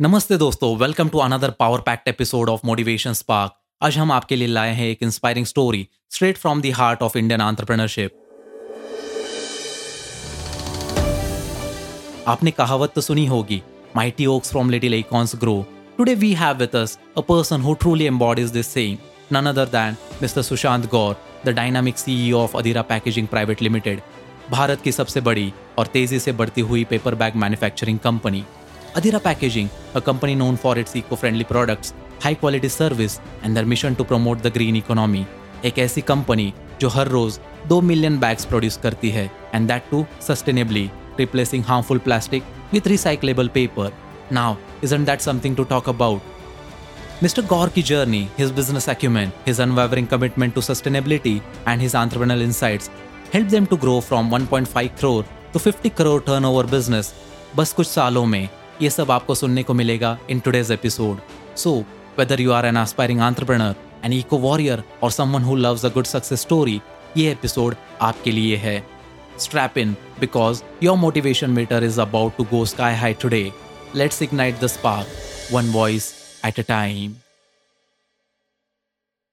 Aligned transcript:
नमस्ते 0.00 0.36
दोस्तों 0.36 0.76
welcome 0.76 1.08
to 1.08 1.18
another 1.18 1.50
power 1.50 1.80
packed 1.80 2.08
episode 2.08 2.48
of 2.50 2.60
motivation 2.66 3.12
spark 3.12 3.52
आज 3.82 3.98
हम 3.98 4.12
आपके 4.12 4.36
लिए 4.36 4.48
लाए 4.48 4.72
हैं 4.74 4.86
एक 4.86 5.02
inspiring 5.02 5.46
story 5.46 5.86
straight 6.14 6.38
from 6.38 6.62
the 6.62 6.72
heart 6.76 7.02
of 7.02 7.18
Indian 7.18 7.40
entrepreneurship 7.40 8.10
आपने 12.28 12.50
कहावत 12.50 12.92
तो 12.94 13.00
सुनी 13.00 13.26
होगी 13.26 13.62
mighty 13.96 14.26
oaks 14.26 14.50
from 14.50 14.70
little 14.70 14.94
acorns 14.94 15.36
grow 15.42 15.54
today 15.98 16.14
we 16.14 16.32
have 16.34 16.56
with 16.56 16.74
us 16.76 16.98
a 17.16 17.20
person 17.28 17.60
who 17.60 17.74
truly 17.82 18.06
embodies 18.06 18.50
this 18.50 18.72
saying 18.74 18.98
none 19.30 19.52
other 19.52 19.68
than 19.68 19.94
Mr. 20.22 20.42
Sushant 20.42 20.90
Gaur, 20.90 21.14
the 21.44 21.54
dynamic 21.54 22.02
CEO 22.02 22.42
of 22.42 22.58
Adira 22.60 22.86
Packaging 22.90 23.28
Private 23.28 23.64
Limited, 23.68 24.02
Bharat 24.50 24.80
की 24.80 24.92
सबसे 24.92 25.20
बड़ी 25.20 25.52
और 25.78 25.86
तेज़ी 25.86 26.18
से 26.18 26.32
बढ़ती 26.32 26.60
हुई 26.64 26.84
paper 26.86 27.14
bag 27.14 27.36
manufacturing 27.36 27.98
company 27.98 28.44
Adira 28.94 29.20
Packaging, 29.20 29.68
a 29.94 30.00
company 30.00 30.36
known 30.36 30.56
for 30.56 30.78
its 30.78 30.94
eco-friendly 30.94 31.42
products, 31.42 31.92
high 32.20 32.34
quality 32.34 32.68
service 32.68 33.20
and 33.42 33.56
their 33.56 33.66
mission 33.66 33.96
to 33.96 34.04
promote 34.04 34.40
the 34.42 34.50
green 34.50 34.76
economy. 34.76 35.24
एक 35.64 35.78
ऐसी 35.78 36.00
कंपनी 36.00 36.52
जो 36.80 36.88
हर 36.88 37.08
रोज 37.08 37.38
दो 37.68 37.80
मिलियन 37.80 38.18
बैग्स 38.20 38.44
प्रोड्यूस 38.44 38.76
करती 38.82 39.10
है 39.10 39.24
and 39.54 39.66
that 39.68 39.82
too 39.90 40.04
sustainably 40.26 40.90
replacing 41.18 41.64
harmful 41.64 41.98
plastic 42.06 42.44
with 42.72 42.86
recyclable 42.94 43.48
paper 43.54 43.92
now 44.32 44.54
isn't 44.88 45.10
that 45.10 45.26
something 45.26 45.54
to 45.60 45.64
talk 45.74 45.92
about? 45.92 46.32
Mr. 47.24 47.46
Gaur 47.52 47.68
ki 47.76 47.82
journey, 47.90 48.24
his 48.38 48.50
business 48.58 48.88
acumen, 48.94 49.32
his 49.46 49.62
unwavering 49.66 50.08
commitment 50.14 50.54
to 50.58 50.64
sustainability, 50.66 51.36
and 51.72 51.84
his 51.86 51.94
entrepreneurial 52.00 52.44
insights 52.48 52.90
helped 53.32 53.54
them 53.56 53.68
to 53.72 53.78
grow 53.86 54.00
from 54.10 54.34
1.5 54.38 54.98
crore 55.00 55.24
to 55.54 55.64
50 55.68 55.92
crore 56.02 56.20
turnover 56.28 56.66
business 56.76 57.12
बस 57.56 57.72
कुछ 57.72 57.86
सालों 57.86 58.24
में 58.26 58.48
ये 58.82 58.90
सब 58.90 59.10
आपको 59.10 59.34
सुनने 59.34 59.62
को 59.62 59.74
मिलेगा 59.74 60.18
in 60.30 60.40
today's 60.40 60.70
episode 60.72 61.18
so 61.56 61.74
whether 62.18 62.40
you 62.40 62.52
are 62.52 62.66
an 62.66 62.76
aspiring 62.76 63.20
entrepreneur 63.20 63.74
an 64.04 64.12
eco 64.12 64.38
warrior 64.38 64.82
और 65.02 65.10
someone 65.10 65.42
who 65.42 65.56
loves 65.56 65.84
a 65.84 65.88
good 65.88 66.04
success 66.04 66.40
story 66.40 66.80
ये 67.16 67.30
एपिसोड 67.32 67.74
आपके 68.02 68.30
लिए 68.30 68.56
है. 68.56 68.86
Strap 69.38 69.78
in 69.78 69.92
because 70.20 70.62
your 70.82 70.96
motivation 70.96 71.50
meter 71.50 71.84
is 71.84 72.00
about 72.00 72.36
to 72.36 72.44
go 72.44 72.64
sky 72.64 72.94
high 72.94 73.14
today 73.14 73.52
let's 73.96 74.22
ignite 74.22 74.60
the 74.60 74.66
spark 74.66 75.06
one 75.52 75.72
voice 75.72 76.12
at 76.44 76.60
a 76.60 76.62
time 76.62 77.14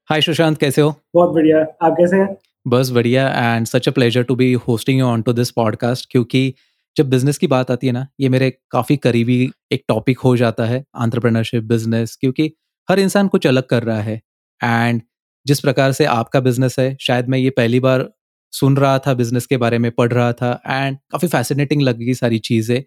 hi 0.09 0.21
Sushant 0.21 0.57
कैसे 0.57 0.81
हो? 0.81 0.95
बहुत 1.15 1.29
बढ़िया। 1.29 1.59
आप 1.61 1.95
कैसे 1.99 2.15
हैं? 2.15 2.35
बस 2.67 2.89
बढ़िया 2.89 3.27
and 3.27 3.65
such 3.67 3.87
a 3.89 3.91
pleasure 3.91 4.23
to 4.23 4.35
be 4.35 4.53
hosting 4.53 4.99
you 4.99 5.05
on 5.05 5.21
to 5.21 5.33
this 5.33 5.51
podcast 5.51 6.07
क्योंकि 6.11 6.53
जब 6.97 7.09
बिज़नेस 7.09 7.37
की 7.37 7.47
बात 7.47 7.71
आती 7.71 7.87
है 7.87 7.93
ना, 7.93 8.07
ये 8.19 8.29
मेरे 8.29 8.49
काफ़ी 8.71 8.97
करीबी 8.97 9.51
एक 9.71 9.83
टॉपिक 9.87 10.19
हो 10.19 10.35
जाता 10.37 10.65
है 10.65 10.83
आंट्रप्रनरशिप 10.97 11.63
बिज़नेस 11.65 12.15
क्योंकि 12.15 12.51
हर 12.87 12.99
इंसान 12.99 13.27
कुछ 13.27 13.47
अलग 13.47 13.67
कर 13.67 13.83
रहा 13.83 14.01
है। 14.01 14.21
एंड 14.61 15.01
जिस 15.45 15.59
प्रकार 15.59 15.91
से 15.91 16.05
आपका 16.07 16.39
बिज़नेस 16.39 16.75
है, 16.79 16.95
शायद 17.01 17.27
मैं 17.29 17.37
ये 17.39 17.49
पहली 17.51 17.79
बार 17.79 18.09
सुन 18.53 18.75
रहा 18.77 18.97
था 18.99 19.13
बिज़नेस 19.13 19.45
के 19.45 19.57
बारे 19.57 19.77
में, 19.79 19.91
पढ़ 19.91 20.11
रहा 20.13 20.31
था 20.33 20.51
एंड 20.67 20.97
काफ़ी 21.11 21.27
फैसिनेटिंग 21.27 21.81
लगी 21.81 22.13
सारी 22.13 22.39
चीज़ें। 22.41 22.81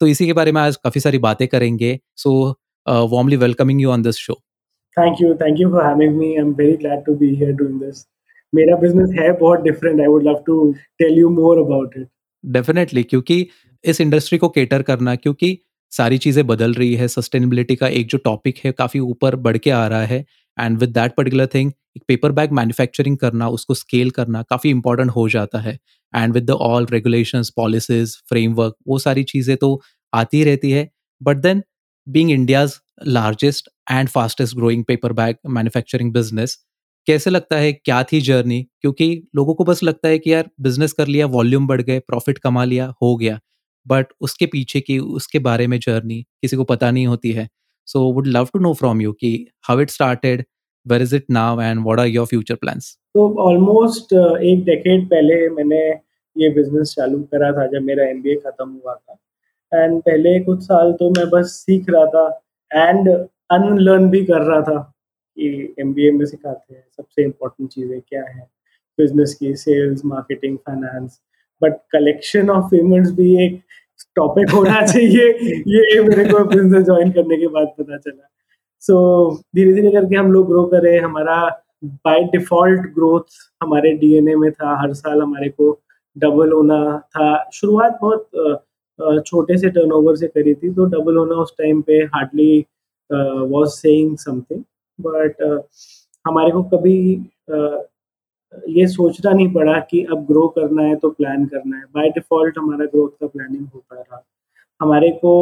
तो 0.00 0.06
इसी 0.06 0.26
के 0.26 0.32
बारे 0.32 0.52
में 0.52 0.60
आज 0.60 0.76
काफ़ी 0.76 1.00
सारी 1.00 1.18
बातें 1.18 1.46
करेंगे। 1.48 1.98
So 2.16 2.32
warmly 2.86 3.36
welcoming 3.36 3.80
you 3.80 3.90
on 3.90 4.02
this 4.02 4.16
show 4.16 4.34
thank 4.96 5.20
you 5.20 5.34
thank 5.34 5.60
you 5.60 5.70
for 5.70 5.84
having 5.84 6.16
me 6.16 6.26
I 6.26 6.40
am 6.40 6.52
very 6.54 6.76
glad 6.76 7.04
to 7.06 7.14
be 7.14 7.34
here 7.34 7.52
doing 7.54 7.80
this 7.80 8.06
मेरा 8.52 8.76
बिज़नेस 8.76 9.10
है 9.18 9.32
बहुत 9.38 9.62
different 9.62 10.00
I 10.00 10.06
would 10.06 10.22
love 10.24 10.42
to 10.46 10.72
tell 10.98 11.18
you 11.18 11.30
more 11.30 11.58
about 11.58 11.96
it 11.96 12.08
definitely 12.44 13.02
क्योंकि 13.02 13.46
इस 13.84 14.00
industry 14.00 14.38
को 14.38 14.48
cater 14.48 14.82
करना, 14.82 15.14
क्योंकि 15.16 15.58
सारी 15.92 16.18
चीज़ें 16.18 16.46
बदल 16.46 16.74
रही 16.74 16.94
है 16.94 17.08
सस्टेनेबिलिटी 17.08 17.76
का 17.76 17.88
एक 17.88 18.06
जो 18.08 18.18
टॉपिक 18.18 18.58
है, 18.64 18.72
काफ़ी 18.72 19.00
ऊपर 19.00 19.36
बढ़ 19.36 19.56
के 19.56 19.70
आ 19.70 19.86
रहा 19.86 20.04
है 20.04 20.24
and 20.58 20.78
with 20.78 20.90
that 20.90 21.14
particular 21.16 21.46
thing 21.54 21.72
एक 21.96 22.02
पेपर 22.08 22.32
बैग 22.32 22.52
मैन्युफैक्चरिंग 22.52 23.16
करना, 23.18 23.48
उसको 23.48 23.74
स्केल 23.74 24.10
करना 24.10 24.42
काफ़ी 24.42 24.70
इंपॉर्टेंट 24.70 25.10
हो 25.10 25.28
जाता 25.28 25.58
है 25.60 25.78
and 26.12 26.34
with 26.34 26.44
the 26.44 26.50
all 26.50 26.86
regulation 26.90 27.42
policies 27.56 28.16
framework 28.28 28.74
वो 28.88 28.98
सारी 28.98 29.22
चीज़ें 29.24 29.56
तो 29.56 29.80
आती 30.12 30.44
रहती 30.44 30.70
है 30.70 30.88
but 31.20 31.36
then 31.36 31.62
being 32.06 32.30
India's 32.30 32.74
largest 33.06 33.68
and 33.90 34.08
fastest 34.08 34.56
growing 34.56 34.84
paper 34.84 35.12
bag 35.12 35.36
manufacturing 35.48 36.12
business 36.12 36.58
कैसे 37.08 37.30
लगता 37.30 37.56
है, 37.56 37.72
क्या 37.72 38.02
थी 38.02 38.20
जर्नी? 38.20 38.62
क्योंकि 38.80 39.28
लोगों 39.36 39.54
को 39.54 39.64
बस 39.64 39.82
लगता 39.82 40.08
है 40.08 40.18
कि 40.18 40.32
यार, 40.32 40.48
बिज़नेस 40.60 40.92
कर 40.92 41.06
लिया, 41.06 41.26
वॉल्यूम 41.26 41.66
बढ़ 41.66 41.80
गए, 41.82 41.98
प्रॉफिट 41.98 42.38
कमा 42.38 42.64
लिया, 42.64 42.92
हो 43.02 43.14
गया। 43.16 43.38
बट 43.86 44.06
उसके 44.20 44.46
पीछे 44.46 44.80
की, 44.80 44.98
उसके 44.98 45.38
बारे 45.38 45.66
में 45.66 45.78
जर्नी 45.78 46.20
किसी 46.42 46.56
को 46.56 46.64
पता 46.64 46.90
नहीं 46.90 47.06
होती 47.06 47.32
है। 47.32 47.48
So 47.88 48.00
would 48.12 48.26
love 48.26 48.48
to 48.52 48.58
know 48.58 48.72
from 48.74 49.00
you 49.00 49.12
कि 49.12 49.30
how 49.68 49.80
it 49.80 49.90
started 49.90 50.44
where 50.86 51.02
is 51.02 51.14
it 51.16 51.24
now 51.30 51.60
and 51.60 51.80
what 51.80 52.00
are 52.00 52.06
your 52.06 52.26
future 52.26 52.54
plans 52.54 52.92
तो 53.14 53.24
ऑलमोस्ट 53.42 54.12
एक 54.12 54.64
डेकेड 54.64 55.06
पहले 55.06 55.48
मैंने 55.48 55.80
ये 56.36 56.48
बिज़नेस 56.54 56.94
चालू 56.96 57.18
करा 57.32 57.50
था 57.52 57.66
जब 57.66 57.82
मेरा 57.82 58.08
एमबीए 58.08 58.34
खत्म 58.36 58.68
हुआ 58.68 58.94
था। 58.94 59.84
एंड 59.84 60.00
पहले 60.02 60.38
कुछ 60.40 60.62
साल 60.62 60.92
तो 60.92 61.10
मैं 61.10 61.28
बस 61.30 61.52
सीख 61.56 61.86
रहा 61.90 62.06
था 62.06 62.88
एंड 62.88 63.08
अनलर्न 63.50 64.08
भी 64.10 64.24
कर 64.24 64.42
रहा 64.42 64.60
था। 64.60 64.78
कि 65.38 65.74
एम 65.80 65.94
में 66.18 66.26
सिखाते 66.26 66.74
हैं 66.74 66.84
सबसे 66.96 67.24
इम्पोर्टेंट 67.24 67.70
चीज़ें 67.70 68.00
क्या 68.00 68.22
है? 68.22 68.48
बिज़नेस 68.98 69.34
की 69.34 69.54
sales 69.56 70.04
marketing 70.04 70.56
finance 70.58 71.20
but 71.62 71.72
collection 71.92 72.50
of 72.50 72.64
payments 72.64 73.10
भी 73.10 73.44
एक 73.46 73.60
टॉपिक 74.16 74.50
होना 74.50 74.80
चाहिए। 74.86 75.28
ये 75.66 76.02
मेरे 76.02 76.24
को 76.24 76.44
बिज़नेस 76.44 76.84
ज्वाइन 76.84 77.12
करने 77.12 77.36
के 77.36 77.46
बाद 77.46 77.66
पता 77.78 77.96
चला। 77.98 78.28
सो 78.80 78.94
so, 79.30 79.42
धीरे 79.56 79.72
धीरे 79.74 79.90
करके 79.90 80.16
हम 80.16 80.32
लोग 80.32 80.48
ग्रो 80.48 80.64
करे। 80.66 80.98
हमारा 80.98 81.64
बाय 81.84 82.24
डिफ़ॉल्ट 82.24 82.80
ग्रोथ 82.80 83.36
हमारे 83.62 83.92
डीएनए 83.92 84.34
में 84.34 84.50
था। 84.52 84.82
हर 84.82 84.92
साल 84.94 85.22
हमारे 85.22 85.48
को 85.48 85.80
डबल 86.16 86.52
होना 86.52 86.98
था। 86.98 87.50
शुरुआत 87.52 87.98
बहुत 88.02 88.64
छोटे 89.26 89.56
से 89.58 89.68
टर्नओवर 89.70 90.16
से 90.16 90.26
करी 90.28 90.54
थी। 90.54 90.70
तो 90.74 90.84
डबल 90.84 91.16
होना 91.16 91.34
उस 91.34 91.54
टाइम 91.58 91.82
पे 91.82 91.98
hardly 92.14 92.66
was 93.10 93.68
saying 93.68 94.16
something 94.16 94.62
but 95.00 95.42
uh, 95.42 95.60
हमारे 96.24 96.50
को 96.50 96.62
कभी 96.76 96.96
uh, 97.50 97.78
ये 98.68 98.86
सोचना 98.86 99.30
नहीं 99.30 99.52
पड़ा 99.52 99.78
कि 99.90 100.02
अब 100.04 100.24
ग्रो 100.26 100.46
करना 100.48 100.82
है 100.82 100.94
तो 100.96 101.10
प्लान 101.10 101.44
करना 101.46 101.76
है। 101.76 101.82
बाय 101.94 102.08
डिफ़ॉल्ट 102.10 102.58
हमारा 102.58 102.84
ग्रोथ 102.84 103.10
का 103.20 103.26
प्लानिंग 103.26 103.66
होता 103.74 103.96
रहा। 103.96 104.24
हमारे 104.80 105.10
को 105.22 105.34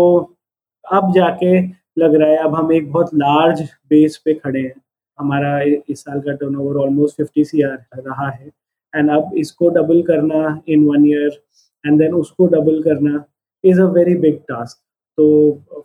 अब 0.85 1.13
जाके 1.15 1.61
लग 1.99 2.15
रहा 2.15 2.29
है 2.29 2.37
अब 2.39 2.55
हम 2.55 2.73
एक 2.73 2.91
बहुत 2.93 3.15
लार्ज 3.15 3.63
बेस 3.91 4.17
पे 4.25 4.35
खड़े 4.35 4.61
हैं। 4.61 4.75
हमारा 5.19 5.61
इस 5.63 6.01
साल 6.01 6.21
का 6.21 6.33
turnover 6.37 6.81
almost 6.83 7.17
fifty 7.17 7.45
C 7.45 7.63
R 7.63 7.79
रहा 7.99 8.29
है। 8.31 8.51
एंड 8.95 9.11
अब 9.11 9.31
इसको 9.39 9.69
डबल 9.71 10.03
करना 10.03 10.61
in 10.69 10.85
one 10.87 11.07
year 11.07 11.41
and 11.85 11.99
then 11.99 12.15
उसको 12.15 12.47
डबल 12.57 12.83
करना 12.83 13.25
is 13.65 13.81
a 13.81 13.87
very 13.93 14.15
big 14.19 14.39
task 14.49 14.79
तो 15.19 15.27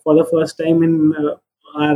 for 0.06 0.22
the 0.22 0.26
first 0.32 0.62
time 0.64 0.84
in 0.84 1.14
our 1.82 1.96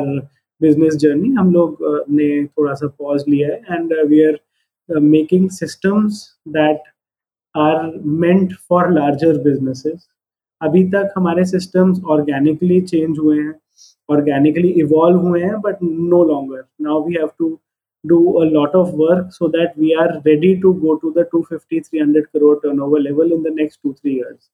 business 0.62 0.96
journey 1.02 1.30
हम 1.36 1.52
लोग 1.54 1.78
ने 2.10 2.30
थोड़ा 2.48 2.74
सा 2.74 2.88
पॉज 3.00 3.24
लिया 3.30 3.48
है 3.48 3.78
and 3.78 3.94
we 4.10 4.24
are 4.26 5.00
making 5.10 5.50
systems 5.52 6.24
that 6.58 6.82
are 7.56 7.92
meant 8.24 8.54
for 8.70 8.92
larger 8.94 9.38
businesses 9.44 10.08
अभी 10.62 10.84
तक 10.92 11.14
हमारे 11.18 11.46
सिस्टम्स 11.46 12.02
ऑर्गेनिकली 12.16 12.82
चेंज 12.82 13.18
हुए 13.20 13.40
हैं 13.40 13.54
ऑर्गेनिकली 14.10 14.70
इवॉल्व 14.82 15.20
हुए 15.28 15.42
हैं 15.44 15.60
but 15.62 15.78
no 15.84 16.24
longer 16.32 16.64
now 16.82 17.06
we 17.08 17.14
have 17.14 17.30
to 17.40 17.58
do 18.04 18.18
a 18.42 18.46
lot 18.46 18.76
of 18.76 18.94
work 18.94 19.32
so 19.34 19.48
that 19.48 19.78
we 19.78 19.94
are 19.96 20.10
ready 20.26 20.52
to 20.62 20.74
go 20.82 20.96
to 20.98 21.12
the 21.14 21.24
250 21.26 21.80
300 21.82 22.32
crore 22.32 22.60
turnover 22.62 23.00
level 23.00 23.32
in 23.32 23.42
the 23.42 23.54
next 23.60 23.80
2 23.84 23.94
3 23.96 24.14
years 24.14 24.50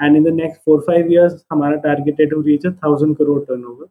and 0.00 0.16
in 0.16 0.22
the 0.22 0.34
next 0.38 0.70
4 0.70 0.78
5 0.86 1.10
years 1.14 1.34
हमारा 1.52 1.82
target 1.82 2.20
है 2.20 2.28
to 2.30 2.40
reach 2.48 2.68
a 2.70 2.72
1000 2.86 3.18
crore 3.20 3.42
turnover 3.50 3.88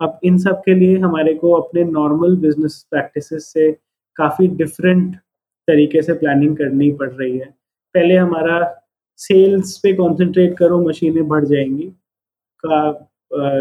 अब 0.00 0.18
इन 0.24 0.38
सब 0.38 0.60
के 0.64 0.74
लिए 0.74 0.98
हमारे 0.98 1.34
को 1.34 1.52
अपने 1.52 1.84
नॉर्मल 1.84 2.36
बिज़नेस 2.36 2.86
प्रैक्टिस 2.90 3.28
से 3.52 3.72
काफ़ी 4.16 4.48
डिफरेंट 4.48 5.16
तरीके 5.68 6.02
से 6.02 6.12
प्लानिंग 6.12 6.56
करनी 6.56 6.90
पड़ 6.92 7.10
रही 7.10 7.38
है। 7.38 7.54
पहले 7.94 8.16
हमारा 8.16 8.58
सेल्स 9.16 9.78
पे 9.78 9.92
कंसंट्रेट 9.92 10.56
करो, 10.58 10.80
मशीनें 10.88 11.28
बढ़ 11.28 11.44
जाएँगी, 11.44 11.92
का 12.66 13.08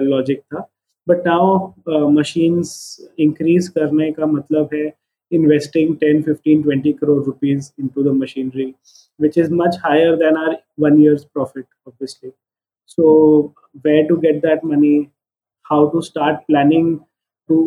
लॉजिक 0.01 0.39
था। 0.39 0.69
बट 1.09 1.27
नाउ 1.27 1.73
मशीन्स 1.89 2.73
इंक्रीज 3.19 3.67
करने 3.67 4.11
का 4.11 4.25
मतलब 4.25 4.69
है 4.73 4.93
investing 5.31 5.95
10 5.95 6.21
15 6.23 6.63
20 6.63 6.93
crore 6.93 7.23
rupees 7.23 7.73
into 7.79 8.03
the 8.03 8.07
machinery 8.07 8.73
which 9.19 9.37
is 9.37 9.49
much 9.49 9.75
higher 9.81 10.15
than 10.17 10.37
our 10.37 10.57
one 10.77 10.99
year's 10.99 11.25
profit, 11.25 11.65
obviously. 11.87 12.31
So, 12.85 13.53
where 13.81 14.07
to 14.07 14.17
get 14.17 14.41
that 14.41 14.63
money? 14.63 15.09
How 15.71 15.81
to 15.89 16.01
start 16.01 16.41
planning 16.49 16.89
to 17.49 17.57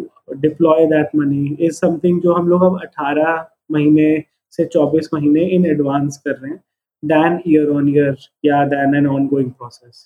deploy 0.40 0.78
that 0.92 1.16
money 1.20 1.56
is 1.68 1.80
something 1.84 2.20
जो 2.22 2.34
हम 2.34 2.48
लोग 2.48 2.62
अब 2.62 2.78
18 2.80 3.44
महीने 3.72 4.24
से 4.50 4.68
24 4.76 5.08
महीने 5.14 5.48
in 5.58 5.66
advance 5.70 6.16
कर 6.16 6.30
रहे 6.30 6.50
हैं, 6.50 6.60
than 7.02 7.40
year 7.48 7.66
on 7.74 7.90
year 7.96 8.14
या 8.44 8.62
than 8.68 8.96
an 9.00 9.10
ongoing 9.16 9.50
process. 9.52 9.96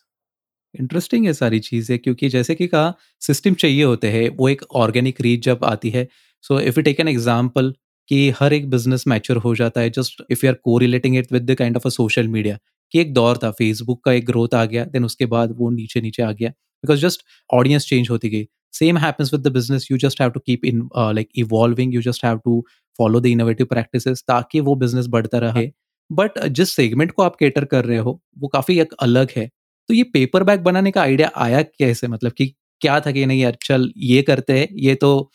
Interesting 0.75 1.27
है 1.27 1.33
सारी 1.33 1.59
चीज़ें, 1.61 1.99
क्योंकि 1.99 2.29
जैसे 2.29 2.55
कि 2.55 2.67
कहा 2.67 2.94
सिस्टम 3.21 3.55
चाहिए 3.55 3.85
होते 3.85 4.09
हैं, 4.09 4.29
वो 4.29 4.49
एक 4.49 4.62
ऑर्गेनिक 4.75 5.21
रीच 5.21 5.44
जब 5.44 5.65
आती 5.65 5.91
है 5.91 6.09
so 6.44 6.61
if 6.61 6.79
you 6.79 6.83
take 6.83 7.00
an 7.00 7.09
example 7.09 7.73
कि 8.09 8.31
हर 8.31 8.53
एक 8.53 8.71
बिज़नेस 8.71 9.05
मैच्योर 9.09 9.39
हो 9.39 9.55
जाता 9.55 9.81
है 9.81 9.91
just 9.91 10.23
if 10.31 10.47
you 10.47 10.50
are 10.53 10.59
correlating 10.79 11.17
it 11.17 11.33
with 11.33 11.50
the 11.50 11.55
kind 11.55 11.77
of 11.77 11.87
a 11.87 11.91
social 11.91 12.29
media 12.29 12.59
कि 12.93 13.00
एक 13.00 13.12
दौर 13.15 13.39
था 13.43 13.50
फेसबुक 13.50 14.05
का 14.05 14.12
एक 14.12 14.27
ग्रोथ 14.27 14.55
आ 14.55 14.65
गया 14.65 14.85
देन 14.85 15.05
उसके 15.05 15.27
बाद 15.27 15.55
वो 15.59 15.71
नीचे 15.71 16.00
नीचे 16.00 16.23
आ 16.23 16.33
गया 16.33 16.53
बिकॉज़ 16.82 17.00
जस्ट 17.00 17.23
ऑडियंस 17.50 17.87
चेंज 17.87 18.11
होती 18.11 18.29
गई। 18.31 18.46
Same 18.75 18.99
happens 18.99 19.32
with 19.34 19.43
the 19.43 19.52
business 19.52 19.88
you 19.90 19.99
just 19.99 20.20
have 20.20 20.31
to 20.31 20.40
keep 20.40 20.64
in 20.64 20.88
like 20.96 21.29
evolving 21.38 21.94
you 21.94 22.02
just 22.02 22.25
have 22.25 22.38
to 22.44 22.64
follow 22.99 23.20
the 23.20 23.26
innovative 23.26 23.67
practices 23.67 24.25
ताकि 24.29 24.61
वो 24.61 24.75
बिज़नेस 24.76 25.06
बढ़ता 25.11 25.38
रहे। 25.38 25.70
बट 26.11 26.38
जिस 26.49 26.75
सेगमेंट 26.76 27.12
को 27.12 27.23
आप 27.23 27.37
केटर 27.37 27.64
कर 27.64 27.84
रहे 27.84 27.99
हो 27.99 28.20
वो 28.38 28.49
काफ़ी 28.49 28.79
एक 28.81 28.93
अलग 29.02 29.29
है। 29.37 29.49
तो 29.88 29.94
ये 29.94 30.02
पेपर 30.14 30.43
बैग 30.44 30.61
बनाने 30.62 30.90
का 30.90 31.02
आइडिया 31.02 31.31
आया 31.37 31.62
कैसे? 31.62 32.08
मतलब 32.08 32.32
कि 32.32 32.46
क्या 32.81 32.99
था 33.00 33.11
कि 33.12 33.25
नहीं 33.26 33.40
यार 33.43 33.56
चल 33.64 33.90
ये 33.99 34.23
करते 34.23 34.58
हैं 34.58 34.69
ये 34.79 34.94
तो 34.96 35.31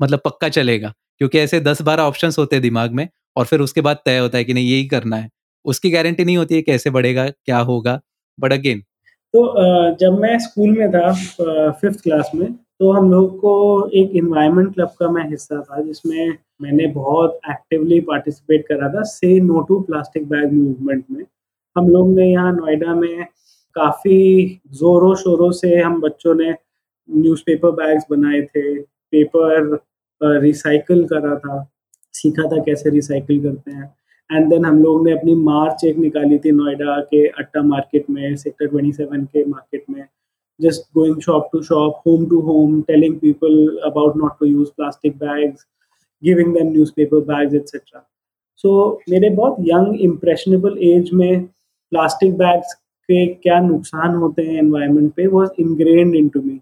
मतलब 0.00 0.20
पक्का 0.24 0.48
चलेगा। 0.50 0.92
क्योंकि 1.18 1.38
ऐसे 1.38 1.60
दस 1.60 1.82
बारह 1.82 2.02
ऑप्शंस 2.02 2.38
होते 2.38 2.56
हैं 2.56 2.62
दिमाग 2.62 2.92
में 2.92 3.08
और 3.36 3.44
फिर 3.46 3.60
उसके 3.60 3.80
बाद 3.80 3.98
तय 4.06 4.18
होता 4.18 4.38
है 4.38 4.44
कि 4.44 4.54
नहीं 4.54 4.70
यही 4.70 4.86
करना 4.88 5.16
है। 5.16 5.28
उसकी 5.64 5.90
गारंटी 5.90 6.24
नहीं 6.24 6.36
होती 6.36 6.54
है 6.54 6.62
कैसे 6.62 6.90
बढ़ेगा 6.90 7.28
क्या 7.28 7.58
होगा। 7.60 8.00
बट 8.38 8.52
अगेन 8.52 8.82
तो 9.34 9.96
जब 9.96 10.18
मैं 10.20 10.38
स्कूल 10.38 10.70
में 10.78 10.90
था 10.90 11.12
फिफ्थ 11.72 12.02
क्लास 12.02 12.30
में 12.34 12.52
तो 12.52 12.90
हम 12.92 13.10
लोग 13.10 13.36
को 13.40 13.52
एक 13.94 14.10
इन्वायरमेंट 14.16 14.72
क्लब 14.74 14.88
का 15.00 15.10
मैं 15.10 15.28
हिस्सा 15.30 15.60
था, 15.60 15.80
जिसमें 15.82 16.38
मैंने 16.62 16.86
बहुत 16.92 17.38
एक्टिवली 17.50 18.00
पार्टिसिपेट 18.00 18.66
करा 18.68 18.88
था 18.92 19.02
say 19.04 19.38
no 19.40 19.60
to 19.68 19.78
plastic 19.80 20.28
bag 20.28 20.52
movement 20.52 21.04
में। 21.10 21.24
हम 21.76 21.88
लोग 21.88 22.08
ने 22.14 22.30
यहाँ 22.30 22.52
नोएडा 22.52 22.94
में 22.94 23.24
काफ़ी 23.76 24.60
ज़ोरों 24.72 25.14
शोरों 25.16 25.50
से 25.52 25.76
हम 25.76 26.00
बच्चों 26.00 26.34
ने 26.34 26.50
न्यूज़पेपर 26.50 27.70
बैग्स 27.72 28.04
बनाए 28.10 28.40
थे 28.42 28.78
पेपर 28.80 29.78
रिसाइकिल 30.40 31.04
करा 31.06 31.34
था, 31.36 31.62
सीखा 32.14 32.48
था 32.48 32.62
कैसे 32.64 32.90
रिसाइकिल 32.90 33.42
करते 33.42 33.70
हैं। 33.70 33.94
एंड 34.30 34.48
देन 34.50 34.64
हम 34.64 34.82
लोग 34.82 35.04
ने 35.06 35.12
अपनी 35.12 35.34
मार्च 35.34 35.84
एक 35.84 35.98
निकाली 35.98 36.38
थी 36.38 36.52
नोएडा 36.52 37.00
के 37.10 37.26
अट्टा 37.28 37.62
मार्केट 37.62 38.10
में 38.10 38.36
सेक्टर 38.36 38.68
27 38.68 39.24
के 39.26 39.44
मार्केट 39.44 39.84
में। 39.90 40.04
Just 40.60 40.82
going 40.94 41.20
shop 41.20 41.50
to 41.50 41.62
shop, 41.62 42.02
home 42.06 42.28
to 42.30 42.40
home, 42.40 42.74
telling 42.84 43.18
people 43.18 43.54
about 43.84 44.16
not 44.16 44.38
to 44.38 44.46
use 44.46 44.70
plastic 44.70 45.18
bags, 45.18 45.64
giving 46.22 46.52
them 46.52 46.72
newspaper 46.72 47.20
bags, 47.22 47.54
etc. 47.54 48.02
So 48.64 48.74
मेरे 49.10 49.30
बहुत 49.30 49.56
यंग 49.60 50.00
इम्प्रेशनेबल 50.00 50.76
एज 50.82 51.10
में 51.12 51.44
प्लास्टिक 51.44 52.34
बैग्स 52.34 52.74
के 53.08 53.26
क्या 53.34 53.60
नुकसान 53.60 54.14
होते 54.14 54.42
हैं 54.42 54.58
एनवायरनमेंट 54.58 55.12
पे 55.14 55.26
was 55.26 55.60
ingrain 55.60 56.14
into 56.28 56.42
me 56.42 56.60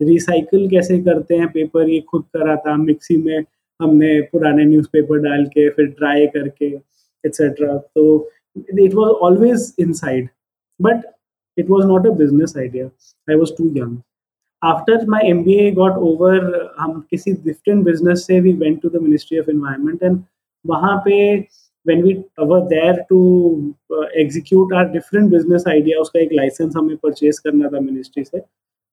recycle 0.00 0.68
कैसे 0.70 0.98
करते 1.02 1.36
हैं 1.38 1.48
पेपर 1.48 1.90
ये 1.90 2.00
खुद 2.10 2.24
करा 2.36 2.56
था 2.56 2.76
मिक्सी 2.76 3.16
में 3.16 3.44
हमने 3.80 4.20
पुराने 4.22 4.64
न्यूज़ 4.64 4.86
पेपर 4.92 5.18
डाल 5.18 5.44
के, 5.46 5.68
फिर 5.68 5.86
ट्राई 5.86 6.26
करके 6.26 6.66
एट्सेट्रा 7.24 7.76
तो 7.76 8.30
it 8.56 8.94
was 8.94 9.10
always 9.26 9.74
inside 9.92 10.28
but 10.80 11.02
it 11.56 11.70
was 11.70 11.86
not 11.86 12.06
a 12.06 12.10
business 12.16 12.54
idea 12.58 12.86
I 13.28 13.36
was 13.36 13.52
too 13.58 13.68
young 13.76 13.96
after 14.62 15.06
my 15.06 15.28
M 15.30 15.42
B 15.44 15.54
A 15.54 15.70
got 15.72 15.96
over 16.02 16.74
हम 16.78 17.00
किसी 17.10 17.32
डिफरेंट 17.44 17.84
बिज़नेस 17.84 18.26
से 18.26 18.40
we 18.40 18.52
went 18.52 18.80
to 18.82 18.88
the 18.88 19.02
ministry 19.02 19.38
of 19.38 19.50
environment 19.50 20.02
and 20.02 20.22
वहाँ 20.64 20.96
पे 21.04 21.16
when 21.86 22.02
we 22.02 22.12
were 22.38 22.60
there 22.66 23.00
to 23.08 23.18
execute 24.16 24.72
our 24.72 24.88
different 24.90 25.30
business 25.30 25.64
idea 25.68 26.00
उसका 26.00 26.20
एक 26.20 26.32
license 26.32 26.72
हमें 26.76 26.96
purchase 26.96 27.38
करना 27.38 27.68
था 27.68 27.80
मिनिस्ट्री 27.80 28.24
से, 28.24 28.42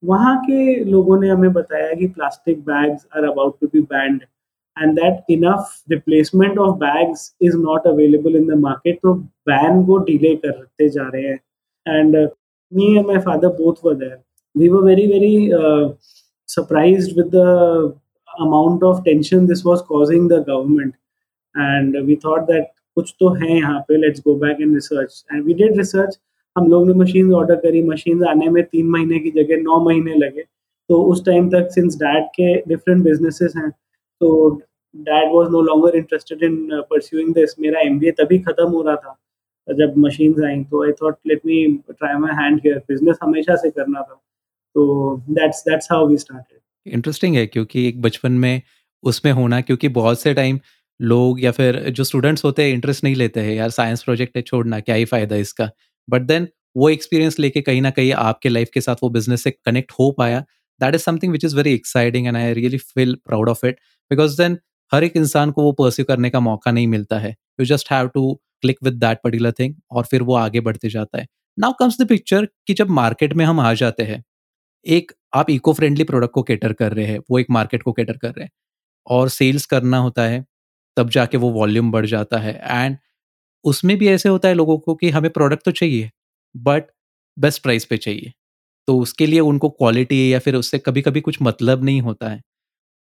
वहाँ 0.04 0.38
के 0.42 0.84
लोगों 0.86 1.20
ने 1.22 1.30
हमें 1.30 1.52
बताया 1.54 1.94
कि 1.94 2.08
plastic 2.08 2.62
bags 2.66 3.08
are 3.18 3.24
about 3.24 3.60
to 3.62 3.68
be 3.68 3.82
banned 3.82 4.22
and 4.78 5.00
that 5.00 5.32
enough 5.32 5.74
replacement 5.92 6.58
of 6.58 6.76
bags 6.80 7.34
is 7.42 7.58
not 7.58 7.88
available 7.88 8.36
in 8.36 8.48
the 8.48 8.60
market 8.60 9.00
तो 9.04 9.14
बैन 9.50 9.84
को 9.86 9.98
डिले 10.12 10.36
करते 10.36 10.90
जा 10.90 11.10
रहे 11.14 11.28
हैं. 11.28 11.40
And 11.86 12.28
me 12.72 12.86
and 12.98 13.08
my 13.08 13.20
father 13.24 13.50
both 13.56 13.80
were 13.86 13.94
there. 14.02 14.18
We 14.56 14.68
were 14.74 14.82
very, 14.84 15.06
very 15.08 15.32
uh, 15.56 15.90
surprised 16.50 17.18
with 17.18 17.32
the 17.32 17.48
amount 18.46 18.86
of 18.90 19.02
tension 19.08 19.50
this 19.50 19.64
was 19.66 19.82
causing 19.90 20.30
the 20.30 20.38
government. 20.50 20.94
And 21.56 21.98
we 22.06 22.16
thought 22.22 22.48
that 22.52 22.70
कुछ 22.98 23.14
तो 23.20 23.30
है 23.42 23.58
यहाँ 23.58 23.80
पे 23.88 23.98
let's 23.98 24.22
go 24.28 24.36
back 24.46 24.62
and 24.62 24.74
research 24.74 25.26
and 25.34 25.44
we 25.46 25.54
did 25.54 25.78
research 25.78 26.18
हम 26.56 26.68
लोग 26.72 26.88
ने 26.88 26.94
machine 27.02 27.34
order 27.34 27.56
करी. 27.66 27.82
Machine 27.90 28.24
आने 28.28 28.50
में 28.50 28.64
तीन 28.64 28.90
महीने 28.96 29.20
की 29.20 29.32
जगह 29.32 29.62
नौ 29.64 29.80
महीने 29.90 30.16
लगे. 30.26 30.42
तो 30.90 31.02
उस 31.12 31.26
टाइम 31.26 31.50
तक 31.50 31.70
सिंस 31.76 31.96
डैड 32.04 32.26
के 32.40 32.56
डिफरेंट 32.70 33.04
बिजनेसेस 33.04 33.54
हैं. 33.58 33.72
तो 34.22 34.50
dad 34.96 35.32
was 35.34 35.50
no 35.52 35.62
longer 35.62 35.98
interested 35.98 36.44
in 36.44 36.56
pursuing 36.90 37.34
this 37.36 37.60
मेरा 37.60 37.80
एमबीए 37.82 38.12
तभी 38.20 38.40
खत्म 38.40 38.68
हो 38.72 38.82
रहा 38.82 38.96
था, 38.96 39.16
जब 39.68 39.94
मशीन 40.00 40.44
आई। 40.46 40.64
तो 40.64 40.84
I 40.86 40.92
thought 41.02 41.18
let 41.28 41.42
me 41.46 41.66
try 41.90 42.18
my 42.20 42.36
hand 42.36 42.60
here 42.66 42.78
business 42.90 43.18
हमेशा 43.24 43.56
से 43.56 43.70
करना 43.72 44.02
था। 44.02 44.22
तो 44.76 45.16
that's 45.30 45.64
that's 45.68 45.92
how 45.92 46.08
we 46.08 46.18
started 46.18 46.60
interesting 46.86 47.36
है, 47.36 47.46
क्योंकि 47.48 47.88
एक 47.88 48.02
बचपन 48.02 48.32
में 48.34 48.62
उसमें 49.04 49.32
होना, 49.32 49.60
क्योंकि 49.62 49.88
बहुत 49.92 50.20
से 50.20 50.34
टाइम 50.34 50.60
लोग 51.00 51.42
या 51.44 51.52
फिर 51.52 51.78
जो 51.90 52.04
स्टूडेंट्स 52.04 52.46
होते 52.46 52.64
हैं 52.64 52.74
इंटरेस्ट 52.74 53.04
नहीं 53.04 53.16
लेते 53.16 53.40
हैं, 53.40 53.54
यार 53.56 53.70
साइंस 53.72 54.04
प्रोजेक्ट 54.04 54.36
है, 54.38 54.42
छोड़ना, 54.44 54.80
क्या 54.80 54.96
ही 54.96 55.06
फ़ायदा 55.06 55.36
इसका? 55.38 55.70
बट 56.08 56.22
देन 56.24 56.48
वो 56.78 56.90
एक्सपीरियंस 56.90 57.40
लेके 57.40 57.62
कहीं 57.62 57.82
ना 57.82 57.90
कहीं 57.92 58.12
आपके 58.14 58.50
लाइफ 58.50 58.70
के 58.74 58.82
साथ 58.82 58.96
वो 59.04 59.10
बिज़नेस 59.10 59.44
से 59.44 59.52
कनेक्ट 59.52 59.92
हो 59.92 60.10
पाया। 60.18 60.44
That 60.82 60.96
is 60.96 61.02
something 61.02 61.32
which 61.32 61.46
is 61.46 61.56
very 61.56 61.74
exciting 61.74 62.28
and 62.28 62.38
I 62.38 62.54
really 62.54 62.78
feel 62.80 63.16
proud 63.26 63.50
of 63.50 63.66
it 63.68 63.80
because 64.12 64.38
then 64.38 64.58
हर 64.92 65.04
एक 65.04 65.16
इंसान 65.18 65.52
को 65.52 65.64
वो 65.64 65.72
परस्यू 65.74 66.06
करने 66.06 66.30
का 66.30 66.40
मौका 66.40 66.72
नहीं 66.72 66.88
मिलता 66.88 67.20
है। 67.20 67.30
You 67.60 67.66
just 67.66 67.92
have 67.92 68.08
to 68.16 68.34
click 68.62 68.78
with 68.84 68.94
that 68.96 69.20
particular 69.24 69.52
thing 69.60 69.76
और 69.92 70.04
फिर 70.06 70.24
वो 70.24 70.36
आगे 70.36 70.60
बढ़ते 70.62 70.90
जाता 70.90 71.20
है। 71.20 71.28
नाउ 71.58 71.74
कम्स 71.80 72.02
द 72.02 72.08
पिक्चर 72.08 72.48
कि 72.68 72.74
जब 72.74 72.90
मार्केट 72.92 73.34
में 73.34 73.46
हम 73.46 73.60
आ 73.60 73.74
जाते 73.76 74.04
हैं, 74.04 74.24
एक 74.86 75.12
आप 75.36 75.50
इको 75.50 75.74
फ्रेंडली 75.74 76.04
प्रोडक्ट 76.06 76.34
को 76.34 76.44
कैटर 76.44 76.74
कर 76.74 76.94
रहे 76.94 77.06
हैं, 77.06 77.20
वो 77.32 77.40
एक 77.40 77.48
मार्केट 77.52 77.84
को 77.84 77.92
कैटर 77.94 78.18
कर 78.18 78.30
रहे 78.30 78.44
हैं 78.44 78.52
और 79.08 79.30
सेल्स 79.32 79.66
करना 79.68 79.98
होता 80.00 80.24
है, 80.24 80.46
तब 80.98 81.10
जाके 81.12 81.38
वो 81.38 81.52
वॉल्यूम 81.52 81.92
बढ़ 81.92 82.06
जाता 82.08 82.40
है 82.40 82.54
एंड 82.66 82.98
उसमें 83.66 83.98
भी 83.98 84.08
ऐसे 84.10 84.30
होता 84.30 84.50
है 84.50 84.56
लोगों 84.56 84.78
को 84.80 84.96
कि 84.96 85.10
हमें 85.12 85.30
प्रोडक्ट 85.32 85.66
तो 85.66 85.72
चाहिए 85.74 86.10
बट 86.56 86.86
बेस्ट 87.38 87.64
प्राइस 87.64 87.86
पे 87.86 87.98
चाहिए। 87.98 88.34
तो 88.88 88.98
उसके 89.00 89.26
लिए 89.26 89.40
उनको 89.40 89.70
क्वालिटी 89.70 90.34
या 90.34 90.40
फिर 90.40 90.56
उससे 90.56 90.80
कभी 90.80 91.02
कभी 91.02 91.22
कुछ 91.22 91.38
मतलब 91.42 91.84
नहीं 91.84 92.02
होता 92.02 92.30
है। 92.30 92.42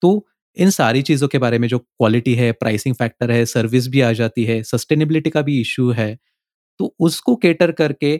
तो 0.01 0.25
इन 0.57 0.69
सारी 0.69 1.01
चीज़ों 1.01 1.27
के 1.27 1.37
बारे 1.37 1.59
में 1.59 1.67
जो 1.67 1.79
क्वालिटी 1.79 2.33
है 2.35 2.51
प्राइसिंग 2.51 2.95
फैक्टर 2.95 3.31
है 3.31 3.45
सर्विस 3.45 3.87
भी 3.87 4.01
आ 4.01 4.11
जाती 4.11 4.43
है 4.43 4.61
सस्टेनेबिलिटी 4.63 5.29
का 5.29 5.41
भी 5.41 5.59
इशू 5.61 5.89
है 5.91 6.17
तो 6.79 6.95
उसको 6.99 7.35
केटर 7.35 7.71
करके 7.71 8.19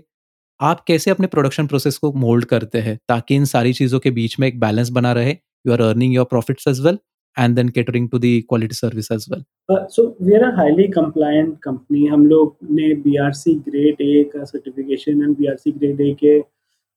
आप 0.60 0.84
कैसे 0.88 1.12
अपने 1.12 1.28
प्रोडक्शन 1.28 1.68
प्रोसेस 1.68 1.98
को 1.98 2.12
मोल्ड 2.14 2.46
करते 2.46 2.80
हैं 2.80 2.98
ताकि 3.08 3.36
इन 3.36 3.46
सारी 3.46 3.74
चीज़ों 3.74 4.00
के 4.00 4.12
बीच 4.12 4.40
में 4.40 4.48
एक 4.48 4.60
बैलेंस 4.60 4.90
बना 4.90 5.14
रहे 5.14 5.32
you 5.32 5.74
are 5.74 5.82
earning 5.82 6.16
your 6.16 6.26
profits 6.26 6.68
as 6.68 6.80
well 6.80 6.98
and 7.38 7.56
then 7.56 7.70
catering 7.70 8.10
to 8.10 8.20
the 8.20 8.40
quality 8.42 8.76
service 8.76 9.12
as 9.12 9.26
well 9.32 9.44
so 9.72 10.06
we 10.22 10.36
are 10.36 10.44
highly 10.56 10.88
compliant 10.92 11.58
company 11.64 12.06
हम 12.06 12.26
लोग 12.26 12.58
ने 12.72 12.94
बीआरसी 13.02 13.54
ग्रेड 13.68 14.02
ए 14.02 14.24
का 14.34 14.44
certification 14.44 15.24
and 15.24 15.38
BRC 15.38 15.72
grade 15.72 16.02
A 16.02 16.14
के 16.14 16.40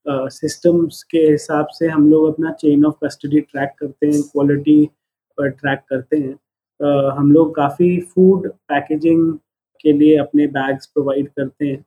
systems 0.07 1.03
के 1.03 1.19
हिसाब 1.19 1.67
से 1.73 1.89
हम 1.89 2.09
लोग 2.11 2.29
अपना 2.29 2.53
चेन 2.61 2.85
ऑफ़ 2.85 2.95
कस्टडी 3.05 3.41
ट्रैक 3.41 3.75
करते 3.79 4.07
हैं 4.07 4.23
क्वालिटी 4.23 4.85
पर 5.39 5.49
ट्रैक 5.51 5.81
करते 5.91 6.17
हैं। 6.17 6.35
uh, 6.35 7.19
हम 7.19 7.33
लोग 7.33 7.55
काफ़ी 7.57 8.01
फ़ूड 8.01 8.49
पैकेजिंग 8.69 9.33
के 9.81 9.93
लिए 9.93 10.17
अपने 10.17 10.47
बैग्स 10.49 10.87
प्रोवाइड 10.87 11.29
करते 11.29 11.67
हैं 11.67 11.85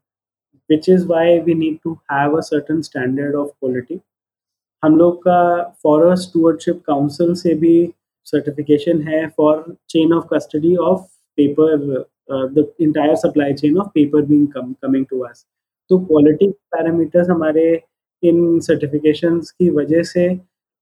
which 0.69 0.89
is 0.89 1.05
why 1.07 1.39
we 1.39 1.53
need 1.53 1.77
to 1.83 1.93
have 2.11 2.37
a 2.37 2.41
certain 2.41 2.81
standard 2.81 3.35
of 3.35 3.49
quality 3.49 3.99
हम 4.83 4.97
लोग 4.97 5.17
का 5.23 5.41
फॉर 5.83 6.15
स्टूअर्डशिप 6.17 6.81
काउंसिल 6.87 7.33
से 7.35 7.53
भी 7.55 7.75
सर्टिफिकेशन 8.27 9.01
है 9.01 9.27
for 9.37 9.63
chain 9.89 10.13
of 10.13 10.27
custody 10.33 10.75
of 10.85 11.01
paper 11.37 12.05
the 12.53 12.65
entire 12.81 13.15
supply 13.15 13.53
chain 13.53 13.77
of 13.77 13.87
paper 13.95 14.21
being 14.21 14.47
coming 14.83 15.05
to 15.05 15.19
us 15.19 15.45
तो 15.89 15.97
quality 16.05 16.47
parameters 16.71 17.29
हमारे 17.29 17.65
इन 18.23 18.59
certifications 18.59 19.51
की 19.51 19.69
वजह 19.69 20.03
से 20.03 20.33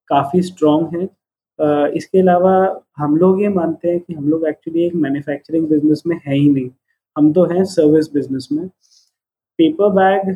काफ़ी 0.10 0.42
स्ट्रॉन्ग 0.42 0.96
हैं। 0.96 1.90
इसके 1.90 2.20
अलावा 2.20 2.82
हम 2.98 3.16
लोग 3.18 3.42
ये 3.42 3.50
मानते 3.50 3.90
हैं 3.90 4.00
कि 4.00 4.14
हम 4.14 4.30
लोग 4.30 4.48
एक्चुअली 4.48 4.86
एक 4.86 4.96
मैन्युफैक्चरिंग 4.96 5.68
बिज़नेस 5.70 6.04
में 6.08 6.16
है 6.28 6.36
ही 6.36 6.50
नहीं। 6.50 6.70
हम 7.16 7.32
तो 7.34 7.46
हैं 7.46 7.64
सर्विस 7.66 8.14
बिज़नेस 8.14 8.48
में। 8.52 8.68
पेपर 9.60 9.90
बैग 9.90 10.36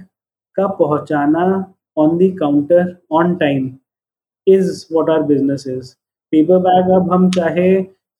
का 0.56 0.68
पहुंचाना 0.68 1.74
on 1.98 2.18
the 2.18 2.30
counter 2.32 2.96
on 3.12 3.36
time 3.36 3.70
is 4.48 4.86
what 4.94 5.10
our 5.10 5.24
business 5.24 5.68
is 5.68 5.94
paper 6.34 6.58
bag 6.60 6.90
अब 6.96 7.12
हम 7.14 7.30
चाहे 7.32 7.70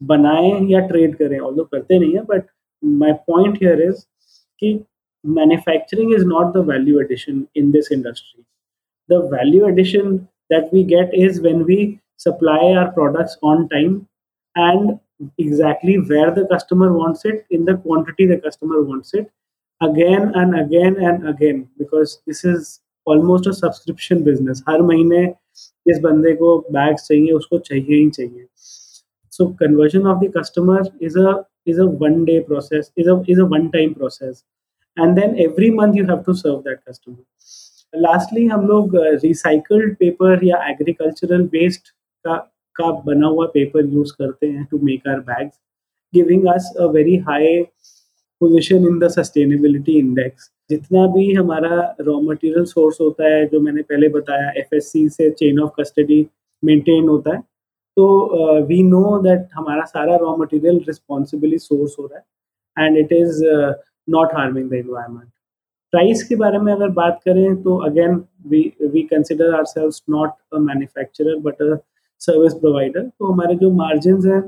बनाएँ 0.02 0.68
या 0.70 0.80
ट्रेड 0.80 1.16
करें 1.16 1.40
और 1.40 1.64
करते 1.64 2.00
नहीं 2.00 2.14
है 2.14 2.24
but 2.24 2.44
my 2.84 3.14
point 3.28 3.58
here 3.64 3.82
is 3.82 4.04
कि 4.60 4.74
manufacturing 5.26 6.14
is 6.14 6.26
not 6.26 6.54
the 6.54 6.66
value 6.68 7.00
addition 7.00 7.46
in 7.56 7.72
this 7.72 7.92
industry 7.92 8.44
the 9.09 9.29
value 9.29 9.67
addition 9.67 10.29
that 10.51 10.73
we 10.73 10.85
get 10.85 11.15
is 11.15 11.41
when 11.41 11.65
we 11.65 12.01
supply 12.17 12.61
our 12.73 12.91
products 12.93 13.37
on 13.43 13.69
time 13.69 14.07
and 14.57 14.99
exactly 15.39 15.97
where 15.99 16.31
the 16.31 16.47
customer 16.47 16.93
wants 16.93 17.25
it 17.25 17.47
in 17.51 17.65
the 17.65 17.77
quantity 17.79 18.27
the 18.27 18.39
customer 18.39 18.83
wants 18.83 19.15
it 19.15 19.31
again 19.81 20.33
and 20.35 20.59
again 20.59 20.97
and 20.97 21.29
again 21.29 21.69
because 21.79 22.21
this 22.27 22.45
is 22.45 22.79
almost 23.07 23.49
a 23.49 23.53
subscription 23.53 24.23
business 24.25 24.63
हर 24.69 24.83
महीने 24.89 25.23
इस 25.91 25.99
बंदे 26.03 26.35
को 26.43 26.51
bags 26.73 27.07
चाहिए 27.07 27.33
उसको 27.33 27.59
चाहिए 27.69 27.97
ही 28.01 28.11
चाहिए 28.11 28.47
so 29.37 29.47
conversion 29.63 30.07
of 30.07 30.23
the 30.23 30.31
customer 30.37 30.91
is 31.07 31.17
a 31.19 31.33
is 31.67 31.79
a 31.79 31.87
one 31.87 32.25
day 32.25 32.41
process 32.41 32.91
is 32.97 33.07
a 33.07 33.23
is 33.33 33.39
a 33.39 33.45
one 33.47 33.71
time 33.71 33.95
process 33.95 34.43
and 34.97 35.17
then 35.17 35.39
every 35.39 35.71
month 35.71 35.95
you 35.95 36.07
have 36.07 36.25
to 36.25 36.35
serve 36.35 36.65
that 36.65 36.85
customer 36.85 37.23
Lastly 37.94 38.50
हम 38.50 38.68
लोग 38.68 38.96
recycled 38.96 39.90
uh, 39.90 39.98
paper 40.00 40.44
या 40.46 40.58
agricultural 40.70 41.44
waste 41.54 41.90
का 42.26 42.36
का 42.76 42.92
बना 43.02 43.28
हुआ 43.28 43.46
paper 43.54 43.86
use 43.86 44.12
करते 44.14 44.48
हैं 44.48 44.66
to 44.72 44.80
make 44.84 45.08
our 45.08 45.20
bags 45.22 45.54
giving 46.14 46.48
us 46.48 46.74
a 46.80 46.86
very 46.92 47.16
high 47.28 47.62
position 48.42 48.88
in 48.88 49.00
the 49.00 49.08
sustainability 49.10 49.98
index 50.00 50.50
जितना 50.70 51.06
भी 51.08 51.34
हमारा 51.34 51.76
रॉ 52.02 52.20
मटेरियल 52.22 52.66
सोर्स 52.66 52.98
होता 53.02 53.28
है 53.28 53.46
जो 53.48 53.60
मैंने 53.62 53.82
पहले 53.84 54.10
बताया 54.10 54.50
एफएससी 54.58 55.08
से 55.10 55.30
चेन 55.34 55.60
ऑफ़ 55.60 55.72
कस्टडी 55.80 56.26
मेंटेन 56.64 57.08
होता 57.10 57.36
है 57.36 57.42
तो 57.98 58.66
वी 58.68 58.82
नो 58.84 59.18
दैट 59.22 59.48
हमारा 59.54 59.86
सारा 59.86 60.16
रॉ 60.22 60.36
मटेरियल 60.38 60.78
रिस्पॉन्सिबली 60.88 61.58
सोर्स 61.60 61.96
हो 62.00 62.06
रहा 62.06 62.20
है 62.20 62.88
and 62.88 62.98
it 62.98 63.14
is 63.14 63.44
not 64.10 64.34
harming 64.34 64.70
the 64.70 64.74
environment 64.76 65.30
price 65.94 66.24
के 66.28 66.36
बारे 66.36 66.58
में 66.60 66.72
अगर 66.74 66.90
बात 66.94 67.20
करें 67.26 67.62
तो 67.64 67.76
again 67.86 68.16
we 68.48 68.62
we 68.94 69.02
consider 69.12 69.54
ourselves 69.66 70.02
not 70.10 70.32
a 70.54 70.60
manufacturer 70.62 71.40
but 71.42 71.62
a 71.62 71.76
service 72.22 72.54
provider 72.54 73.02
तो 73.02 73.32
हमारे 73.32 73.56
जो 73.56 73.72
मार्जिन 73.74 74.16
हैं, 74.28 74.40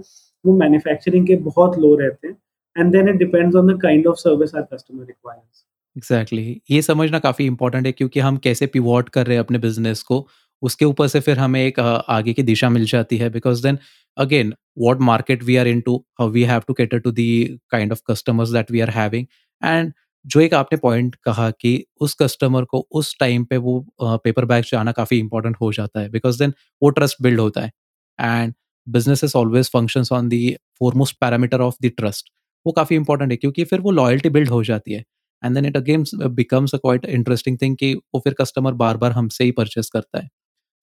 वो 0.46 0.58
मैन्युफैक्चरिंग 0.58 1.27
के 1.27 1.36
बहुत 1.48 1.77
लो 1.79 1.96
रहते 1.96 2.27
हैं 2.27 2.36
and 2.75 2.91
then 2.91 3.10
it 3.10 3.15
depends 3.15 3.55
on 3.55 3.74
the 3.74 3.79
kind 3.81 4.08
of 4.08 4.17
service 4.17 4.55
our 4.55 4.62
customer 4.74 5.05
requires 5.05 5.65
exactly 5.96 6.41
exactly. 6.41 6.72
ये 6.72 6.81
समझना 6.81 7.19
काफ़ी 7.19 7.46
इंपॉर्टेंट 7.46 7.86
है, 7.86 7.91
क्योंकि 7.91 8.19
हम 8.19 8.38
कैसे 8.38 8.67
पिवॉट 8.67 9.10
कर 9.10 9.25
रहे 9.27 9.38
हैं 9.38 9.43
अपने 9.43 9.58
बिज़नेस 9.60 10.03
को, 10.03 10.27
उसके 10.62 10.86
ऊपर 10.86 11.08
से 11.08 11.19
फिर 11.19 11.39
हमें 11.39 11.62
एक 11.62 11.79
आगे 11.79 12.34
की 12.34 12.43
दिशा 12.43 12.69
मिल 12.69 12.86
जाती 12.86 13.17
है 13.17 13.29
because 13.29 13.63
then 13.63 13.77
again 14.17 14.53
what 14.77 15.01
market 15.01 15.43
we 15.43 15.55
are 15.55 15.67
into 15.81 16.03
we 16.22 16.43
have 16.43 16.62
to 16.67 16.74
cater 16.74 17.00
to 17.00 17.12
the 17.12 17.29
kind 17.72 17.91
of 17.91 18.01
customers 18.12 18.50
that 18.50 18.72
we 18.72 18.79
are 18.79 18.89
having 18.89 19.25
and 19.62 19.93
जो 20.25 20.39
एक 20.39 20.53
आपने 20.53 20.77
पॉइंट 20.77 21.15
कहा 21.25 21.49
कि 21.51 21.83
उस 22.01 22.13
कस्टमर 22.21 22.65
को 22.65 22.79
उस 22.91 23.15
टाइम 23.19 23.45
पे 23.45 23.57
वो 23.57 23.79
पेपर 24.01 24.45
बैग 24.45 24.63
से 24.63 24.77
आना 24.77 24.91
काफ़ी 24.91 25.17
इंपॉर्टेंट 25.19 25.55
हो 25.61 25.71
जाता 25.73 25.99
है 25.99 26.09
बिकॉज़ 26.09 26.39
देन 26.39 26.53
वो 26.81 26.89
ट्रस्ट 26.89 27.21
बिल्ड 27.21 27.39
होता 27.39 27.61
है। 27.61 27.71
And 28.19 28.53
business 28.88 29.23
is 29.23 29.33
always 29.38 29.69
function 29.71 30.03
on 30.13 30.29
the 30.29 30.55
foremost 30.79 31.15
parameter 31.21 31.61
of 31.61 31.75
the 31.83 31.91
trust 31.97 32.29
वो 32.65 32.71
काफ़ी 32.71 32.95
इंपॉर्टेंट 32.95 33.31
है 33.31 33.38
क्योंकि 33.38 33.63
फिर 33.63 33.79
वो 33.81 33.91
लॉयल्टी 33.91 34.29
बिल्ड 34.29 34.49
हो 34.49 34.63
जाती 34.63 34.93
है। 34.93 35.03
And 35.43 35.55
then 35.55 35.65
it 35.65 35.77
again 35.77 36.03
becomes 36.15 36.75
a 36.75 36.77
quite 36.77 37.05
interesting 37.07 37.57
thing 37.61 37.75
कि 37.77 37.93
वो 38.15 38.19
फिर 38.23 38.33
कस्टमर 38.41 38.73
बार 38.73 38.97
बार 38.97 39.11
हमसे 39.11 39.43
ही 39.43 39.51
परचेस 39.51 39.89
करता 39.89 40.19
है। 40.19 40.27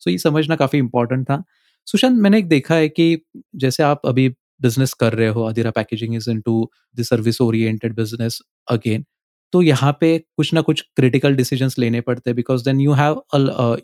सो 0.03 0.11
so, 0.11 0.13
ये 0.13 0.19
समझना 0.19 0.57
काफ़ी 0.57 0.79
इंपॉर्टेंट 0.79 1.25
था। 1.31 1.43
सुशांत 1.87 2.19
मैंने 2.21 2.39
एक 2.39 2.49
देखा 2.49 2.75
है 2.75 2.89
कि 2.89 3.19
जैसे 3.57 3.83
आप 3.83 4.07
अभी 4.07 4.29
बिज़नेस 4.63 4.93
कर 4.95 5.13
रहे 5.15 5.29
हो 5.29 5.43
Adhira 5.45 5.71
packaging 5.71 6.15
is 6.17 6.31
into 6.41 6.71
the 6.97 7.03
service 7.05 7.41
oriented 7.41 7.95
business 7.97 8.41
again 8.69 9.05
तो 9.57 9.61
यहाँ 9.63 9.91
पे 10.01 10.09
कुछ 10.37 10.53
ना 10.55 10.61
कुछ 10.61 10.81
क्रिटिकल 10.97 11.35
डिसीजंस 11.37 11.79
लेने 11.79 12.01
पड़ते 12.01 12.31
हैं 12.31 12.35
because 12.37 12.65
then 12.65 12.81
you 12.81 12.93
have 12.93 13.13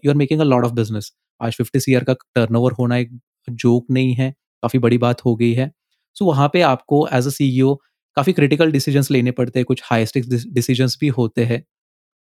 you 0.04 0.10
are 0.10 0.16
making 0.16 0.40
a 0.40 0.44
lot 0.44 0.64
of 0.64 0.72
business 0.72 1.10
आज 1.40 1.54
फिफ्टी 1.56 1.80
सी 1.80 1.94
का 2.00 2.14
टर्नओवर 2.34 2.72
होना 2.72 2.96
एक 2.96 3.10
जोक 3.50 3.86
नहीं 3.90 4.12
है 4.14 4.28
काफ़ी 4.62 4.78
बड़ी 4.78 4.98
बात 4.98 5.24
हो 5.24 5.34
गई 5.36 5.52
है। 5.52 5.70
सो 6.16 6.24
so, 6.24 6.30
वहाँ 6.30 6.48
पे 6.52 6.60
आपको 6.62 7.06
एज 7.12 7.26
अ 7.26 7.30
सी 7.30 7.50
काफ़ी 8.16 8.32
क्रिटिकल 8.32 8.72
डिसीजंस 8.72 9.10
लेने 9.10 9.30
पड़ते 9.30 9.58
हैं 9.58 9.64
कुछ 9.66 9.82
हाई 9.84 10.06
स्टिक्स 10.06 10.46
डिसीजंस 10.54 10.98
भी 11.00 11.08
होते 11.10 11.44
हैं। 11.44 11.62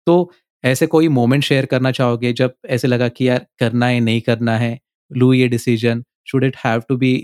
तो 0.07 0.30
ऐसे 0.64 0.87
कोई 0.87 1.09
मोमेंट 1.11 1.45
शेयर 1.45 1.66
करना 1.66 1.90
चाहोगे 1.92 2.33
जब 2.33 2.54
ऐसे 2.69 2.88
लगा 2.88 3.09
कि 3.09 3.28
यार 3.28 3.47
करना 3.61 3.87
है 3.87 4.00
नहीं 4.00 4.21
करना 4.21 4.57
है 4.59 4.78
लू 5.11 5.33
ये 5.33 5.49
decision 5.49 6.04
should 6.28 6.45
it 6.45 6.57
have 6.64 6.83
to 6.88 6.97
be 6.97 7.14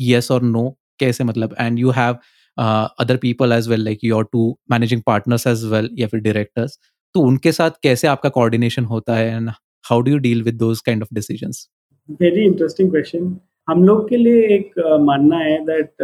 yes 0.00 0.30
और 0.30 0.42
नो 0.44 0.70
कैसे 1.00 1.24
मतलब? 1.24 1.54
And 1.60 1.78
you 1.78 1.90
have 1.92 2.18
other 2.58 3.16
people 3.16 3.52
as 3.52 3.68
well 3.68 3.84
like 3.84 4.04
your 4.04 4.24
two 4.32 4.50
managing 4.70 5.02
partners 5.06 5.46
as 5.46 5.64
well 5.72 5.90
या 5.98 6.06
फिर 6.06 6.20
डायरेक्टर्स 6.20 6.78
तो 7.14 7.20
उनके 7.20 7.52
साथ 7.52 7.70
कैसे 7.82 8.08
आपका 8.08 8.28
कोऑर्डिनेशन 8.28 8.84
होता 8.84 9.16
है 9.16 9.36
and 9.36 9.50
how 9.84 10.00
do 10.00 10.10
you 10.10 10.18
deal 10.18 10.42
with 10.42 10.54
those 10.58 10.80
kind 10.80 11.02
of 11.02 11.14
decisions 11.14 11.68
very 12.20 12.44
interesting 12.44 12.90
question 12.90 13.36
हम 13.68 13.84
लोग 13.84 14.08
के 14.08 14.16
लिए 14.16 14.46
एक 14.56 14.72
uh, 14.86 15.00
मानना 15.00 15.38
है 15.38 15.58
that 15.66 16.02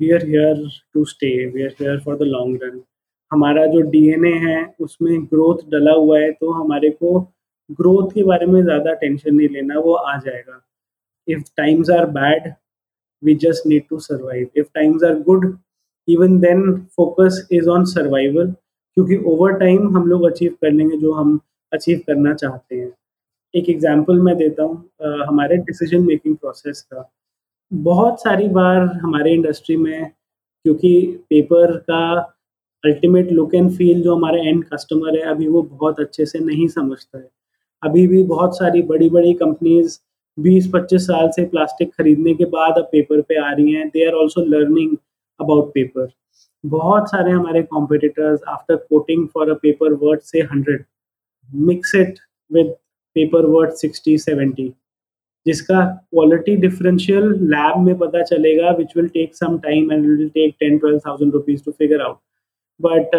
we 0.00 0.10
are 0.12 0.26
here 0.26 0.68
to 0.94 1.04
stay 1.04 1.28
we 1.46 1.62
are 1.62 1.74
here 1.80 2.00
for 2.00 2.16
the 2.16 2.22
long 2.22 2.58
run 2.62 2.80
हमारा 3.30 3.66
जो 3.66 3.80
डीएनए 3.90 4.32
है 4.38 4.74
उसमें 4.80 5.24
ग्रोथ 5.24 5.58
डला 5.70 5.92
हुआ 5.92 6.18
है 6.18 6.30
तो 6.32 6.52
हमारे 6.52 6.90
को 6.90 7.20
ग्रोथ 7.70 8.10
के 8.14 8.22
बारे 8.24 8.46
में 8.46 8.62
ज़्यादा 8.62 8.92
टेंशन 8.94 9.34
नहीं 9.34 9.48
लेना 9.48 9.78
वो 9.80 9.92
आ 9.94 10.16
जाएगा। 10.16 10.60
If 11.28 11.42
times 11.56 11.90
are 11.90 12.06
bad 12.10 12.52
we 13.22 13.34
just 13.42 13.66
need 13.66 13.82
to 13.90 13.98
survive 14.00 14.48
if 14.56 14.66
times 14.74 15.04
are 15.04 15.18
good 15.22 15.52
even 16.08 16.38
then 16.40 16.62
focus 16.96 17.46
is 17.52 17.68
on 17.68 17.84
survival 17.86 18.50
क्योंकि 18.50 19.16
ओवर 19.26 19.52
टाइम 19.58 19.96
हम 19.96 20.06
लोग 20.08 20.24
अचीव 20.26 20.54
कर 20.62 20.72
लेंगे 20.72 20.96
जो 20.98 21.12
हम 21.12 21.38
अचीव 21.72 22.00
करना 22.06 22.34
चाहते 22.34 22.76
हैं। 22.76 22.90
एक 23.54 23.68
एग्ज़ाम्पल 23.70 24.20
मैं 24.22 24.36
देता 24.36 24.62
हूँ 24.62 25.24
हमारे 25.28 25.56
डिसीज़न 25.58 26.06
मेकिंग 26.06 26.36
प्रोसेस 26.36 26.82
का। 26.82 27.10
बहुत 27.72 28.20
सारी 28.20 28.48
बार 28.48 28.82
हमारे 29.02 29.32
इंडस्ट्री 29.34 29.76
में, 29.76 30.10
क्योंकि 30.64 31.24
पेपर 31.30 31.76
का 31.80 32.02
अल्टीमेट 32.84 33.30
लुक 33.32 33.54
एंड 33.54 33.70
फील 33.70 34.02
जो 34.02 34.14
हमारे 34.16 34.40
एंड 34.40 34.64
कस्टमर 34.64 35.16
है, 35.16 35.22
अभी 35.24 35.48
वो 35.48 35.62
बहुत 35.62 36.00
अच्छे 36.00 36.26
से 36.26 36.38
नहीं 36.40 36.66
समझता 36.68 37.18
है। 37.18 37.28
अभी 37.82 38.06
भी 38.06 38.22
बहुत 38.24 38.56
सारी 38.58 38.82
बड़ी 38.82 39.08
बड़ी 39.10 39.32
कंपनीज़ 39.34 39.98
20-25 40.42 41.02
साल 41.02 41.28
से 41.30 41.44
प्लास्टिक 41.46 41.92
खरीदने 41.94 42.34
के 42.34 42.44
बाद 42.50 42.78
अब 42.78 42.88
पेपर 42.92 43.20
पे 43.22 43.38
आ 43.40 43.50
रही 43.52 43.72
हैं। 43.72 43.88
They 43.88 44.06
are 44.06 44.14
also 44.14 44.44
learning 44.46 44.96
about 45.40 45.70
paper 45.74 46.08
बहुत 46.64 47.10
सारे 47.10 47.30
हमारे 47.30 47.62
competitors 47.64 48.40
after 48.48 48.76
quoting 48.76 49.26
for 49.28 49.50
a 49.50 49.54
paper 49.62 49.92
worth 50.02 50.20
से 50.22 50.40
hundred 50.52 50.84
mix 51.48 51.94
it 51.94 52.18
with 52.50 52.74
paper 53.16 53.46
worth 53.46 53.72
sixty 53.76 54.16
seventy 54.18 54.72
जिसका 55.46 55.84
क्वालिटी 55.84 56.56
डिफरेंशियल 56.56 57.32
लैब 57.44 57.78
में 57.84 57.96
पता 57.98 58.22
चलेगा 58.24 58.70
which 58.78 58.96
will 58.96 59.06
take 59.08 59.34
some 59.34 59.58
time 59.58 59.92
and 59.92 60.06
will 60.06 60.28
take 60.28 60.54
ten 60.60 60.78
twelve 60.78 60.98
thousand 61.06 61.32
rupees 61.32 61.64
to 61.64 61.72
figure 61.72 62.00
out 62.00 62.18
but 62.80 63.16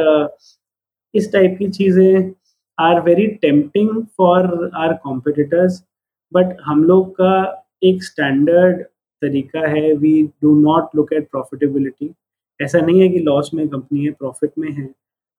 इस 1.14 1.32
type 1.34 1.56
की 1.60 1.70
चीज़ें 1.70 2.32
are 2.78 3.02
very 3.02 3.28
tempting 3.42 3.90
for 4.18 4.70
our 4.76 4.94
competitors 5.04 5.84
but 6.32 6.56
हम 6.66 6.84
लोग 6.84 7.12
का 7.12 7.34
एक 7.84 8.04
स्टैंडर्ड 8.04 8.82
तरीका 9.22 9.68
है 9.70 9.94
we 9.96 10.22
do 10.44 10.54
not 10.62 10.96
look 10.96 11.14
at 11.14 11.30
profitability 11.32 12.14
ऐसा 12.60 12.80
नहीं 12.80 13.02
है 13.02 13.10
कि 13.10 13.20
लॉस 13.20 13.50
में 13.54 13.68
कंपनी 13.68 14.06
है 14.06 14.12
प्रॉफिट 14.12 14.52
में 14.60 14.72
है। 14.72 14.84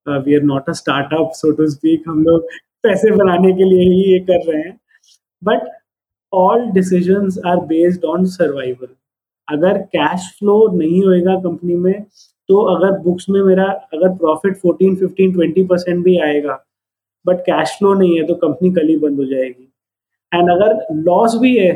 We 0.06 0.34
are 0.34 0.42
not 0.42 0.68
a 0.68 0.72
startup 0.72 1.30
so 1.34 1.50
to 1.56 1.66
speak 1.70 2.08
हम 2.08 2.22
लोग 2.24 2.46
पैसे 2.82 3.10
बनाने 3.16 3.52
के 3.52 3.64
लिए 3.64 3.88
ही 3.90 4.12
ये 4.12 4.18
कर 4.30 4.50
रहे 4.52 4.62
हैं। 4.62 4.78
But 5.42 5.68
all 6.32 6.66
decision 6.72 7.28
are 7.46 7.56
based 7.66 8.04
on 8.04 8.24
survival 8.26 8.88
अगर 9.48 9.78
कैश 9.96 10.28
फ्लो 10.38 10.56
नहीं 10.76 11.02
होएगा 11.04 11.34
कंपनी 11.40 11.74
में 11.76 12.02
तो 12.48 12.62
अगर 12.74 12.98
बुक्स 13.02 13.28
में 13.30 13.42
मेरा 13.42 13.64
अगर 13.64 14.08
प्रॉफिट 14.16 14.56
14, 14.56 14.96
15, 14.96 15.34
20 15.36 15.66
परसेंट 15.68 16.04
भी 16.04 16.18
आएगा 16.20 16.54
बट 17.26 17.40
कैश 17.40 17.76
फ्लो 17.78 17.92
नहीं 17.94 18.16
है 18.18 18.26
तो 18.26 18.34
कंपनी 18.46 18.70
कल 18.74 18.88
ही 18.88 18.96
बंद 18.96 19.18
हो 19.18 19.24
जाएगी। 19.24 19.71
एंड 20.32 20.50
अगर 20.50 20.86
लॉस 21.02 21.36
भी 21.40 21.56
है 21.56 21.72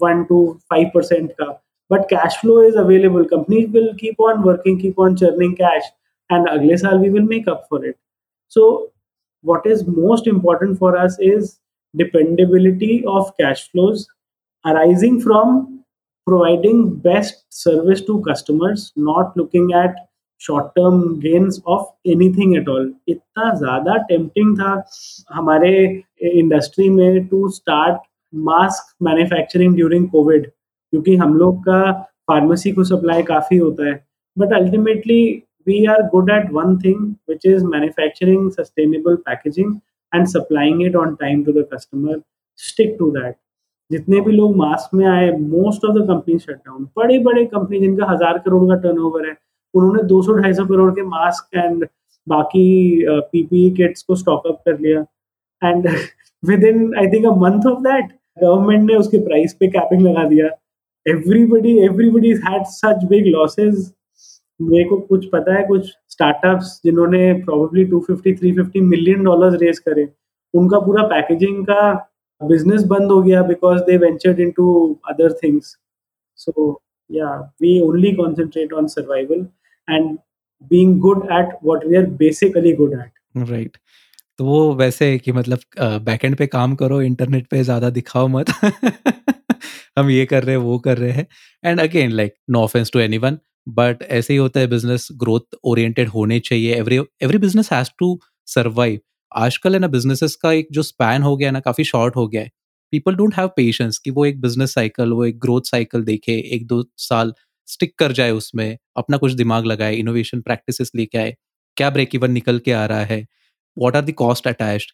वन 0.00 0.22
टू 0.24 0.46
फाइव 0.70 0.90
परसेंट 0.94 1.30
का 1.32 1.50
but 1.90 2.04
cash 2.10 2.38
flow 2.40 2.62
is 2.62 2.78
available 2.78 3.24
company 3.24 3.64
will 3.72 3.92
keep 4.00 4.20
on 4.20 4.42
working 4.42 4.80
keep 4.80 5.00
on 5.00 5.14
churning 5.16 5.54
cash 5.54 5.92
and 6.30 6.48
अगले 6.48 6.76
साल 6.76 6.98
we 6.98 7.08
will 7.08 7.28
make 7.28 7.48
up 7.48 7.66
for 7.70 7.86
it 7.86 7.96
so 8.52 8.66
what 9.44 9.66
is 9.66 9.84
most 9.90 10.28
important 10.28 10.76
for 10.78 10.96
us 10.96 11.18
is 11.22 11.52
dependability 11.94 13.02
of 13.08 13.30
cash 13.40 13.68
flows 13.72 14.06
arising 14.64 15.20
from 15.22 15.60
providing 16.26 16.84
best 17.02 17.34
service 17.54 18.06
to 18.06 18.18
customers 18.28 18.92
not 18.98 19.38
looking 19.38 19.72
at 19.74 19.96
short 20.44 20.66
term 20.76 21.02
gains 21.20 21.60
of 21.66 22.10
anything 22.10 22.56
at 22.56 22.68
all 22.68 22.92
इतना 23.08 23.52
ज़्यादा 23.54 23.96
tempting 24.08 24.56
था 24.58 24.72
हमारे 25.32 25.72
industry 26.32 26.88
में 26.90 27.26
to 27.26 27.48
start 27.50 28.00
mask 28.32 28.94
manufacturing 29.02 29.74
during 29.74 30.08
COVID 30.10 30.46
क्योंकि 30.46 31.16
हम 31.16 31.34
लोग 31.38 31.60
का 31.64 31.92
pharmacy 32.28 32.72
को 32.72 32.84
सप्लाई 32.84 33.22
काफ़ी 33.22 33.56
होता 33.58 33.86
है। 33.86 33.94
But 34.36 34.52
ultimately 34.52 35.22
we 35.66 35.84
are 35.86 36.02
good 36.08 36.30
at 36.30 36.50
one 36.52 36.76
thing 36.78 37.00
which 37.30 37.46
is 37.46 37.64
manufacturing 37.66 38.50
sustainable 38.50 39.16
packaging 39.26 39.74
and 40.12 40.26
supplying 40.28 40.82
it 40.82 40.96
on 40.96 41.14
time 41.20 41.44
to 41.44 41.52
the 41.52 41.66
customer 41.72 42.20
stick 42.58 42.96
to 42.98 43.10
that 43.10 43.36
जितने 43.90 44.20
भी 44.20 44.32
लोग 44.32 44.56
मास्क 44.56 44.94
में 44.94 45.06
आए 45.06 45.30
most 45.38 45.84
of 45.84 45.98
the 45.98 46.06
company 46.08 46.38
shut 46.38 46.56
down 46.56 46.88
बड़े 46.96 47.18
बड़े 47.24 47.44
company 47.46 47.80
जिनका 47.80 48.06
हज़ार 48.10 48.38
करोड़ 48.38 48.64
का 48.68 48.80
टर्नओवर 48.82 49.28
है 49.28 49.34
उन्होंने 49.74 50.02
200 50.08 50.36
250 50.38 50.66
करोड़ 50.68 50.90
के 50.94 51.02
मास्क 51.04 51.56
एंड 51.56 51.84
बाकी 52.26 52.66
पीपीई 53.08 53.70
किट्स 53.76 54.02
को 54.02 54.14
स्टॉक 54.16 54.46
अप 54.46 54.60
कर 54.66 54.78
लिया। 54.80 55.00
And 55.62 55.88
within 56.64 56.94
I 56.98 57.06
think 57.12 57.26
a 57.26 57.34
month 57.40 57.66
of 57.66 57.80
that 57.82 58.12
government 58.42 58.90
ने 58.90 58.96
उसके 58.96 59.18
प्राइस 59.26 59.54
पे 59.60 59.66
कैपिंग 59.70 60.02
लगा 60.02 60.24
दिया। 60.28 60.46
Everybody 61.06 61.76
everybody 61.84 62.32
had 62.46 62.64
such 62.68 63.04
big 63.10 63.26
losses 63.26 63.92
मेरे 64.60 64.84
को 64.88 64.96
कुछ 64.98 65.28
पता 65.28 65.54
है, 65.54 65.62
कुछ 65.66 65.86
स्टार्टअप्स 66.10 66.80
जिन्होंने 66.84 67.32
प्रोबेबली 67.44 67.84
250 67.86 68.34
350 68.40 68.80
मिलियन 68.82 69.24
डॉलर्स 69.24 69.60
रेज 69.62 69.78
करे, 69.78 70.08
उनका 70.54 70.78
पूरा 70.80 71.02
पैकेजिंग 71.08 71.64
का 71.66 71.92
बिज़नेस 72.40 72.82
बंद 72.86 73.10
हो 73.10 73.20
गया 73.22 73.42
because 73.42 73.80
they 73.82 73.96
ventured 73.98 74.40
into 74.40 74.66
other 75.10 75.32
things 75.42 75.76
so 76.38 76.80
yeah 77.10 77.34
we 77.62 77.80
only 77.80 78.12
concentrate 78.12 78.72
on 78.72 78.86
survival 78.86 79.46
and 79.88 80.16
being 80.70 80.98
good 81.00 81.24
at 81.32 81.58
what 81.64 81.86
we 81.86 81.96
are 81.96 82.06
basically 82.18 82.72
good 82.72 82.92
at 82.94 83.48
right 83.50 83.76
तो 84.38 84.44
वो 84.44 84.74
वैसे 84.74 85.16
कि 85.18 85.32
मतलब 85.32 85.58
बैकएंड 85.78 86.36
पे 86.36 86.46
काम 86.46 86.74
करो 86.74 87.00
इंटरनेट 87.02 87.46
पे 87.46 87.62
ज़्यादा 87.64 87.90
दिखाओ 87.90 88.28
मत। 88.28 88.50
हम 89.98 90.10
ये 90.10 90.24
कर 90.26 90.44
रहे 90.44 90.56
हैं, 90.56 90.62
वो 90.62 90.78
कर 90.78 90.98
रहे 90.98 91.10
हैं। 91.10 91.26
And 91.64 91.80
again 91.80 92.12
like 92.12 92.34
no 92.50 92.62
offense 92.62 92.90
to 92.92 93.00
anyone 93.00 93.38
but 93.66 94.02
ऐसे 94.02 94.32
ही 94.32 94.38
होता 94.38 94.60
है 94.60 94.66
बिज़नेस 94.66 95.08
ग्रोथ 95.12 95.56
ओरिएंटेड 95.64 96.08
होने 96.08 96.38
चाहिए। 96.40 96.74
Every 96.74 96.98
every 97.22 97.38
business 97.38 97.72
has 97.72 97.90
to 97.98 98.18
survive 98.48 99.00
आजकल 99.32 99.74
है 99.74 99.78
ना 99.80 99.86
बिजनेसेस 99.88 100.34
का 100.36 100.52
एक 100.52 100.68
जो 100.72 100.82
स्पैन 100.82 101.22
हो 101.22 101.36
गया 101.36 101.48
है 101.48 101.52
ना, 101.52 101.60
काफ़ी 101.60 101.84
शॉर्ट 101.84 102.16
हो 102.16 102.26
गया 102.28 102.42
है। 102.42 102.50
पीपल 102.92 103.14
डोंट 103.16 103.34
हैव 103.34 103.48
पेशेंस 103.56 103.98
कि 103.98 104.10
वो 104.10 104.24
एक 104.26 104.40
बिज़नेस 104.40 104.74
साइकिल 104.74 105.12
वो 105.12 105.24
एक 105.24 105.38
ग्रोथ 105.40 105.62
साइकिल 105.66 106.02
देखे, 106.04 106.32
एक 106.32 106.66
दो 106.66 106.84
साल 106.98 107.32
स्टिक 107.68 107.94
कर 107.98 108.12
जाए 108.12 108.30
उसमें, 108.32 108.76
अपना 108.96 109.16
कुछ 109.16 109.32
दिमाग 109.34 109.66
लगाए 109.66 109.94
इनोवेशन 109.96 110.40
प्रैक्टिस 110.42 110.94
लेके 110.96 111.18
आए, 111.18 111.34
क्या 111.76 111.90
ब्रेक 111.90 112.14
इवन 112.14 112.30
निकल 112.32 112.58
के 112.58 112.72
आ 112.72 112.84
रहा 112.86 113.04
है 113.04 113.26
वॉट 113.76 113.96
आर 113.96 114.04
द 114.04 114.12
कॉस्ट 114.14 114.48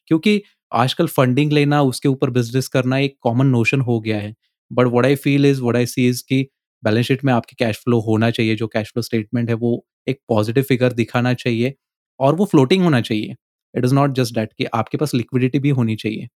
क्योंकि 0.09 0.43
आजकल 0.73 1.07
फंडिंग 1.09 1.53
लेना, 1.53 1.83
उसके 1.83 2.09
ऊपर 2.09 2.31
बिज़नेस 2.31 2.69
करना 2.69 2.99
एक 2.99 3.17
कॉमन 3.23 3.47
नोशन 3.49 3.81
हो 3.83 3.99
गया 4.01 4.19
है। 4.19 4.35
But 4.71 4.87
what 4.95 5.07
I 5.07 5.15
feel 5.17 5.47
is 5.47 5.63
what 5.63 5.77
I 5.77 5.87
see 5.87 6.09
is 6.09 6.23
की 6.25 6.43
बैलेंस 6.83 7.07
शीट 7.07 7.25
में 7.25 7.33
आपके 7.33 7.57
कैश 7.59 7.77
फ्लो 7.79 7.99
होना 8.01 8.31
चाहिए, 8.31 8.55
जो 8.57 8.67
कैश 8.69 8.91
फ्लो 8.93 9.03
स्टेटमेंट 9.03 9.49
है, 9.49 9.55
वो 9.57 9.85
एक 10.09 10.21
पॉजिटिव 10.29 10.65
फिगर 10.65 10.93
दिखाना 10.95 11.33
चाहिए 11.35 11.75
और 12.21 12.35
वो 12.37 12.45
फ्लोटिंग 12.47 12.83
होना 12.85 13.01
चाहिए। 13.01 13.35
It 13.75 13.85
is 13.85 13.95
not 13.95 14.13
just 14.15 14.35
that 14.35 14.53
कि 14.59 14.65
आपके 14.75 14.99
पास 14.99 15.15
लिक्विडिटी 15.15 15.59
भी 15.59 15.71
होनी 15.73 15.97
चाहिए। 15.97 16.29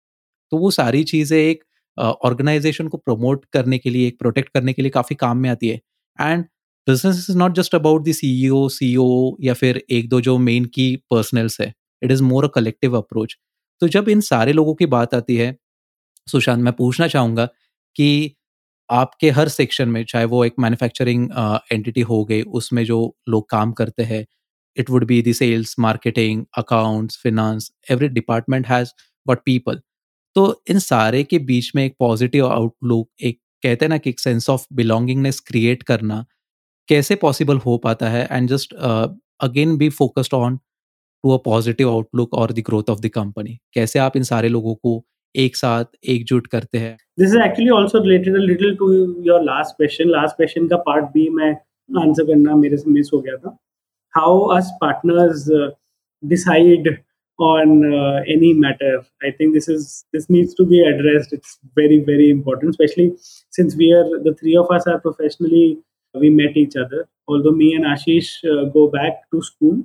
तो 0.51 0.57
वो 0.59 0.71
सारी 0.71 1.03
चीज़ें 1.05 1.37
एक 1.37 1.63
ऑर्गेनाइजेशन 1.97 2.87
को 2.87 2.97
प्रमोट 2.99 3.45
करने 3.53 3.77
के 3.77 3.89
लिए, 3.89 4.07
एक 4.07 4.19
प्रोटेक्ट 4.19 4.49
करने 4.53 4.73
के 4.73 4.81
लिए 4.81 4.91
काफ़ी 4.91 5.15
काम 5.17 5.37
में 5.37 5.49
आती 5.49 5.69
है। 5.69 5.79
And 6.19 6.43
business 6.87 7.25
is 7.29 7.37
not 7.37 7.55
just 7.55 7.75
about 7.75 8.07
the 8.07 8.11
C 8.13 8.97
O 8.97 9.35
या 9.41 9.53
फिर 9.53 9.83
एक 9.91 10.09
दो 10.09 10.21
जो 10.21 10.37
मेन 10.39 10.65
की 10.75 10.95
पर्सनल्स 11.11 11.59
है 11.61 11.73
it 12.01 12.11
is 12.11 12.23
more 12.23 12.45
a 12.45 12.47
collective 12.55 12.97
approach 12.97 13.37
तो 13.81 13.87
जब 13.87 14.09
इन 14.09 14.21
सारे 14.21 14.53
लोगों 14.53 14.73
की 14.75 14.85
बात 14.85 15.13
आती 15.15 15.35
है, 15.35 15.55
सुशांत, 16.27 16.63
मैं 16.63 16.73
पूछना 16.73 17.07
चाहूँगा 17.07 17.45
कि 17.95 18.35
आपके 18.89 19.29
हर 19.29 19.49
सेक्शन 19.49 19.89
में, 19.89 20.03
चाहे 20.05 20.25
वो 20.25 20.43
एक 20.45 20.53
मैन्युफैक्चरिंग 20.59 21.29
एंटिटी 21.71 22.01
हो 22.01 22.23
गई, 22.25 22.41
उसमें 22.41 22.83
जो 22.85 23.15
लोग 23.29 23.49
काम 23.49 23.71
करते 23.71 24.03
हैं 24.03 24.25
it 24.77 24.89
would 24.89 25.05
be 25.07 25.21
the 25.21 25.31
sales 25.35 25.75
marketing 25.79 26.45
accounts 26.57 27.19
finance 27.23 27.71
every 27.91 28.07
department 28.09 28.67
has 28.67 28.89
got 29.25 29.41
people 29.45 29.81
तो 30.35 30.45
इन 30.69 30.79
सारे 30.79 31.23
के 31.23 31.39
बीच 31.41 31.71
में 31.75 31.83
एक 31.85 31.95
पॉजिटिव 31.99 32.47
आउटलुक 32.47 33.09
एक 33.21 33.39
कहते 33.63 33.85
हैं 33.85 33.89
ना 33.89 33.97
कि 33.97 34.09
एक 34.09 34.19
सेंस 34.19 34.49
ऑफ़ 34.49 34.65
बिलोंगिंगनेस 34.73 35.39
क्रिएट 35.47 35.83
करना, 35.83 36.25
कैसे 36.89 37.15
पॉसिबल 37.17 37.57
हो 37.59 37.77
पाता 37.77 38.09
है? 38.09 38.27
And 38.31 38.49
just 38.49 38.73
again 39.41 39.77
be 39.77 39.89
focused 39.91 40.33
on 40.33 40.57
to 40.57 41.31
a 41.31 41.37
positive 41.45 41.89
outlook 41.89 42.33
और 42.33 42.51
the 42.53 42.63
growth 42.65 42.89
of 42.89 42.99
the 42.99 43.09
company 43.15 43.57
कैसे 43.73 43.99
आप 43.99 44.17
इन 44.17 44.23
सारे 44.23 44.49
लोगों 44.49 44.75
को 44.75 45.03
एक 45.35 45.55
साथ 45.55 45.85
एकजुट 46.09 46.47
करते 46.47 46.77
हैं? 46.77 46.95
This 47.19 47.29
is 47.29 47.37
actually 47.43 47.69
also 47.75 48.03
related 48.03 48.35
a 48.35 48.39
little 48.39 48.75
to 48.75 48.91
your 49.27 49.43
last 49.43 49.75
question 49.77 50.09
last 50.09 50.35
question 50.35 50.67
का 50.67 50.77
पार्ट 50.87 51.05
बी 51.13 51.27
मैं 51.29 51.51
आंसर 52.01 52.23
करना 52.23 52.55
मेरे 52.55 52.77
से 52.77 52.91
मिस 52.91 53.09
हो 53.13 53.19
गया 53.21 53.37
था. 53.37 53.57
How 54.13 54.39
us 54.55 54.69
partners 54.81 55.47
decide 56.23 56.87
on 57.38 57.94
uh, 57.94 58.20
any 58.26 58.52
matter 58.52 59.04
i 59.22 59.30
think 59.30 59.54
this 59.54 59.68
is 59.68 60.04
this 60.12 60.28
needs 60.28 60.54
to 60.54 60.64
be 60.64 60.80
addressed 60.80 61.32
it's 61.32 61.58
very 61.74 62.00
very 62.00 62.30
important 62.30 62.70
especially 62.70 63.16
since 63.50 63.76
we 63.76 63.92
are 63.92 64.06
the 64.24 64.34
three 64.40 64.56
of 64.56 64.70
us 64.70 64.86
are 64.86 64.98
professionally 65.00 65.78
we 66.14 66.30
met 66.30 66.56
each 66.56 66.74
other 66.76 67.08
although 67.28 67.52
me 67.52 67.74
and 67.74 67.84
ashish 67.84 68.30
uh, 68.52 68.64
go 68.70 68.88
back 68.88 69.22
to 69.30 69.42
school 69.42 69.78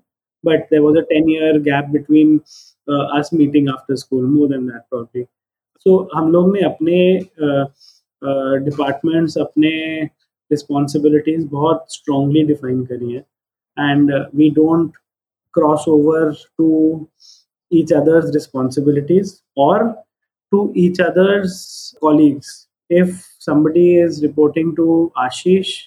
but 0.43 0.67
there 0.71 0.81
was 0.81 0.97
a 0.97 1.05
10 1.13 1.29
year 1.29 1.59
gap 1.59 1.91
between 1.91 2.41
uh, 2.87 3.03
us 3.19 3.31
meeting 3.31 3.67
after 3.67 3.95
school 3.95 4.23
more 4.23 4.47
than 4.47 4.65
that 4.67 4.89
probably 4.89 5.27
so 5.85 5.89
so, 5.89 6.07
हम 6.15 6.31
लोग 6.31 6.51
ने 6.55 6.61
अपने 6.65 6.97
departments 8.65 9.37
uh, 9.37 9.41
uh, 9.41 9.47
अपने 9.47 9.71
responsibilities 10.51 11.45
बहुत 11.51 11.85
strongly 11.93 12.43
define 12.51 12.83
करी 12.91 13.11
है 13.13 13.19
and 13.91 14.11
we 14.35 14.49
don't 14.59 14.91
cross 15.53 15.87
over 15.87 16.31
to 16.57 16.69
each 17.70 17.92
other's 17.92 18.34
responsibilities 18.34 19.42
or 19.56 19.96
to 20.52 20.72
each 20.74 21.00
other's 21.00 21.94
colleagues. 22.00 22.68
If 22.88 23.28
somebody 23.38 23.98
is 23.98 24.22
reporting 24.22 24.74
to 24.76 25.12
Ashish, 25.16 25.84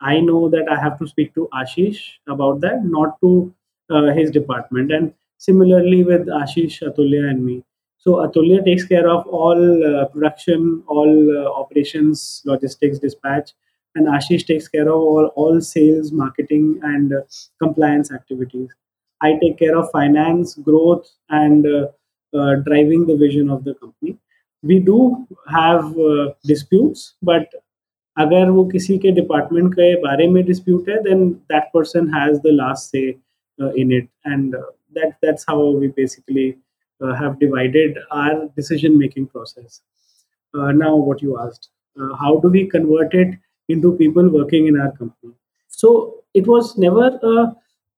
I 0.00 0.20
know 0.20 0.48
that 0.50 0.68
I 0.70 0.78
have 0.78 0.98
to 0.98 1.06
speak 1.06 1.34
to 1.34 1.48
Ashish 1.54 2.00
about 2.28 2.60
that, 2.60 2.84
not 2.84 3.18
to 3.22 3.54
uh, 3.88 4.12
his 4.12 4.30
department. 4.30 4.92
And 4.92 5.14
similarly 5.38 6.04
with 6.04 6.26
Ashish, 6.26 6.82
Atulya, 6.82 7.30
and 7.30 7.44
me. 7.44 7.64
So 7.98 8.16
Atulya 8.16 8.64
takes 8.64 8.84
care 8.84 9.08
of 9.08 9.26
all 9.26 9.84
uh, 9.84 10.04
production, 10.06 10.82
all 10.86 11.38
uh, 11.38 11.50
operations, 11.50 12.42
logistics, 12.44 12.98
dispatch, 12.98 13.52
and 13.94 14.06
Ashish 14.06 14.46
takes 14.46 14.68
care 14.68 14.88
of 14.88 14.94
all, 14.94 15.26
all 15.34 15.60
sales, 15.60 16.12
marketing, 16.12 16.78
and 16.82 17.12
uh, 17.12 17.22
compliance 17.60 18.12
activities. 18.12 18.70
I 19.21 19.33
take 19.33 19.57
care 19.59 19.77
of 19.77 19.89
finance, 19.91 20.55
growth, 20.55 21.07
and 21.29 21.65
uh, 21.65 21.87
uh, 22.33 22.55
driving 22.67 23.05
the 23.05 23.15
vision 23.15 23.49
of 23.49 23.63
the 23.63 23.75
company. 23.75 24.17
We 24.63 24.79
do 24.79 25.27
have 25.47 25.97
uh, 25.97 26.33
disputes, 26.45 27.13
but 27.21 27.61
अगर 28.17 28.49
वो 28.49 28.63
किसी 28.71 28.97
के 28.99 29.11
department 29.11 29.73
के 29.73 29.93
बारे 30.01 30.27
में 30.27 30.43
dispute 30.45 30.89
है 30.89 31.01
then 31.03 31.29
that 31.51 31.69
person 31.73 32.09
has 32.15 32.37
the 32.45 32.51
last 32.53 32.91
say 32.91 33.07
in 33.81 33.91
it 33.97 34.09
and 34.27 34.55
that 34.97 35.13
that's 35.25 35.45
how 35.49 35.71
we 35.79 35.87
basically 35.99 36.53
uh, 37.01 37.15
have 37.15 37.39
divided 37.39 37.97
our 38.11 38.47
decision 38.55 38.97
making 38.97 39.27
process. 39.27 39.81
Uh, 40.53 40.71
now, 40.71 40.95
what 40.95 41.21
you 41.21 41.39
asked, 41.39 41.69
uh, 41.99 42.15
how 42.15 42.37
do 42.37 42.49
we 42.49 42.67
convert 42.67 43.13
it 43.13 43.37
into 43.69 43.97
people 43.97 44.29
working 44.29 44.67
in 44.67 44.79
our 44.79 44.91
company? 44.91 45.33
So, 45.67 46.23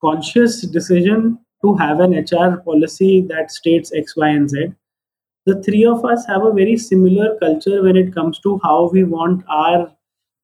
conscious 0.00 0.62
decision 0.62 1.38
to 1.62 1.74
have 1.76 2.00
an 2.00 2.12
HR 2.12 2.58
policy 2.58 3.22
that 3.28 3.50
states 3.50 3.92
X, 3.94 4.16
Y, 4.16 4.28
and 4.28 4.48
Z. 4.48 4.72
The 5.46 5.62
three 5.62 5.84
of 5.84 6.04
us 6.04 6.26
have 6.26 6.44
a 6.44 6.52
very 6.52 6.76
similar 6.76 7.36
culture 7.38 7.82
when 7.82 7.96
it 7.96 8.14
comes 8.14 8.38
to 8.40 8.60
how 8.62 8.90
we 8.92 9.04
want 9.04 9.44
our 9.48 9.92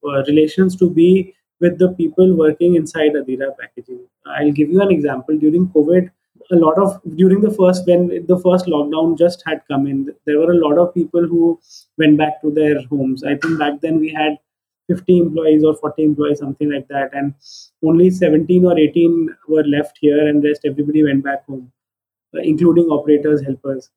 uh, 0.07 0.23
relations 0.27 0.77
to 0.77 0.91
be 0.91 1.35
with 1.61 1.79
the 1.79 1.93
people 1.93 2.37
working 2.37 2.75
inside 2.75 3.13
Adira 3.13 3.57
packaging. 3.61 4.01
I'll 4.27 4.53
give 4.53 4.71
you 4.71 4.81
an 4.81 4.91
example. 4.91 5.37
During 5.39 5.69
COVID, 5.69 6.11
a 6.51 6.57
lot 6.57 6.79
of 6.79 7.01
during 7.17 7.41
the 7.41 7.51
first 7.51 7.87
when 7.87 8.09
the 8.27 8.39
first 8.39 8.67
lockdown 8.67 9.17
just 9.19 9.43
had 9.47 9.63
come 9.69 9.87
in 9.87 10.15
there 10.27 10.39
were 10.39 10.53
a 10.53 10.59
lot 10.67 10.79
of 10.79 10.93
people 10.95 11.27
who 11.27 11.59
went 11.99 12.19
back 12.19 12.41
to 12.43 12.51
their 12.51 12.83
homes 12.89 13.25
i 13.25 13.35
think 13.37 13.59
back 13.59 13.81
then 13.81 13.99
we 13.99 14.11
had 14.13 14.37
50 14.89 15.19
employees 15.19 15.65
or 15.65 15.75
40 15.77 16.05
employees 16.05 16.39
something 16.39 16.71
like 16.73 16.89
that 16.89 17.15
and 17.15 17.35
only 17.85 18.11
17 18.11 18.65
or 18.65 18.79
18 18.79 19.29
were 19.49 19.65
left 19.65 19.99
here 20.01 20.29
and 20.29 20.45
rest 20.45 20.63
everybody 20.65 21.05
went 21.05 21.25
back 21.25 21.45
home 21.47 21.71
uh, 22.37 22.41
including 22.41 22.87
operators 22.87 23.43
helpers 23.43 23.91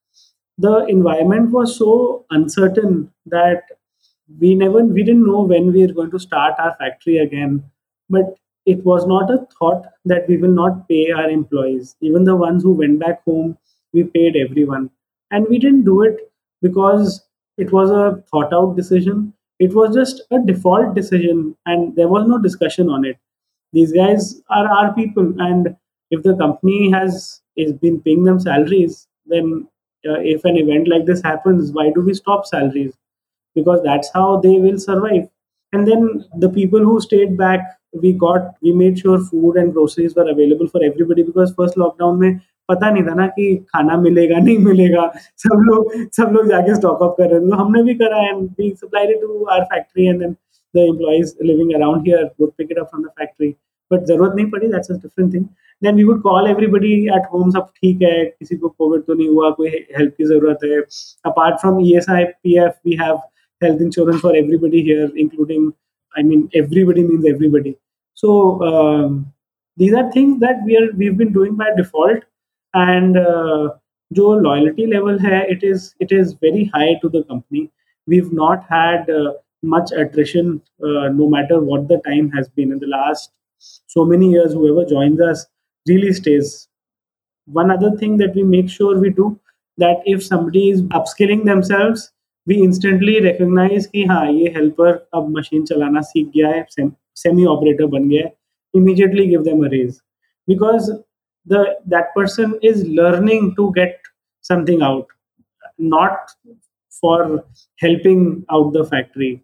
the 0.57 0.85
environment 0.87 1.51
was 1.51 1.77
so 1.77 2.25
uncertain 2.31 3.11
that 3.25 3.63
we 4.39 4.53
never 4.55 4.83
we 4.83 5.03
didn't 5.03 5.25
know 5.25 5.41
when 5.41 5.71
we 5.73 5.85
were 5.85 5.93
going 5.93 6.11
to 6.11 6.19
start 6.19 6.53
our 6.59 6.75
factory 6.79 7.17
again 7.17 7.63
but 8.09 8.35
it 8.65 8.83
was 8.83 9.05
not 9.07 9.31
a 9.31 9.37
thought 9.57 9.85
that 10.05 10.27
we 10.27 10.37
will 10.37 10.51
not 10.51 10.89
pay 10.89 11.09
our 11.11 11.29
employees. 11.29 11.95
Even 12.01 12.25
the 12.25 12.35
ones 12.35 12.63
who 12.63 12.73
went 12.73 12.99
back 12.99 13.23
home, 13.23 13.57
we 13.93 14.03
paid 14.03 14.35
everyone. 14.35 14.89
And 15.31 15.47
we 15.49 15.57
didn't 15.57 15.85
do 15.85 16.01
it 16.01 16.33
because 16.61 17.25
it 17.57 17.71
was 17.71 17.89
a 17.89 18.21
thought 18.29 18.51
out 18.51 18.75
decision. 18.75 19.31
It 19.59 19.73
was 19.73 19.95
just 19.95 20.21
a 20.31 20.39
default 20.39 20.93
decision 20.95 21.55
and 21.65 21.95
there 21.95 22.07
was 22.07 22.27
no 22.27 22.37
discussion 22.37 22.89
on 22.89 23.05
it. 23.05 23.17
These 23.73 23.91
guys 23.93 24.41
are 24.49 24.67
our 24.67 24.93
people. 24.93 25.33
And 25.39 25.75
if 26.11 26.23
the 26.23 26.35
company 26.35 26.91
has 26.91 27.41
is 27.55 27.73
been 27.73 28.01
paying 28.01 28.23
them 28.23 28.39
salaries, 28.39 29.07
then 29.25 29.67
uh, 30.07 30.19
if 30.19 30.45
an 30.45 30.57
event 30.57 30.87
like 30.87 31.05
this 31.05 31.21
happens 31.23 31.71
why 31.71 31.89
do 31.91 32.01
we 32.01 32.13
stop 32.13 32.45
salaries 32.45 32.93
because 33.55 33.81
that's 33.83 34.09
how 34.13 34.39
they 34.39 34.59
will 34.59 34.77
survive 34.79 35.27
and 35.73 35.87
then 35.87 36.25
the 36.39 36.49
people 36.49 36.79
who 36.79 36.99
stayed 37.01 37.37
back 37.37 37.59
we 37.93 38.13
got 38.13 38.53
we 38.61 38.71
made 38.71 38.97
sure 38.99 39.19
food 39.19 39.55
and 39.55 39.73
groceries 39.73 40.15
were 40.15 40.29
available 40.29 40.67
for 40.67 40.83
everybody 40.83 41.23
because 41.23 41.53
first 41.57 41.75
lockdown 41.75 42.17
में 42.19 42.39
पता 42.69 42.89
नहीं 42.89 43.03
था 43.03 43.13
ना 43.15 43.27
कि 43.35 43.55
खाना 43.75 43.97
मिलेगा 44.01 44.37
नहीं 44.37 44.57
मिलेगा। 44.65 45.05
सब 45.43 45.61
लोग 45.67 45.93
सब 46.17 46.31
लोग 46.35 46.49
जाके 46.49 46.75
स्टॉक 46.75 47.03
अप 47.03 47.15
कर 47.17 47.29
रहे 47.31 47.39
थे। 47.39 47.49
तो 47.49 47.55
हमने 47.55 47.83
भी 47.83 47.95
करा 48.01 48.25
and 48.27 48.49
we 48.59 48.69
supplied 48.81 49.09
it 49.11 49.21
to 49.21 49.43
our 49.43 49.63
factory 49.73 50.07
and 50.07 50.19
then 50.19 50.31
the 50.31 50.87
employees 50.87 51.35
living 51.51 51.73
around 51.75 52.07
here 52.07 52.23
would 52.41 52.51
pick 52.57 52.71
it 52.71 52.77
up 52.77 52.89
from 52.89 53.03
the 53.03 53.09
factory 53.19 53.49
but 53.91 54.03
ज़रूरत 54.11 54.35
नहीं 54.35 54.49
पड़ी 54.51 54.67
that's 54.67 54.91
a 54.91 54.95
different 54.95 55.33
thing 55.33 55.45
then 55.83 55.95
we 55.95 56.03
would 56.03 56.21
call 56.21 56.49
everybody 56.49 56.93
at 57.15 57.31
home 57.33 57.49
सब 57.51 57.71
ठीक 57.81 58.01
है 58.01 58.25
किसी 58.25 58.55
को 58.55 58.67
Covid 58.67 59.01
तो 59.07 59.13
नहीं 59.13 59.27
हुआ 59.29 59.49
कोई 59.61 59.69
हेल्प 59.97 60.13
की 60.17 60.25
ज़रूरत 60.33 60.59
है। 60.63 60.79
Apart 61.31 61.59
from 61.61 61.81
E 61.85 61.95
S 61.97 62.09
I 62.09 62.23
P 62.23 62.57
F 62.65 62.87
we 62.87 62.97
have 63.05 63.19
insurance 63.61 64.19
for 64.23 64.31
everybody 64.39 64.79
here 64.87 65.05
including 65.21 65.61
i 66.19 66.23
mean 66.25 66.41
everybody 66.59 67.03
means 67.05 67.23
everybody. 67.29 67.71
So 68.17 68.33
um, 68.67 69.15
these 69.77 69.95
are 70.01 70.03
things 70.15 70.35
that 70.43 70.59
we 70.67 70.75
are 70.79 70.83
we've 70.99 71.15
been 71.21 71.31
doing 71.37 71.55
by 71.61 71.69
default. 71.79 72.19
and 72.76 73.16
uh, 73.16 73.68
जो 74.12 74.26
loyalty 74.42 74.86
level 74.86 75.18
है 75.20 75.46
it 75.54 75.62
is 75.62 75.94
it 76.00 76.12
is 76.12 76.34
very 76.34 76.64
high 76.74 76.94
to 77.02 77.08
the 77.08 77.22
company 77.24 77.70
we've 78.06 78.32
not 78.32 78.64
had 78.68 79.10
uh, 79.10 79.32
much 79.62 79.92
attrition 79.92 80.60
uh, 80.82 81.08
no 81.08 81.28
matter 81.28 81.60
what 81.60 81.88
the 81.88 81.98
time 82.06 82.30
has 82.30 82.48
been 82.48 82.72
in 82.72 82.78
the 82.78 82.86
last 82.86 83.32
so 83.86 84.04
many 84.04 84.30
years 84.30 84.52
whoever 84.52 84.84
joins 84.84 85.20
us 85.20 85.46
really 85.88 86.12
stays 86.12 86.68
one 87.46 87.70
other 87.70 87.90
thing 87.96 88.16
that 88.16 88.34
we 88.34 88.42
make 88.42 88.68
sure 88.68 88.98
we 88.98 89.10
do 89.10 89.38
that 89.78 90.02
if 90.04 90.24
somebody 90.24 90.68
is 90.70 90.82
upskilling 90.98 91.44
themselves 91.44 92.10
we 92.46 92.56
instantly 92.62 93.20
recognize 93.20 93.86
कि 93.86 94.04
हाँ 94.06 94.26
ये 94.32 94.52
helper 94.56 94.92
अब 95.14 95.32
machine 95.36 95.66
चलाना 95.68 96.00
सीख 96.10 96.30
गया 96.36 96.48
है 96.48 96.90
semi 97.22 97.46
operator 97.54 97.88
बन 97.90 98.08
गया 98.08 98.24
है 98.26 98.32
immediately 98.74 99.26
give 99.28 99.44
them 99.44 99.64
a 99.64 99.68
raise 99.68 100.02
because 100.48 100.90
the 101.47 101.77
that 101.85 102.13
person 102.15 102.57
is 102.61 102.85
learning 102.87 103.55
to 103.55 103.71
get 103.73 103.99
something 104.41 104.81
out 104.81 105.07
not 105.77 106.31
for 107.01 107.45
helping 107.79 108.45
out 108.51 108.73
the 108.73 108.83
factory. 108.85 109.43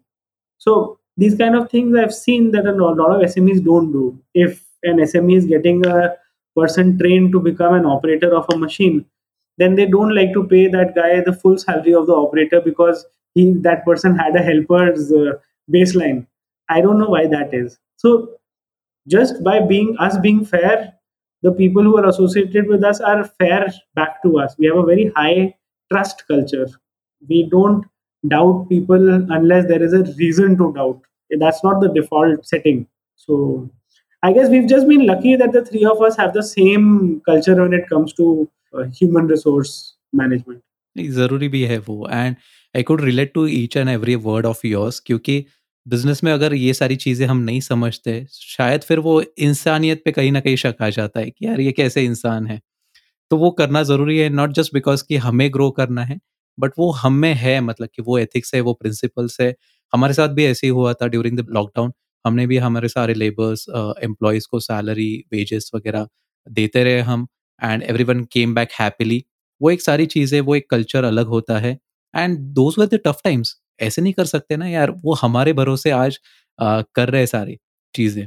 So 0.58 0.98
these 1.16 1.36
kind 1.36 1.54
of 1.56 1.70
things 1.70 1.96
i've 1.96 2.14
seen 2.14 2.50
that 2.52 2.66
a 2.66 2.72
lot 2.72 2.98
of 2.98 3.22
smes 3.30 3.64
don't 3.64 3.92
do. 3.92 4.18
If 4.34 4.64
an 4.82 4.98
sme 4.98 5.36
is 5.36 5.46
getting 5.46 5.86
a 5.86 6.14
person 6.56 6.98
trained 6.98 7.32
to 7.32 7.40
become 7.40 7.74
an 7.74 7.86
operator 7.86 8.34
of 8.34 8.46
a 8.52 8.56
machine 8.58 9.04
then 9.58 9.74
they 9.76 9.86
don't 9.86 10.14
like 10.14 10.32
to 10.32 10.44
pay 10.44 10.66
that 10.68 10.94
guy 10.94 11.20
the 11.20 11.32
full 11.32 11.56
salary 11.58 11.94
of 11.94 12.06
the 12.06 12.14
operator 12.14 12.60
because 12.60 13.06
he 13.34 13.52
that 13.68 13.84
person 13.84 14.16
had 14.18 14.34
a 14.36 14.42
helper's 14.42 15.12
uh, 15.12 15.32
baseline. 15.72 16.26
I 16.68 16.80
don't 16.80 16.98
know 16.98 17.08
why 17.10 17.26
that 17.28 17.54
is. 17.54 17.78
So 17.96 18.30
just 19.08 19.42
by 19.44 19.60
being 19.60 19.96
us 19.98 20.18
being 20.18 20.44
fair 20.44 20.94
the 21.43 21.51
people 21.51 21.83
who 21.83 21.97
are 21.97 22.07
associated 22.09 22.67
with 22.67 22.83
us 22.83 22.99
are 22.99 23.23
fair 23.23 23.67
back 23.95 24.21
to 24.23 24.37
us 24.39 24.55
we 24.57 24.67
have 24.67 24.77
a 24.77 24.85
very 24.91 25.11
high 25.15 25.53
trust 25.91 26.27
culture 26.27 26.67
we 27.27 27.43
don't 27.49 27.85
doubt 28.23 28.67
people 28.69 29.09
unless 29.39 29.67
there 29.67 29.81
is 29.81 29.93
a 29.93 30.03
reason 30.23 30.57
to 30.57 30.71
doubt 30.73 31.01
that's 31.39 31.63
not 31.63 31.81
the 31.81 31.89
default 31.97 32.45
setting 32.45 32.85
so 33.15 33.69
i 34.23 34.33
guess 34.33 34.49
we've 34.49 34.69
just 34.69 34.87
been 34.87 35.05
lucky 35.05 35.35
that 35.35 35.51
the 35.53 35.63
three 35.65 35.85
of 35.85 36.01
us 36.01 36.17
have 36.17 36.33
the 36.33 36.43
same 36.43 37.21
culture 37.25 37.55
when 37.61 37.73
it 37.73 37.89
comes 37.89 38.13
to 38.13 38.29
human 38.75 39.29
resource 39.29 39.71
management 40.15 40.61
नहीं 40.97 41.09
ज़रूरी 41.11 41.47
भी 41.49 41.61
है 41.71 41.77
वो 41.87 42.07
and 42.11 42.35
I 42.75 42.83
could 42.89 43.01
relate 43.01 43.33
to 43.33 43.45
each 43.47 43.77
and 43.77 43.89
every 43.89 44.15
word 44.25 44.45
of 44.45 44.65
yours 44.65 44.99
क्योंकि 45.05 45.43
business 45.86 46.22
में 46.24 46.32
अगर 46.32 46.54
ये 46.54 46.72
सारी 46.74 46.96
चीज़ें 46.96 47.26
हम 47.26 47.38
नहीं 47.38 47.60
समझते, 47.60 48.26
शायद 48.32 48.82
फिर 48.82 48.98
वो 49.00 49.20
इंसानियत 49.22 50.02
पे 50.04 50.12
कहीं 50.12 50.32
ना 50.32 50.40
कहीं 50.40 50.56
शक 50.56 50.76
आ 50.82 50.88
जाता 50.90 51.20
है 51.20 51.30
कि 51.30 51.46
यार 51.46 51.60
ये 51.60 51.72
कैसे 51.72 52.04
इंसान 52.04 52.46
है। 52.46 52.60
तो 53.30 53.36
वो 53.38 53.50
करना 53.52 53.82
ज़रूरी 53.84 54.18
है 54.18 54.28
नॉट 54.30 54.52
जस्ट 54.54 54.74
बिकॉज़ 54.74 55.04
कि 55.08 55.16
हमें 55.18 55.52
ग्रो 55.54 55.70
करना 55.72 56.04
है 56.04 56.18
बट 56.58 56.72
वो 56.78 56.90
हम 56.94 57.14
में 57.14 57.32
है 57.34 57.60
मतलब 57.62 57.88
कि 57.94 58.02
वो 58.02 58.18
एथिक्स 58.18 58.54
है, 58.54 58.60
वो 58.60 58.72
प्रिंसिपल्स 58.74 59.40
है। 59.40 59.54
हमारे 59.92 60.14
साथ 60.14 60.28
भी 60.28 60.44
ऐसे 60.46 60.66
ही 60.66 60.70
हुआ 60.72 60.92
था 60.94 61.06
ड्यूरिंग 61.08 61.38
द 61.38 61.46
लॉकडाउन 61.50 61.92
हमने 62.24 62.46
भी 62.46 62.58
हमारे 62.58 62.88
सारे 62.88 63.14
लेबर्स 63.14 63.66
एम्प्लॉयज़ 64.04 64.46
को 64.50 64.60
सैलरी 64.60 65.12
वेजेस 65.32 65.70
वगैरह 65.74 66.08
देते 66.46 66.84
रहे 66.84 67.00
हम 67.02 67.26
and 67.60 67.82
every 67.82 68.04
one 68.04 68.24
came 68.32 68.54
back 68.54 68.68
happily 68.80 69.24
वो 69.60 69.70
एक 69.70 69.82
सारी 69.82 70.06
चीज़ 70.06 70.34
है 70.34 70.40
वो 70.40 70.54
एक 70.56 70.68
कल्चर 70.70 71.04
अलग 71.04 71.26
होता 71.28 71.58
है 71.58 71.78
and 72.14 72.38
those 72.54 72.74
were 72.78 72.86
the 72.86 73.00
tough 73.06 73.20
times 73.24 73.56
ऐसे 73.80 74.02
नहीं 74.02 74.12
कर 74.12 74.24
सकते 74.24 74.56
ना 74.56 74.66
यार 74.68 74.90
वो 75.04 75.14
हमारे 75.14 75.52
भरोसे 75.52 75.90
आज 75.90 76.18
आ, 76.58 76.82
कर 76.94 77.08
रहे 77.10 77.26
सारी 77.26 77.58
चीज़ें। 77.94 78.26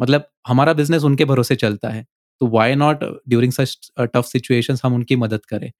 मतलब 0.00 0.28
हमारा 0.48 0.72
बिज़नेस 0.72 1.04
उनके 1.04 1.24
भरोसे 1.24 1.56
चलता 1.56 1.88
है 1.88 2.04
तो 2.40 2.46
why 2.46 2.74
not 2.74 3.04
during 3.28 3.52
such 3.52 3.90
tough 4.00 4.24
situation 4.24 4.76
हम 4.84 4.94
उनकी 4.94 5.16
मदद 5.16 5.44
करें? 5.44 5.70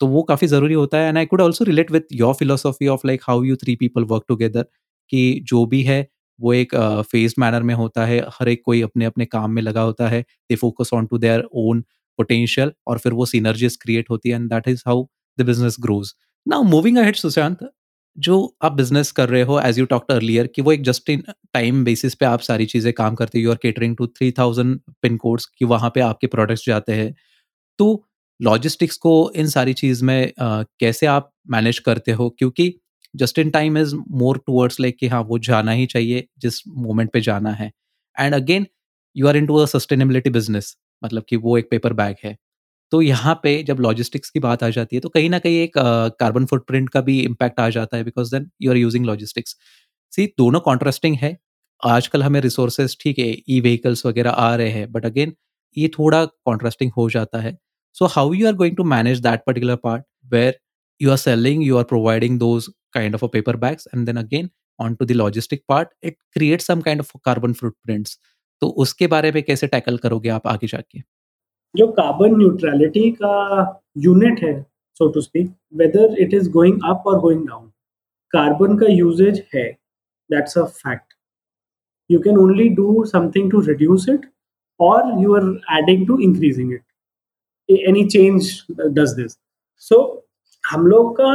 तो 0.00 0.06
वो 0.06 0.22
काफ़ी 0.22 0.46
ज़रूरी 0.48 0.74
होता 0.74 0.98
है 0.98 1.08
and 1.08 1.18
I 1.18 1.26
could 1.26 1.40
also 1.40 1.64
relate 1.64 1.90
with 1.92 2.12
your 2.12 2.34
philosophy 2.34 2.86
of 2.86 3.06
like 3.06 3.22
how 3.28 3.42
you 3.42 3.56
three 3.56 3.76
people 3.76 4.04
work 4.04 4.24
together 4.28 4.66
कि 5.12 5.40
जो 5.44 5.64
भी 5.66 5.82
है 5.82 6.06
वो 6.38 6.52
एक 6.52 6.74
फ़ेज़ 6.74 7.32
uh, 7.32 7.38
मैनर 7.38 7.62
में 7.62 7.74
होता 7.74 8.04
है 8.06 8.18
हर 8.30 8.48
एक 8.48 8.62
कोई 8.64 8.80
अपने 8.82 9.04
अपने 9.04 9.24
काम 9.26 9.50
में 9.50 9.62
लगा 9.62 9.80
होता 9.80 10.08
है 10.08 10.20
they 10.22 10.56
focus 10.56 10.90
on 10.94 11.06
to 11.06 11.18
their 11.18 11.44
own 11.54 11.80
potential 12.18 12.72
और 12.86 12.98
फिर 12.98 13.12
वो 13.12 13.26
सीनर्जीज 13.26 13.76
क्रिएट 13.76 14.10
होती 14.10 14.28
है 14.28 14.34
and 14.34 14.48
that 14.50 14.68
is 14.68 14.82
how 14.86 15.06
the 15.38 15.42
business 15.42 15.76
grows 15.80 16.12
now 16.46 16.62
moving 16.62 16.98
ahead 16.98 17.16
Sushant 17.16 17.68
जो 18.16 18.36
आप 18.62 18.72
बिज़नेस 18.72 19.10
कर 19.12 19.28
रहे 19.28 19.42
हो 19.42 19.58
एज 19.60 19.78
यू 19.78 19.84
टॉक्ट 19.86 20.12
अर्लियर 20.12 20.46
कि 20.54 20.62
वो 20.62 20.72
एक 20.72 20.82
जस्ट 20.84 21.10
इन 21.10 21.22
टाइम 21.54 21.82
बेसिस 21.84 22.14
पे 22.14 22.26
आप 22.26 22.40
सारी 22.40 22.66
चीज़ें 22.66 22.92
काम 22.94 23.14
करते 23.14 23.38
हो 23.38 23.42
you 23.44 23.50
are 23.50 23.56
catering 23.62 23.96
to 23.96 24.06
three 24.08 24.30
thousand 24.38 24.78
pin 25.02 25.16
codes 25.18 25.46
कि 25.58 25.64
वहाँ 25.64 25.90
पे 25.94 26.00
आपके 26.00 26.26
प्रोडक्ट्स 26.26 26.66
जाते 26.66 26.92
हैं। 26.94 27.14
तो 27.78 28.04
लॉजिस्टिक्स 28.40 28.96
को 28.98 29.14
इन 29.36 29.48
सारी 29.48 29.72
चीज़ 29.74 30.04
में 30.04 30.32
uh, 30.32 30.64
कैसे 30.80 31.06
आप 31.08 31.30
मैनेज 31.50 31.78
करते 31.80 32.12
हो? 32.12 32.28
क्योंकि 32.30 32.74
just 33.14 33.38
in 33.38 33.50
time 33.50 33.78
is 33.78 33.94
more 34.12 34.38
towards 34.46 34.80
like 34.80 34.96
कि 35.00 35.08
हाँ 35.08 35.22
वो 35.24 35.38
जाना 35.40 35.72
ही 35.72 35.86
चाहिए 35.88 36.26
जिस 36.40 36.60
मोमेंट 36.68 37.12
पे 37.12 37.20
जाना 37.22 37.52
है। 37.54 37.70
And 38.16 38.34
again 38.34 38.66
you 39.16 39.28
are 39.28 39.36
into 39.46 39.66
sustainability 39.68 40.30
business 40.30 40.76
मतलब 41.02 41.24
कि 41.28 41.36
वो 41.38 41.58
एक 41.58 41.68
पेपर 41.70 41.92
बैग 41.94 42.16
है। 42.24 42.36
तो 42.92 43.00
यहाँ 43.02 43.34
पे 43.42 43.62
जब 43.68 43.80
लॉजिस्टिक्स 43.80 44.30
की 44.30 44.40
बात 44.40 44.62
आ 44.62 44.68
जाती 44.70 44.96
है 44.96 45.00
तो 45.00 45.08
कहीं 45.08 45.30
ना 45.30 45.38
कहीं 45.38 45.58
एक 45.62 45.72
कार्बन 46.20 46.44
फुटप्रिंट 46.46 46.88
का 46.90 47.00
भी 47.00 47.18
इम्पैक्ट 47.20 47.60
आ 47.60 47.68
जाता 47.70 47.96
है 47.96 48.04
because 48.04 48.34
then 48.34 48.50
you 48.62 48.70
are 48.70 48.76
using 48.76 49.06
logistics 49.06 49.56
सी 50.12 50.26
दोनों 50.38 50.60
कॉन्ट्रास्टिंग 50.60 51.16
है। 51.22 51.36
आजकल 51.82 52.22
हमें 52.22 52.40
रिसोर्सेज 52.40 52.96
ठीक 53.00 53.18
है 53.18 53.26
ई 53.48 53.60
व्हीकल्स 53.60 54.04
वगैरह 54.06 54.30
आ 54.30 54.54
रहे 54.56 54.70
हैं 54.70 54.90
बट 54.92 55.06
अगेन 55.06 55.34
ये 55.76 55.88
थोड़ा 55.98 56.24
कॉन्ट्रास्टिंग 56.24 56.92
हो 56.96 57.08
जाता 57.10 57.40
है। 57.40 57.56
So 57.96 58.06
how 58.06 58.32
you 58.32 58.46
are 58.46 58.54
going 58.56 58.76
to 58.76 58.84
manage 58.94 59.20
that 59.22 59.40
particular 59.46 59.76
part 59.84 60.04
where 60.32 61.10
are 61.10 61.16
selling 61.16 61.64
you 61.66 61.76
are 61.76 61.84
providing 61.84 62.38
those 62.38 62.68
kind 62.94 63.14
of 63.14 63.24
of 63.24 63.28
a 63.28 63.32
paper 63.32 63.56
bags 63.56 63.86
and 63.92 64.08
then 64.08 64.18
again, 64.18 64.50
onto 64.78 65.06
the 65.06 65.14
logistic 65.14 65.62
part, 65.72 65.88
it 66.02 66.16
creates 66.36 66.66
some 66.66 66.82
kind 66.82 67.04
of 67.04 67.10
carbon 67.28 67.54
footprints. 67.60 68.16
तो 68.62 68.68
उसके 68.84 69.06
बारे 69.06 69.32
में 69.32 69.42
कैसे 69.42 69.66
tackle 69.66 69.96
करोगे 69.98 70.28
आप 70.28 70.46
आगे 70.46 70.66
जाके? 70.66 71.00
जो 71.74 71.86
कार्बन 71.92 72.36
न्यूट्रलिटी 72.38 73.10
का 73.10 73.80
यूनिट 73.98 74.42
है 74.42 74.54
so 74.96 75.08
to 75.08 75.20
speak 75.20 75.50
whether 75.74 76.14
it 76.22 76.34
is 76.34 76.50
going 76.50 76.80
up 76.84 77.06
और 77.06 77.20
गोइंग 77.20 77.46
डाउन 77.48 77.66
कार्बन 78.32 78.76
का 78.78 78.86
यूजेज 78.90 79.42
है 79.54 79.64
that's 80.30 80.58
a 80.58 80.64
fact 80.64 81.14
you 82.10 82.20
can 82.20 82.36
only 82.36 82.68
do 82.80 83.04
something 83.04 83.50
to 83.50 83.60
reduce 83.60 84.08
it 84.08 84.30
और 84.80 85.22
you 85.22 85.34
are 85.36 85.44
adding 85.78 86.06
to 86.06 86.18
increasing 86.18 86.72
it 86.72 86.82
any 87.88 88.04
change 88.04 88.52
does 88.80 89.12
this 89.12 89.38
so 89.78 90.00
हम 90.64 90.86
लोग 90.86 91.16
का 91.16 91.34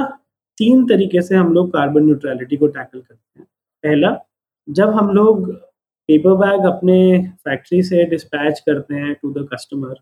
तीन 0.58 0.86
तरीके 0.86 1.22
से 1.22 1.36
हम 1.36 1.54
लोग 1.54 1.72
कार्बन 1.74 2.04
न्यूट्रलिटी 2.06 2.58
को 2.58 2.68
टैकल 2.68 3.00
करते 3.00 3.40
हैं। 3.40 3.48
पहला, 3.84 4.18
जब 4.68 4.90
हम 4.90 5.10
लोग 5.10 5.52
पेपर 6.10 6.34
बैग 6.36 6.66
अपने 6.66 6.98
फैक्ट्री 7.44 7.82
से 7.84 8.04
डिस्पैच 8.06 8.60
करते 8.60 8.96
हैं 8.96 9.14
to 9.22 9.32
the 9.34 9.48
customer 9.54 9.94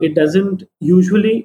it 0.00 0.18
doesn't 0.18 0.64
usually 0.82 1.38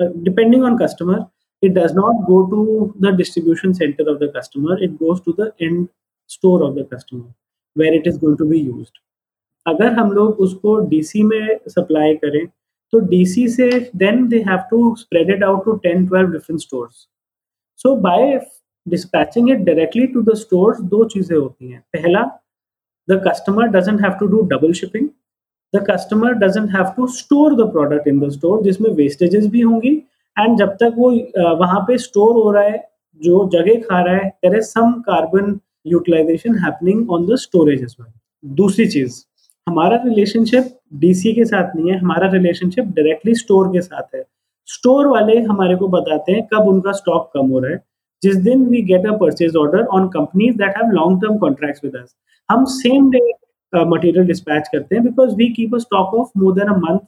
depending 0.00 0.64
on 0.64 0.76
customer 0.78 1.24
it 1.62 1.74
does 1.74 1.92
not 1.94 2.26
go 2.26 2.36
to 2.52 2.62
the 2.98 3.12
distribution 3.12 3.72
center 3.72 4.04
of 4.12 4.18
the 4.20 4.28
customer 4.36 4.76
it 4.86 4.98
goes 5.02 5.20
to 5.26 5.32
the 5.34 5.44
end 5.60 5.88
store 6.30 6.62
of 6.68 6.74
the 6.74 6.84
customer 6.84 7.28
where 7.76 7.94
it 7.98 8.08
is 8.10 8.18
going 8.22 8.36
to 8.40 8.48
be 8.52 8.60
used 8.60 9.00
अगर 9.66 9.92
हम 9.98 10.10
लोग 10.12 10.40
उसको 10.44 10.76
DC 10.88 11.22
में 11.22 11.58
supply 11.68 12.14
करें 12.24 12.46
तो 12.92 12.98
DC 13.10 13.46
से 13.48 13.68
then 13.96 14.26
they 14.28 14.38
have 14.48 14.60
to 14.70 14.94
spread 14.98 15.30
it 15.30 15.42
out 15.44 15.64
to 15.64 15.72
10 15.84 16.08
12 16.12 16.32
different 16.32 16.60
stores 16.60 17.06
so 17.84 17.94
by 18.06 18.38
dispatching 18.86 19.50
it 19.50 19.58
directly 19.66 20.06
to 20.14 20.22
the 20.22 20.34
stores 20.38 20.80
दो 20.94 21.04
चीजें 21.14 21.36
होती 21.36 21.70
हैं 21.70 21.80
पहला 21.96 22.24
the 23.08 23.18
customer 23.20 23.68
doesn't 23.68 24.02
have 24.06 24.18
to 24.18 24.26
do 24.32 24.42
double 24.50 24.74
shipping 24.80 25.06
The 25.73 25.81
customer 25.85 26.33
doesn't 26.35 26.69
have 26.69 26.95
to 26.95 27.07
store 27.13 27.55
the 27.55 27.67
product 27.71 28.07
in 28.07 28.19
the 28.19 28.29
store, 28.31 28.63
जिसमें 28.63 28.89
wastages 28.97 29.49
भी 29.51 29.61
होंगी 29.61 29.95
and 30.37 30.57
जब 30.57 30.75
तक 30.81 30.93
वो 30.97 31.09
वहाँ 31.59 31.79
पे 31.87 31.97
स्टोर 31.97 32.33
हो 32.35 32.51
रहा 32.51 32.63
है, 32.63 32.83
जो 33.21 33.49
जगह 33.53 33.81
खा 33.81 34.01
रहा 34.03 34.15
है 34.15 34.29
there 34.43 34.55
is 34.57 34.65
some 34.65 34.91
carbon 35.07 35.59
utilization 35.87 36.55
happening 36.63 37.11
on 37.11 37.25
the 37.25 37.35
storage 37.39 37.95
दूसरी 38.43 38.85
चीज़, 38.87 39.21
हमारा 39.67 40.01
रिलेशनशिप 40.05 40.69
डीसी 40.95 41.33
के 41.33 41.45
साथ 41.45 41.75
नहीं 41.75 41.91
है, 41.91 41.97
हमारा 41.99 42.29
रिलेशनशिप 42.31 42.85
डायरेक्टली 42.95 43.35
स्टोर 43.35 43.67
के 43.73 43.81
साथ 43.81 44.15
है। 44.15 44.23
स्टोर 44.67 45.07
वाले 45.07 45.39
हमारे 45.41 45.75
को 45.75 45.87
बताते 45.87 46.31
हैं 46.31 46.47
कब 46.53 46.67
उनका 46.67 46.91
स्टॉक 46.91 47.29
कम 47.33 47.47
हो 47.51 47.59
रहा 47.59 47.71
है। 47.71 47.83
जिस 48.21 48.35
दिन 48.43 48.65
we 48.67 48.81
get 48.83 49.05
a 49.07 49.11
purchase 49.17 49.55
order 49.55 49.83
on 49.97 50.07
companies 50.09 50.55
that 50.57 50.77
have 50.77 50.91
long 50.91 51.21
term 51.21 51.37
contracts 51.37 51.83
with 51.83 51.95
us 51.95 52.15
हम 52.49 52.63
सेम 52.71 53.09
डे 53.11 53.19
मटेरियल 53.73 54.25
डिस्पैच 54.27 54.67
करते 54.71 54.95
हैं 54.95 55.03
because 55.03 55.35
we 55.35 55.47
keep 55.53 55.75
a 55.75 55.77
stock 55.79 56.13
of 56.15 56.29
more 56.39 56.53
than 56.55 56.73
a 56.73 56.77
month 56.77 56.99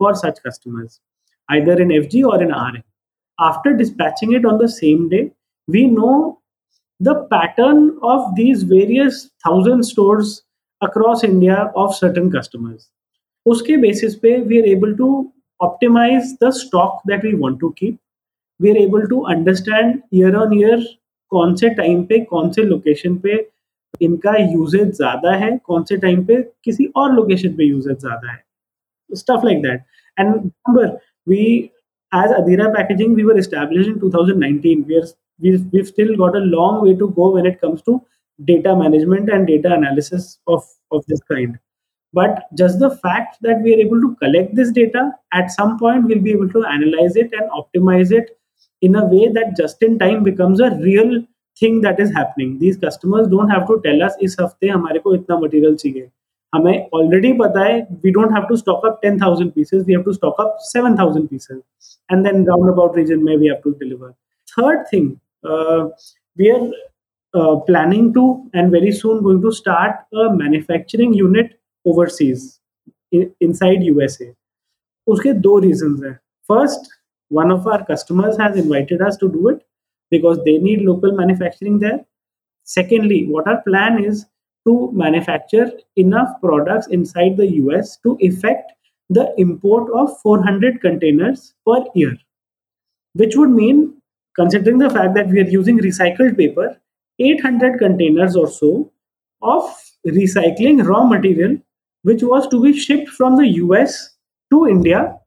for 0.00 0.14
such 0.16 0.38
customers 0.46 1.00
either 1.48 1.80
in 1.82 1.92
F 1.92 2.06
G 2.08 2.22
और 2.22 2.42
in 2.42 2.52
R 2.54 2.76
N 2.76 2.82
after 3.38 3.72
dispatching 3.76 4.34
it 4.34 4.46
on 4.46 4.58
the 4.58 4.66
same 4.70 5.08
day 5.08 5.22
we 5.68 5.84
know 5.90 6.14
the 7.00 7.14
pattern 7.30 7.88
of 8.04 8.32
these 8.34 8.64
various 8.72 9.28
thousand 9.46 9.82
store 9.82 10.22
across 10.82 11.24
India 11.24 11.62
of 11.76 11.94
certain 11.94 12.30
customers 12.30 12.90
उसके 13.46 13.76
basis 13.76 14.14
पे 14.16 14.36
we 14.42 14.60
are 14.60 14.68
able 14.68 14.94
to 14.94 15.08
optimize 15.60 16.36
the 16.42 16.50
stock 16.54 17.00
that 17.06 17.24
we 17.24 17.32
want 17.36 17.60
to 17.60 17.68
keep 17.78 17.98
we 18.60 18.70
are 18.70 18.76
able 18.76 19.06
to 19.06 19.20
understand 19.32 19.98
year 20.14 20.36
on 20.36 20.58
year 20.58 20.86
कौन 21.32 21.54
से 21.56 21.68
time 21.74 22.02
पे, 22.04 22.18
कौन 22.20 22.50
से 22.52 22.62
location 22.62 23.16
पे 23.16 23.36
इनका 24.01 24.35
usage 24.37 24.95
ज्यादा 24.97 25.31
है 25.43 25.57
कौन 25.65 25.83
से 25.89 25.97
टाइम 25.97 26.23
पे 26.25 26.41
किसी 26.63 26.85
और 26.95 27.13
लोकेशन 27.13 27.55
पे 27.55 27.65
यूजेज 27.65 27.99
ज्यादा 28.01 28.31
है 28.31 28.43
stuff 29.19 29.43
like 29.43 29.61
that 29.61 29.85
and 30.17 30.51
remember 30.67 30.99
we 31.25 31.71
as 32.11 32.31
adira 32.31 32.67
packaging 32.75 33.15
we 33.19 33.23
were 33.29 33.37
established 33.37 33.89
in 33.91 33.99
2019 33.99 34.83
we 34.87 34.97
are 34.97 35.07
we've, 35.39 35.65
we've 35.71 35.87
still 35.87 36.15
got 36.15 36.35
a 36.35 36.39
long 36.39 36.83
way 36.83 36.95
to 36.95 37.09
go 37.11 37.29
when 37.31 37.45
it 37.45 37.59
comes 37.61 37.81
to 37.81 38.01
data 38.45 38.75
management 38.75 39.29
and 39.29 39.47
data 39.47 39.73
analysis 39.73 40.39
of 40.47 40.63
of 40.91 41.03
this 41.07 41.21
kind 41.31 41.57
but 42.13 42.45
just 42.57 42.79
the 42.79 42.91
fact 42.97 43.37
that 43.41 43.61
we 43.61 43.73
are 43.73 43.79
able 43.79 44.01
to 44.01 44.15
collect 44.21 44.55
this 44.55 44.71
data 44.71 45.11
at 45.33 45.51
some 45.51 45.77
point 45.77 46.05
we'll 46.05 46.27
be 46.27 46.31
able 46.31 46.49
to 46.49 46.65
analyze 46.65 47.15
it 47.15 47.33
and 47.33 47.49
optimize 47.51 48.11
it 48.11 48.37
in 48.81 48.95
a 48.95 49.05
way 49.05 49.27
that 49.27 49.55
just 49.57 49.83
in 49.83 49.99
time 49.99 50.23
becomes 50.23 50.59
a 50.59 50.71
real 50.87 51.21
thing 51.61 51.81
that 51.81 51.99
is 51.99 52.11
happening 52.15 52.57
these 52.59 52.77
customers 52.77 53.27
don't 53.27 53.49
have 53.55 53.67
to 53.69 53.77
tell 53.85 54.03
us 54.07 54.17
इस 54.27 54.35
हफ्ते 54.41 54.67
हमारे 54.67 54.99
को 54.99 55.15
इतना 55.15 55.39
material 55.39 55.75
चाहिए 55.75 56.09
हमें 56.53 56.89
already 56.95 57.31
पता 57.39 57.63
है 57.63 57.79
we 58.03 58.11
don't 58.11 58.31
have 58.33 58.45
to 58.49 58.55
stock 58.55 58.85
up 58.85 59.01
10000 59.05 59.49
pieces 59.55 59.83
we 59.87 59.93
have 59.93 60.03
to 60.03 60.13
stock 60.13 60.39
up 60.41 60.57
7000 60.75 61.27
pieces 61.29 61.97
and 62.11 62.23
then 62.27 62.45
round 62.47 62.71
about 62.71 62.97
region 62.97 63.23
में 63.23 63.35
we 63.37 63.47
have 63.47 63.59
to 63.63 63.71
deliver 63.79 64.11
third 64.53 64.85
thing 64.93 65.11
we 66.37 66.49
are 66.49 66.71
planning 67.65 68.05
to 68.13 68.21
and 68.53 68.71
very 68.71 68.91
soon 68.91 69.21
going 69.23 69.41
to 69.41 69.51
start 69.51 69.97
a 70.13 70.23
manufacturing 70.35 71.13
unit 71.13 71.51
overseas 71.85 72.59
in, 73.11 73.31
inside 73.39 73.83
USA. 73.83 74.33
उसके 75.07 75.33
दो 75.33 75.59
reasons 75.61 76.03
हैं. 76.03 76.17
First, 76.49 76.89
one 77.31 77.51
of 77.51 77.67
our 77.67 77.85
customers 77.85 78.37
has 78.37 78.57
invited 78.57 79.01
us 79.01 79.17
to 79.17 79.29
do 79.29 79.49
it 79.49 79.61
because 80.14 80.38
they 80.44 80.58
need 80.58 80.82
local 80.82 81.16
manufacturing 81.22 81.78
there. 81.78 82.00
Secondly, 82.64 83.26
what 83.28 83.46
our 83.46 83.60
plan 83.62 84.02
is 84.04 84.26
to 84.66 84.90
manufacture 84.92 85.70
enough 85.96 86.30
products 86.40 86.86
inside 86.88 87.36
the 87.36 87.48
US 87.62 87.98
to 88.04 88.16
effect 88.20 88.72
the 89.10 89.26
import 89.38 89.90
of 89.94 90.18
400 90.20 90.80
containers 90.80 91.54
per 91.66 91.84
year, 91.94 92.16
which 93.14 93.36
would 93.36 93.50
mean, 93.50 94.00
considering 94.36 94.78
the 94.78 94.90
fact 94.90 95.14
that 95.14 95.28
we 95.28 95.40
are 95.40 95.50
using 95.56 95.78
recycled 95.78 96.38
paper, 96.38 96.76
800 97.18 97.78
containers 97.78 98.36
or 98.36 98.48
so 98.50 98.90
of 99.42 99.62
recycling 100.06 100.84
raw 100.86 101.04
material, 101.04 101.58
which 102.02 102.22
was 102.22 102.48
to 102.48 102.62
be 102.62 102.72
shipped 102.78 103.10
from 103.10 103.36
the 103.36 103.46
US 103.64 104.16
to 104.50 104.66
India, 104.66 105.18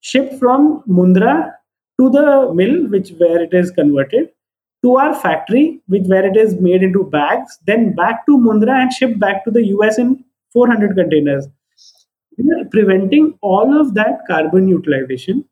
shipped 0.00 0.38
from 0.38 0.82
Mundra 0.88 1.52
to 2.00 2.10
the 2.10 2.52
mill, 2.54 2.88
which 2.88 3.10
where 3.18 3.42
it 3.42 3.54
is 3.54 3.70
converted, 3.70 4.30
to 4.82 4.96
our 4.96 5.14
factory, 5.14 5.80
which 5.86 6.06
where 6.06 6.26
it 6.26 6.36
is 6.36 6.60
made 6.60 6.82
into 6.82 7.04
bags, 7.04 7.58
then 7.66 7.94
back 7.94 8.26
to 8.26 8.36
Mundra 8.36 8.82
and 8.82 8.92
shipped 8.92 9.18
back 9.18 9.44
to 9.44 9.50
the 9.50 9.66
US 9.68 9.98
in 9.98 10.24
400 10.52 10.94
containers. 10.94 11.46
We 12.36 12.50
are 12.52 12.64
preventing 12.70 13.38
all 13.40 13.80
of 13.80 13.94
that 13.94 14.20
carbon 14.28 14.68
utilization. 14.68 15.44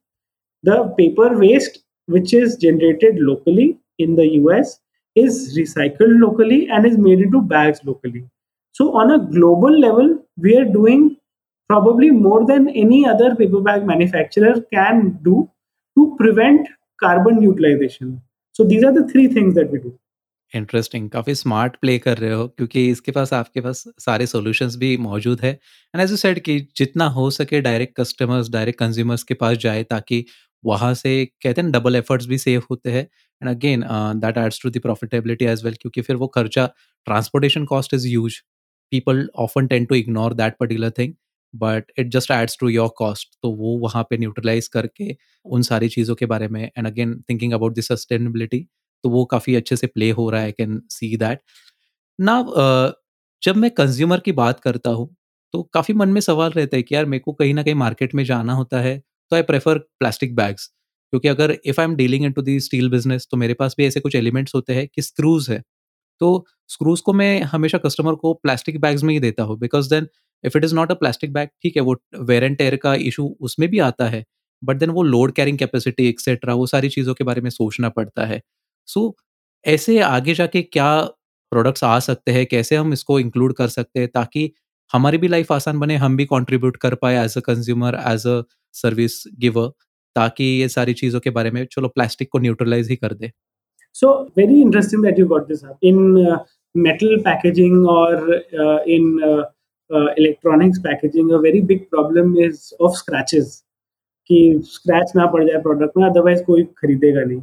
The 0.65 0.95
paper 0.99 1.39
waste, 1.39 1.79
which 2.07 2.35
is 2.35 2.57
generated 2.57 3.19
locally 3.19 3.79
in 3.99 4.17
the 4.17 4.27
US, 4.43 4.81
is 5.15 5.57
recycled 5.57 6.21
locally 6.21 6.69
and 6.69 6.85
is 6.85 6.99
made 6.99 7.21
into 7.21 7.41
bags 7.41 7.81
locally. 7.85 8.25
So, 8.73 8.95
on 8.97 9.11
a 9.11 9.19
global 9.19 9.79
level, 9.79 10.19
we 10.37 10.57
are 10.57 10.65
doing 10.65 11.17
probably 11.69 12.11
more 12.11 12.47
than 12.47 12.69
any 12.71 13.07
other 13.07 13.35
paper 13.35 13.61
bag 13.61 13.87
manufacturer 13.87 14.61
can 14.73 15.19
do 15.23 15.49
to 15.97 16.15
prevent 16.17 16.69
carbon 16.99 17.43
utilization. 17.43 18.21
So, 18.53 18.65
these 18.65 18.85
are 18.85 18.93
the 18.93 19.07
three 19.09 19.29
things 19.29 19.55
that 19.55 19.71
we 19.73 19.81
do. 19.81 19.99
Interesting 20.53 21.09
काफ़ी 21.11 21.35
smart 21.35 21.77
play 21.81 21.99
कर 21.99 22.19
रहे 22.19 22.33
हो, 22.33 22.47
क्योंकि 22.49 22.89
इसके 22.91 23.13
पास, 23.13 23.33
आपके 23.33 23.61
पास 23.61 23.85
सारे 23.99 24.27
solutions 24.27 24.77
भी 24.77 24.97
मौजूद 24.97 25.41
है। 25.41 25.53
एंड 25.95 26.03
एज 26.03 26.11
यू 26.11 26.17
सेड 26.17 26.39
कि 26.39 26.59
जितना 26.77 27.07
हो 27.11 27.31
सके 27.31 27.61
डायरेक्ट 27.61 27.97
कस्टमर्स 28.01 28.51
डायरेक्ट 28.51 28.79
कंज्यूमर्स 28.79 29.23
के 29.23 29.35
पास 29.35 29.57
जाए, 29.59 29.83
ताकि 29.85 30.25
वहाँ 30.65 30.93
से, 30.95 31.25
कहते 31.43 31.61
हैं 31.61 31.71
डबल 31.73 31.97
एफर्ट्स 31.97 32.27
भी 32.27 32.39
सेव 32.39 32.63
होते 32.71 32.91
हैं। 32.91 33.03
And 33.43 33.51
again 33.51 33.85
that 34.21 34.39
adds 34.39 34.63
to 34.63 34.71
the 34.71 34.81
profitability 34.83 35.45
as 35.45 35.65
well 35.65 35.75
क्योंकि 35.81 36.01
फिर 36.01 36.17
वो 36.17 36.27
खर्चा 36.37 36.67
transportation 37.07 37.65
cost 37.65 37.95
is 37.95 38.07
huge 38.09 38.39
people 38.93 39.29
often 39.39 39.67
tend 39.67 39.85
to 39.85 39.95
ignore 39.95 40.35
that 40.35 40.57
particular 40.61 40.91
thing 40.99 41.15
but 41.55 41.85
it 41.99 42.09
just 42.09 42.31
adds 42.31 42.57
to 42.61 42.69
your 42.69 42.89
cost 42.99 43.29
तो 43.43 43.51
वो 43.51 43.79
वहाँ 43.79 44.03
पे 44.11 44.19
न्यूट्रलाइज 44.19 44.69
करके 44.69 45.17
उन 45.47 45.63
सारी 45.63 45.89
चीज़ों 45.89 46.15
के 46.15 46.27
बारे 46.27 46.49
में 46.49 46.63
and 46.79 46.87
again 46.87 47.21
thinking 47.31 47.53
about 47.53 47.75
the 47.79 47.81
sustainability 47.81 48.67
तो 49.05 49.11
वो 49.11 49.25
काफ़ी 49.25 49.55
अच्छे 49.55 49.77
से 49.77 49.87
प्ले 49.87 50.11
हो 50.11 50.31
रहा 50.31 50.41
है 50.41 50.47
आई 50.47 50.53
कैन 50.53 50.83
सी 50.91 51.17
दैट 51.17 51.41
ना 52.19 52.41
जब 53.43 53.57
मैं 53.57 53.71
कंज्यूमर 53.71 54.21
की 54.21 54.33
बात 54.33 54.61
करता 54.61 54.91
हूँ 54.91 55.17
तो 55.55 55.63
काफ़ी 55.63 55.95
मन 55.95 56.09
में 56.09 56.21
सवाल 56.21 56.51
रहता 56.51 56.77
है 56.77 56.83
कि 56.83 56.95
यार, 56.95 57.05
मेरे 57.07 57.21
को 57.21 57.33
कहीं 57.33 57.55
ना 57.55 57.63
कहीं 57.63 57.75
मार्केट 57.75 58.15
में 58.15 58.25
जाना 58.25 58.53
होता 58.53 58.81
है 58.81 58.99
तो 59.31 59.37
आई 59.37 59.43
प्रेफर 59.43 59.79
प्लास्टिक 59.79 60.35
बैग्स 60.37 60.67
क्योंकि 61.13 61.29
अगर 61.29 61.59
if 61.67 61.81
I 61.81 61.85
am 61.85 61.95
dealing 61.97 62.25
into 62.33 62.43
the 62.43 62.61
steel 62.61 62.91
business 62.91 63.29
तो 63.31 63.37
मेरे 63.37 63.55
पास 63.55 63.75
भी 63.79 63.87
ऐसे 63.87 64.01
कुछ 64.01 64.15
एलिमेंट्स 64.17 64.55
होते 64.55 64.75
हैं 64.75 64.87
कि 64.89 65.03
स्क्रूज 65.03 65.51
है। 65.51 65.63
तो 66.21 66.47
स्क्रूज 66.69 67.01
को 67.01 67.13
मैं 67.13 67.41
हमेशा 67.43 67.79
कस्टमर 67.79 68.15
को 68.15 68.35
प्लास्टिक 68.35 68.81
बैग्स 68.81 69.03
में 69.03 69.15
ही 69.15 69.21
देता 69.21 69.43
हूँ 69.43 69.59
because 69.59 69.91
then 69.91 70.09
if 70.45 70.59
it 70.59 70.65
is 70.65 70.75
not 70.75 70.91
a 70.91 70.95
plastic 70.95 71.33
bag 71.33 71.49
ठीक 71.63 71.77
है 71.77 71.83
वो 71.83 71.97
वेर 72.21 72.45
एंड 72.45 72.57
टेयर 72.57 72.77
का 72.77 72.95
इशू 72.95 73.37
उसमें 73.41 73.69
भी 73.71 73.79
आता 73.79 74.09
है 74.09 74.25
बट 74.65 74.77
देन 74.77 74.91
वो 74.91 75.03
लोड 75.03 75.33
कैरिंग 75.33 75.59
कैपेसिटी 75.59 76.09
एक्सेट्रा 76.09 76.55
वो 76.55 76.67
सारी 76.67 76.89
चीज़ों 76.89 77.15
के 77.15 77.25
बारे 77.25 77.41
में 77.41 77.51
सोचना 77.51 77.89
पड़ता 77.89 78.27
है। 78.27 78.43
सो 78.87 79.01
so, 79.09 79.15
ऐसे 79.69 79.99
आगे 80.01 80.35
जाके 80.35 80.63
क्या 80.63 81.01
प्रोडक्ट्स 81.51 81.85
आ 81.85 81.99
सकते 81.99 82.33
हैं 82.33 82.47
कैसे 82.47 82.77
हम 82.77 82.93
इसको 82.93 83.21
इंक्लूड 83.21 83.55
कर 83.55 83.69
सकते 83.69 84.01
हैं 84.01 84.09
ताकि 84.09 84.53
हमारी 84.93 85.19
भी 85.19 85.29
लाइफ 85.29 85.53
आसान 85.53 85.79
बने 85.79 85.97
हम 85.97 86.17
भी 86.17 86.25
कंट्रीब्यूट 86.25 86.77
कर 86.77 86.95
पाए 86.95 87.25
as 87.25 87.37
a 87.39 87.41
consumer 87.41 87.95
as 88.07 88.27
a 88.27 88.43
service 88.73 89.23
giver 89.39 89.69
ताकि 90.17 90.45
ये 90.45 90.69
सारी 90.69 90.95
चीज़ों 90.95 91.21
के 91.21 91.31
बारे 91.31 91.51
में 91.51 91.67
चलो 91.73 91.89
प्लास्टिक 91.89 92.29
को 92.33 92.39
न्यूट्रलाइज 92.39 92.89
ही 92.91 92.97
कर 92.97 93.15
दे। 93.15 93.33
So 93.93 94.31
very 94.37 94.61
interesting 94.63 95.03
that 95.03 95.19
you 95.19 95.25
got 95.27 95.49
this 95.49 95.63
up 95.65 95.77
in 95.83 95.97
uh, 96.27 96.37
metal 96.75 97.11
packaging 97.25 97.75
uh, 99.93 99.99
uh, 99.99 100.05
uh, 100.05 100.15
electronics 100.17 100.79
packaging. 100.79 101.31
A 101.31 101.39
very 101.39 101.61
big 101.61 101.91
problem 101.91 102.37
is 102.37 102.73
of 102.81 102.97
scratches. 102.97 103.65
कि 104.29 104.63
scratch 104.65 105.17
ना 105.17 105.27
पड़ 105.27 105.45
जाए 105.45 105.63
product 105.63 105.97
में 105.97 106.11
otherwise 106.11 106.41
कोई 106.47 106.65
खरीदेगा 106.65 107.25
नहीं. 107.25 107.43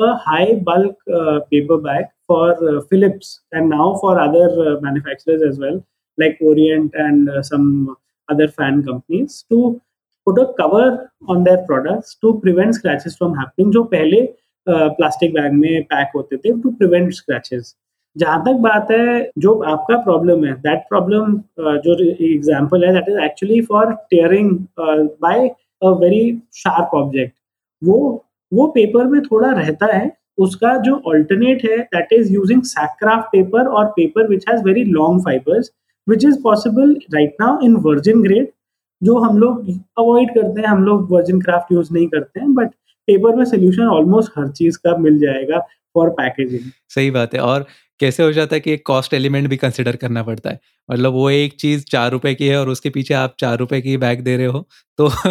A 0.00 0.14
high 0.16 0.54
bulk 0.54 0.96
uh, 1.12 1.40
paper 1.40 1.78
bag 1.78 2.04
for 2.26 2.50
uh, 2.50 2.80
Philips 2.80 3.40
and 3.52 3.68
now 3.68 3.98
for 4.00 4.20
other 4.20 4.48
uh, 4.66 4.80
manufacturers 4.80 5.42
as 5.42 5.58
well, 5.58 5.84
like 6.18 6.38
Orient 6.40 6.94
and 6.94 7.28
uh, 7.28 7.42
some 7.42 7.96
other 8.30 8.48
fan 8.48 8.82
companies 8.84 9.44
to 9.50 9.80
put 10.28 10.38
a 10.38 10.54
cover 10.56 11.10
on 11.28 11.44
their 11.44 11.66
products 11.66 12.16
to 12.20 12.40
prevent 12.40 12.74
scratches 12.74 13.16
from 13.16 13.34
happening 13.34 13.72
जो 13.72 13.84
पहले 13.84 14.34
plastic 14.68 15.34
bag 15.34 15.52
में 15.52 15.84
pack 15.84 16.08
होते 16.14 16.36
थे 16.36 16.62
to 16.62 16.70
prevent 16.70 17.12
scratches 17.12 17.76
जहाँ 18.16 18.40
तक 18.44 18.58
बात 18.62 18.90
है, 18.90 19.30
जो 19.38 19.54
आपका 19.64 19.96
प्रॉब्लम 20.04 20.44
है 20.44 20.52
दैट 20.60 20.82
प्रॉब्लम 20.88 21.36
जो 21.84 21.98
एग्जांपल 22.26 22.84
है 22.84 22.92
that 22.94 23.08
is 23.08 23.18
actually 23.24 23.60
for 23.66 23.92
tearing 24.10 24.50
by 24.78 25.48
a 25.82 25.90
very 26.00 26.24
sharp 26.54 26.94
object 26.94 27.34
वो 27.82 28.24
वो 28.52 28.66
पेपर 28.74 29.06
में 29.06 29.20
थोड़ा 29.22 29.50
रहता 29.50 29.86
है, 29.94 30.10
उसका 30.38 30.76
जो 30.78 30.94
अल्टरनेट 31.12 31.64
है 31.64 31.78
that 31.94 32.12
is 32.12 32.32
using 32.32 32.62
sack kraft 32.64 33.26
paper 33.28 33.66
और 33.68 33.86
paper 33.96 34.28
which 34.28 34.44
has 34.48 34.62
very 34.64 34.84
long 34.92 35.24
fibres 35.24 35.70
which 36.06 36.24
is 36.26 36.36
possible 36.44 36.92
right 37.14 37.34
now 37.40 37.50
in 37.60 37.74
virgin 37.82 38.22
grade, 38.22 38.46
जो 39.02 39.18
हम 39.18 39.36
लोग 39.38 39.68
अवॉइड 39.98 40.30
करते 40.30 40.60
हैं, 40.60 40.68
हम 40.68 40.82
लोग 40.84 41.12
वर्जिन 41.12 41.40
क्राफ्ट 41.40 41.72
यूज़ 41.72 41.92
नहीं 41.94 42.06
करते 42.08 42.40
हैं 42.40 42.52
बट 42.54 42.68
पेपर 43.08 43.36
में 43.36 43.44
सोल्यूशन 43.44 43.82
ऑलमोस्ट 43.88 44.32
हर 44.38 44.48
चीज़ 44.50 44.78
का 44.78 44.96
मिल 44.96 45.18
जाएगा 45.18 45.58
फॉर 45.94 46.08
पैकेजिंग 46.18 46.70
सही 46.88 47.10
बात 47.10 47.34
है, 47.34 47.40
और 47.40 47.66
कैसे 48.02 48.22
हो 48.22 48.32
जाता 48.32 48.56
है 48.56 48.60
कि 48.60 48.72
एक 48.72 48.86
कॉस्ट 48.86 49.14
एलिमेंट 49.14 49.48
भी 49.48 49.56
कंसिडर 49.58 49.96
करना 49.96 50.22
पड़ता 50.22 50.50
है? 50.50 50.58
मतलब 50.88 51.12
वो 51.14 51.28
एक 51.30 51.54
चीज़ 51.56 51.84
चार 51.86 52.10
रुपए 52.12 52.34
की 52.34 52.48
है 52.48 52.56
और 52.58 52.68
उसके 52.68 52.90
पीछे 52.90 53.14
आप 53.14 53.34
चार 53.40 53.58
रुपए 53.58 53.80
की 53.82 53.96
बैग 53.98 54.20
दे 54.22 54.36
रहे 54.36 54.46
हो 54.48 54.66
तो 54.98 55.08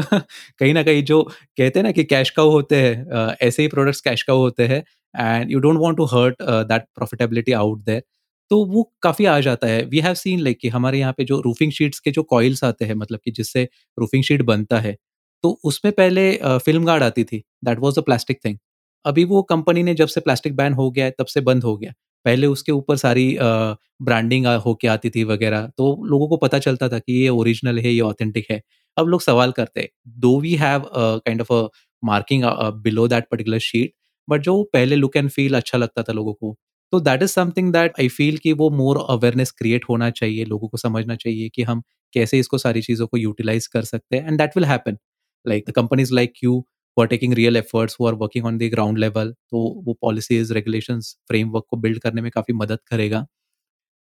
कहीं 0.60 0.74
ना 0.74 0.84
कहीं 0.84 1.04
जो 1.06 1.22
कहते 1.24 1.80
हैं 1.80 1.84
ना 1.84 1.92
कि 1.92 2.04
कैश 2.06 2.30
काउ 2.32 2.50
होते 2.52 2.76
हैं 2.78 3.34
ऐसे 3.42 3.62
ही 3.62 3.68
प्रोडक्ट्स 3.70 4.02
कैश 4.02 4.24
काउ 4.24 4.38
होते 4.40 4.68
हैं 4.68 4.84
and 5.16 5.52
you 5.52 5.60
don't 5.60 5.80
want 5.80 5.98
to 5.98 6.06
hurt 6.08 6.36
that 6.70 6.84
profitability 6.96 7.52
out 7.56 7.84
there 7.86 8.04
तो 8.52 8.64
वो 8.68 8.84
काफ़ी 9.04 9.26
आ 9.26 9.40
जाता 9.42 9.68
है। 9.68 9.84
वी 9.86 10.00
हैव 10.00 10.14
सीन 10.16 10.40
लाइक 10.40 10.58
कि 10.62 10.70
हमारे 10.70 11.00
यहाँ 11.00 11.14
पे 11.18 11.24
जो 11.26 11.40
रूफिंग 11.42 11.72
शीट्स 11.72 12.00
के 12.00 12.12
जो 12.12 12.24
कॉइल्स 12.26 12.64
आते 12.64 12.86
हैं 12.86 12.96
मतलब 12.96 13.20
कि 13.26 13.32
जिससे 13.32 13.68
रूफिंग 13.98 14.24
शीट 14.24 14.42
बनता 14.46 14.80
है 14.80 14.96
तो 15.44 15.60
उसमें 15.66 15.92
पहले 15.94 16.32
फ़िल्म 16.60 16.86
गार्ड 16.86 17.04
आती 17.04 17.24
थी 17.26 17.44
that 17.66 17.80
was 17.80 18.00
a 18.00 18.04
plastic 18.04 18.40
thing 18.46 18.58
अभी 19.06 19.24
वो 19.26 19.42
कंपनी 19.46 19.84
ने 19.84 19.94
जब 19.96 20.08
से 20.08 20.22
प्लास्टिक 20.22 20.56
बैन 20.56 20.74
हो 20.74 20.90
गया 20.92 21.06
है, 21.06 21.12
तब 21.12 21.26
से 21.28 21.42
बंद 21.42 21.64
हो 21.64 21.76
गया। 21.78 21.94
पहले 22.26 22.48
उसके 22.48 22.72
ऊपर 22.72 22.96
सारी 22.98 23.28
ब्रांडिंग 23.40 24.46
होके 24.66 24.88
आती 24.88 25.10
थी 25.10 25.24
वगैरह 25.26 25.68
तो 25.78 25.96
लोगों 26.06 26.28
को 26.30 26.38
पता 26.38 26.60
चलता 26.60 26.90
था 26.90 27.00
कि 27.00 27.14
ये 27.14 27.30
ओरिजिनल 27.30 27.80
है, 27.80 27.90
ये 27.90 28.02
ऑथेंटिक 28.02 28.46
है। 28.52 28.62
अब 28.98 29.08
लोग 29.08 29.22
सवाल 29.22 29.52
करते 29.52 29.90
दो 30.20 30.40
we 30.42 30.54
have 30.56 30.86
kind 30.96 31.42
of 31.42 31.54
a 31.54 31.68
marking 32.04 32.44
below 32.84 33.08
that 33.08 33.26
particular 33.32 33.60
sheet 33.62 33.94
but 34.28 34.42
जो 34.42 34.62
पहले 34.74 34.96
लुक 34.96 35.18
एंड 35.18 35.30
फील 35.30 35.56
अच्छा 35.58 35.78
लगता 35.78 36.04
था 36.04 36.14
लोगों 36.14 36.34
को 36.34 36.56
तो 36.94 37.00
that 37.00 37.24
is 37.24 37.32
something 37.32 37.72
that 37.74 37.94
I 38.00 38.08
feel 38.10 38.38
कि 38.38 38.54
वो 38.54 38.70
मोर 38.72 38.98
अवेयरनेस 39.10 39.52
क्रिएट 39.52 39.86
होना 39.90 40.10
चाहिए, 40.12 40.46
लोगों 40.46 40.68
को 40.70 40.78
समझना 40.78 41.16
चाहिए 41.16 41.50
कि 41.50 41.64
हम 41.64 41.82
कैसे 42.14 42.40
इसको 42.40 42.58
सारी 42.58 42.82
चीज़ों 42.82 43.08
को 43.08 43.18
यूटिलाइज 43.18 43.68
कर 43.68 43.84
सकते 43.84 44.18
हैं 44.18 44.28
and 44.28 44.38
that 44.38 44.58
will 44.58 44.66
happen 44.66 44.98
like 45.46 45.64
the 45.70 45.72
companies 45.72 46.14
like 46.16 46.34
you 46.44 46.64
who 46.98 47.04
are 47.04 47.08
taking 47.08 47.34
real 47.40 47.58
efforts, 47.58 47.96
who 47.96 48.08
are 48.08 48.16
working 48.16 48.48
on 48.52 48.58
the 48.60 48.70
ground 48.76 49.00
level 49.00 49.32
तो 49.52 49.60
वो 49.86 49.98
policies, 50.06 50.52
regulations, 50.58 51.14
framework 51.32 51.64
को 51.70 51.78
build 51.82 52.00
करने 52.00 52.22
में 52.22 52.32
काफ़ी 52.32 52.54
मदद 52.56 52.80
करेगा। 52.92 53.26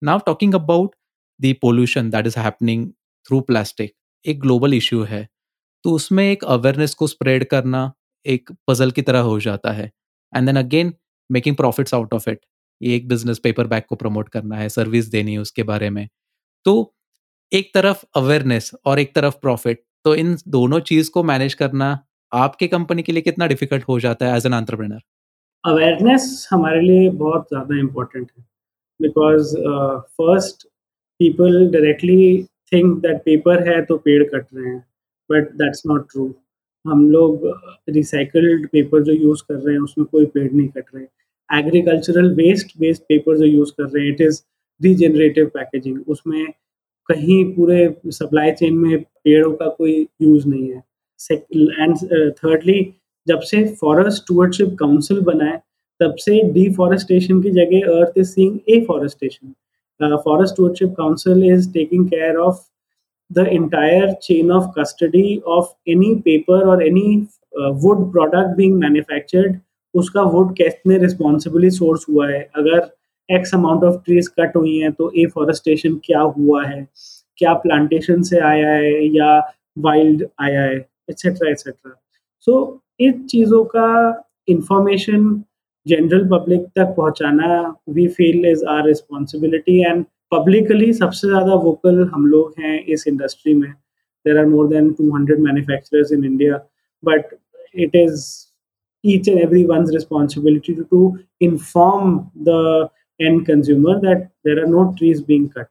Now 0.02 0.18
talking 0.28 0.54
about 0.54 0.94
the 1.40 1.54
pollution 1.64 2.10
that 2.12 2.30
is 2.30 2.36
happening 2.36 2.86
through 3.26 3.42
plastic, 3.50 3.88
एक 4.24 4.40
global 4.40 4.74
issue 4.74 5.02
है। 5.04 5.28
तो 5.84 5.92
उसमें 5.92 6.24
एक 6.24 6.44
अवेयरनेस 6.44 6.94
को 6.94 7.06
स्प्रेड 7.06 7.44
करना 7.48 7.92
एक 8.26 8.50
पजल 8.68 8.90
की 8.90 9.02
तरह 9.02 9.20
हो 9.22 9.38
जाता 9.40 9.72
है। 9.72 9.90
And 10.32 10.46
then 10.46 10.56
again 10.58 10.92
making 11.30 11.56
profits 11.56 11.94
out 11.94 12.14
of 12.14 12.30
it 12.30 12.40
ये 12.80 12.96
एक 12.96 13.08
बिज़नेस 13.08 13.38
पेपर 13.38 13.66
बैग 13.66 13.82
को 13.88 13.96
प्रमोट 13.96 14.28
करना 14.28 14.56
है 14.56 14.68
सर्विस 14.68 15.06
देनी 15.08 15.32
है 15.32 15.38
उसके 15.38 15.62
बारे 15.64 15.90
में। 15.90 16.08
तो 16.66 16.94
एक 17.52 17.70
तरफ़ 17.74 18.04
अवेयरनेस 18.16 18.70
और 18.86 18.98
एक 19.00 19.14
तरफ़ 19.14 19.36
प्रॉफिट 19.42 19.82
तो 20.04 20.14
इन 20.14 20.36
दोनों 20.48 20.80
चीज़ 20.90 21.10
को 21.10 21.22
मैनेज 21.24 21.54
करना 21.54 21.98
आपके 22.32 22.66
कंपनी 22.68 23.02
के 23.02 23.12
लिए 23.12 23.22
कितना 23.22 23.46
डिफ़िकल्ट 23.46 23.84
हो 23.88 23.98
जाता 24.00 24.26
है 24.26 24.36
एज 24.36 24.46
एन 24.46 24.54
एंटरप्रेनर 24.54 25.00
अवेयरनेस 25.64 26.26
हमारे 26.50 26.80
लिए 26.80 27.08
बहुत 27.18 27.46
ज़्यादा 27.48 27.78
इम्पोर्टेंट 27.80 28.30
है। 28.30 28.44
Because 29.00 29.54
first 30.18 30.66
people 31.20 31.68
directly 31.72 32.42
think 32.72 32.96
that 33.02 33.18
paper 33.24 33.68
है 33.68 33.80
तो 33.84 33.96
पेड़ 33.98 34.22
कट 34.24 34.46
रहे 34.54 34.68
हैं 34.68 34.78
बट 35.30 35.52
दैट्स 35.58 35.82
नॉट 35.86 36.06
ट्रू 36.12 36.32
हम 36.84 37.10
लोग 37.10 37.46
रिसाइकल्ड 37.90 38.66
पेपर 38.68 39.02
जो 39.02 39.12
यूज़ 39.12 39.42
कर 39.48 39.54
रहे 39.54 39.74
हैं, 39.74 39.80
उसमें 39.82 40.06
कोई 40.06 40.26
पेड़ 40.26 40.50
नहीं 40.52 40.68
कट 40.68 40.84
रहे। 40.94 41.04
एग्रीकल्चरल 41.48 42.34
वेस्ट 42.34 42.76
बेस्ड 42.78 43.02
पेपर 43.02 43.36
जो 43.38 43.44
यूज़ 43.44 43.72
कर 43.78 43.84
रहे 43.84 44.04
हैं 44.04 44.12
इट 44.12 44.20
इज़ 44.20 44.40
रीजनरेटिव 44.80 45.46
पैकेजिंग 45.54 46.08
उसमें 46.08 46.46
कहीं 47.08 47.44
पूरे 47.54 47.78
सप्लाई 48.12 48.52
चेन 48.52 48.74
में 48.76 49.02
पेड़ों 49.02 49.52
का 49.54 49.68
कोई 49.78 49.94
यूज़ 50.22 50.46
नहीं 50.48 50.70
है। 50.70 50.82
एंड 51.32 51.96
थर्डली 52.36 52.80
uh, 52.80 52.90
जब 53.26 53.40
से 53.40 53.64
फॉरेस्ट 53.80 54.22
स्टूवर्डशिप 54.22 54.76
काउंसिल 54.78 55.20
बना 55.20 55.44
है 55.44 55.56
तब 56.00 56.14
से 56.18 56.42
डिफॉरेस्टेशन 56.52 57.40
की 57.42 57.50
जगह 57.50 57.92
earth 57.98 58.18
is 58.18 58.28
seeing 58.28 58.58
afforestation 58.88 59.54
forest 60.24 60.52
stewardship 60.54 60.94
council 60.96 61.44
is 61.44 61.72
taking 61.72 62.06
care 62.08 62.36
of 62.36 62.58
the 63.30 63.46
entire 63.52 64.12
chain 64.22 64.50
of 64.50 64.64
custody 64.78 65.36
of 65.46 65.72
any 65.90 66.14
paper 66.24 66.66
और 66.68 66.82
any 66.86 67.16
wood 67.84 68.10
product 68.12 68.56
being 68.56 68.78
manufactured 68.80 69.58
उसका 69.94 70.22
वुड 70.22 70.54
कितने 70.56 70.98
रिस्पॉन्सिबली 70.98 71.70
सोर्स 71.70 72.06
हुआ 72.08 72.28
है? 72.28 72.40
अगर 72.56 72.90
X 73.28 73.54
amount 73.54 73.84
of 73.84 73.96
trees 74.04 74.28
cut 74.40 74.56
हुई 74.56 74.76
हैं 74.78 74.92
तो 74.92 75.10
ए 75.16 75.26
forestation 75.34 75.94
क्या 76.04 76.20
हुआ 76.20 76.64
है? 76.64 76.86
क्या 77.38 77.52
प्लांटेशन 77.54 78.22
से 78.22 78.40
आया 78.40 78.70
है 78.70 79.06
या 79.16 79.38
वाइल्ड 79.78 80.26
आया 80.40 80.62
है? 80.62 80.86
एक्सेट्रा 81.10 81.50
एक्सेट्रा 81.50 81.92
सो 82.46 82.56
इन 83.00 83.26
चीज़ों 83.26 83.64
का 83.74 83.88
इंफॉर्मेशन 84.48 85.42
जनरल 85.86 86.24
पब्लिक 86.28 86.64
तक 86.78 86.94
पहुंचाना 86.96 87.48
we 87.96 88.06
feel 88.18 88.46
is 88.50 88.64
our 88.74 88.86
responsibility 88.86 89.78
and 89.84 90.04
publicly 90.32 90.92
सबसे 90.92 91.28
ज़्यादा 91.28 91.54
वोकल 91.64 92.02
हम 92.14 92.26
लोग 92.26 92.54
हैं 92.60 92.78
इस 92.94 93.06
इंडस्ट्री 93.08 93.54
में 93.54 93.70
there 93.70 94.38
are 94.38 94.46
more 94.46 94.68
than 94.68 94.92
two 94.92 95.14
hundred 95.16 95.40
manufacturers 95.40 96.12
in 96.12 96.24
India 96.24 96.56
but 97.02 97.34
it 97.74 97.96
is 97.96 98.24
each 99.04 99.28
and 99.28 99.38
everyone's 99.38 99.94
responsibility 99.94 100.74
to, 100.74 100.84
to 100.84 101.18
inform 101.40 102.30
the 102.42 102.90
end 103.20 103.46
consumer 103.46 104.00
that 104.00 104.30
there 104.44 104.62
are 104.62 104.66
no 104.66 104.94
trees 104.98 105.20
being 105.20 105.48
cut. 105.50 105.68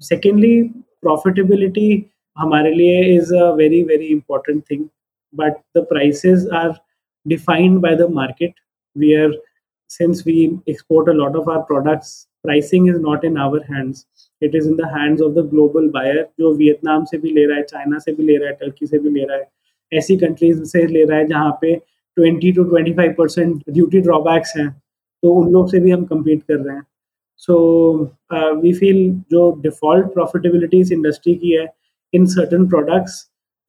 Secondly, 0.00 0.72
profitability 1.04 2.08
हमारे 2.36 2.74
लिए 2.74 3.16
is 3.16 3.34
a 3.34 3.50
very 3.56 3.82
very 3.84 4.06
important 4.06 4.62
thing 4.70 4.84
but 5.34 5.54
the 5.76 5.84
price 5.90 6.22
are 6.54 6.72
defined 7.26 7.78
by 7.80 7.96
the 7.96 8.10
market 8.12 8.54
we 8.96 9.14
are 9.14 9.32
since 9.90 10.22
we 10.26 10.42
export 10.68 11.08
a 11.08 11.12
lot 11.12 11.36
of 11.36 11.50
our 11.50 11.58
products 11.70 12.14
pricing 12.42 12.88
is 12.88 12.96
not 13.00 13.24
in 13.24 13.36
our 13.38 13.62
hands 13.72 14.06
it 14.42 14.54
is 14.54 14.68
in 14.68 14.74
the 14.76 14.86
hands 14.96 15.22
of 15.22 15.32
the 15.34 15.48
global 15.50 15.88
buyer 15.90 16.22
जो 16.40 16.54
Vietnam 16.56 17.04
से 17.10 17.18
भी 17.18 17.30
ले 17.32 17.44
रहा 17.46 17.56
है 17.56 17.62
China 17.64 17.98
से 17.98 18.12
भी 18.12 18.22
ले 18.22 18.36
रहा 18.36 18.48
है 18.48 18.54
टर्की 18.60 18.86
से 18.86 18.98
भी 18.98 19.10
ले 19.10 19.24
रहा 19.24 19.36
है। 19.36 19.48
ऐसी 19.92 20.16
कंट्रीज़ 20.16 20.62
से 20.64 20.86
ले 20.86 21.04
रहा 21.04 21.18
है 21.18 21.26
जहाँ 21.26 21.58
पे 21.60 21.74
twenty 21.74 22.52
to 22.52 22.64
twenty 22.64 22.92
five 22.94 23.14
percent 23.18 23.62
duty 23.70 24.00
drawbacks 24.00 24.52
हैं 24.56 24.68
तो 25.22 25.32
उन 25.34 25.50
लोग 25.52 25.70
से 25.70 25.80
भी 25.80 25.90
हम 25.90 26.04
कम्पीट 26.04 26.42
कर 26.42 26.56
रहे 26.56 26.74
हैं। 26.76 26.82
सो 27.36 27.54
वी 28.60 28.72
फील 28.72 29.10
जो 29.30 29.50
डिफ़ॉल्ट 29.62 30.06
प्रॉफिटेबिलिटी 30.14 30.80
इस 30.80 30.92
इंडस्ट्री 30.92 31.34
की 31.34 31.50
है 31.50 31.66
in 32.14 32.26
certain 32.28 32.68
products 32.68 33.16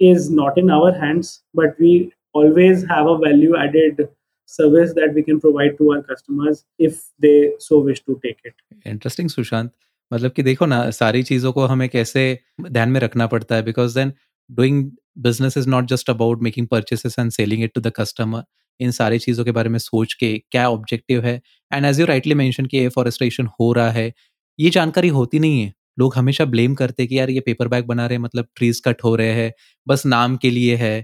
is 0.02 0.30
not 0.32 0.58
in 0.58 0.70
our 0.72 0.92
hands, 0.94 1.42
but 1.54 1.80
we 1.80 1.94
always 2.34 2.86
have 2.86 3.08
a 3.08 3.18
value 3.18 3.58
added 3.58 4.08
service 4.46 4.94
that 4.94 5.14
we 5.14 5.24
can 5.24 5.40
provide 5.40 5.78
to 5.78 5.92
our 5.94 6.04
customers 6.04 6.66
if 6.80 7.02
they 7.20 7.38
so 7.60 7.80
wish 7.80 8.02
to 8.02 8.20
take 8.24 8.40
it. 8.44 8.56
Interesting, 8.86 9.30
Sushant. 9.30 9.74
मतलब 10.12 10.32
कि 10.32 10.44
देखो 10.44 10.66
ना 10.66 10.90
सारी 10.92 11.22
चीज़ों 11.24 11.52
को 11.54 11.66
हमें 11.66 11.88
कैसे 11.90 12.24
ध्यान 12.64 12.90
में 12.90 13.00
रखना 13.00 13.26
पड़ता 13.28 13.56
है 13.56 13.64
because 13.64 13.96
then 13.96 14.12
doing 14.50 14.84
business 15.20 15.58
is 15.58 15.70
not 15.70 15.86
just 15.90 16.10
about 16.10 16.42
making 16.44 16.68
purchases 16.72 17.16
and 17.20 17.32
selling 17.32 17.64
it 17.64 17.74
to 17.76 17.82
the 17.82 17.92
customer 17.96 18.44
इन 18.80 18.92
सारी 18.92 19.20
चीज़ों 19.20 19.46
के 19.46 19.52
बारे 19.52 19.70
में 19.70 19.80
सोच 19.80 20.14
के 20.20 20.38
क्या 20.52 20.70
ऑब्जेक्टिव 20.70 21.24
है 21.26 21.36
and 21.72 21.86
as 21.86 22.00
you 22.00 22.06
rightly 22.06 22.34
mention 22.36 22.66
कि 22.66 22.84
एफॉरेस्टेशन 22.86 23.48
हो 23.60 23.72
रहा 23.74 23.92
है 23.92 24.12
ये 24.60 24.70
जानकारी 24.70 25.08
होती 25.18 25.40
नहीं 25.40 25.62
है 25.62 25.74
लोग 25.98 26.16
हमेशा 26.16 26.46
ब्लेम 26.46 26.76
करते 26.76 27.06
कि 27.08 27.20
यार 27.20 27.30
ये 27.30 27.40
पेपर 27.40 27.68
बैग 27.68 27.86
बना 27.88 28.06
रहे 28.08 28.18
हैं 28.18 28.24
मतलब 28.24 28.48
ट्रीज 28.56 28.82
कट 28.86 29.04
हो 29.04 29.16
रहे 29.16 29.34
हैं 29.34 29.52
बस 29.88 30.06
नाम 30.06 30.38
के 30.38 30.50
लिए 30.52 30.76
है। 30.76 31.04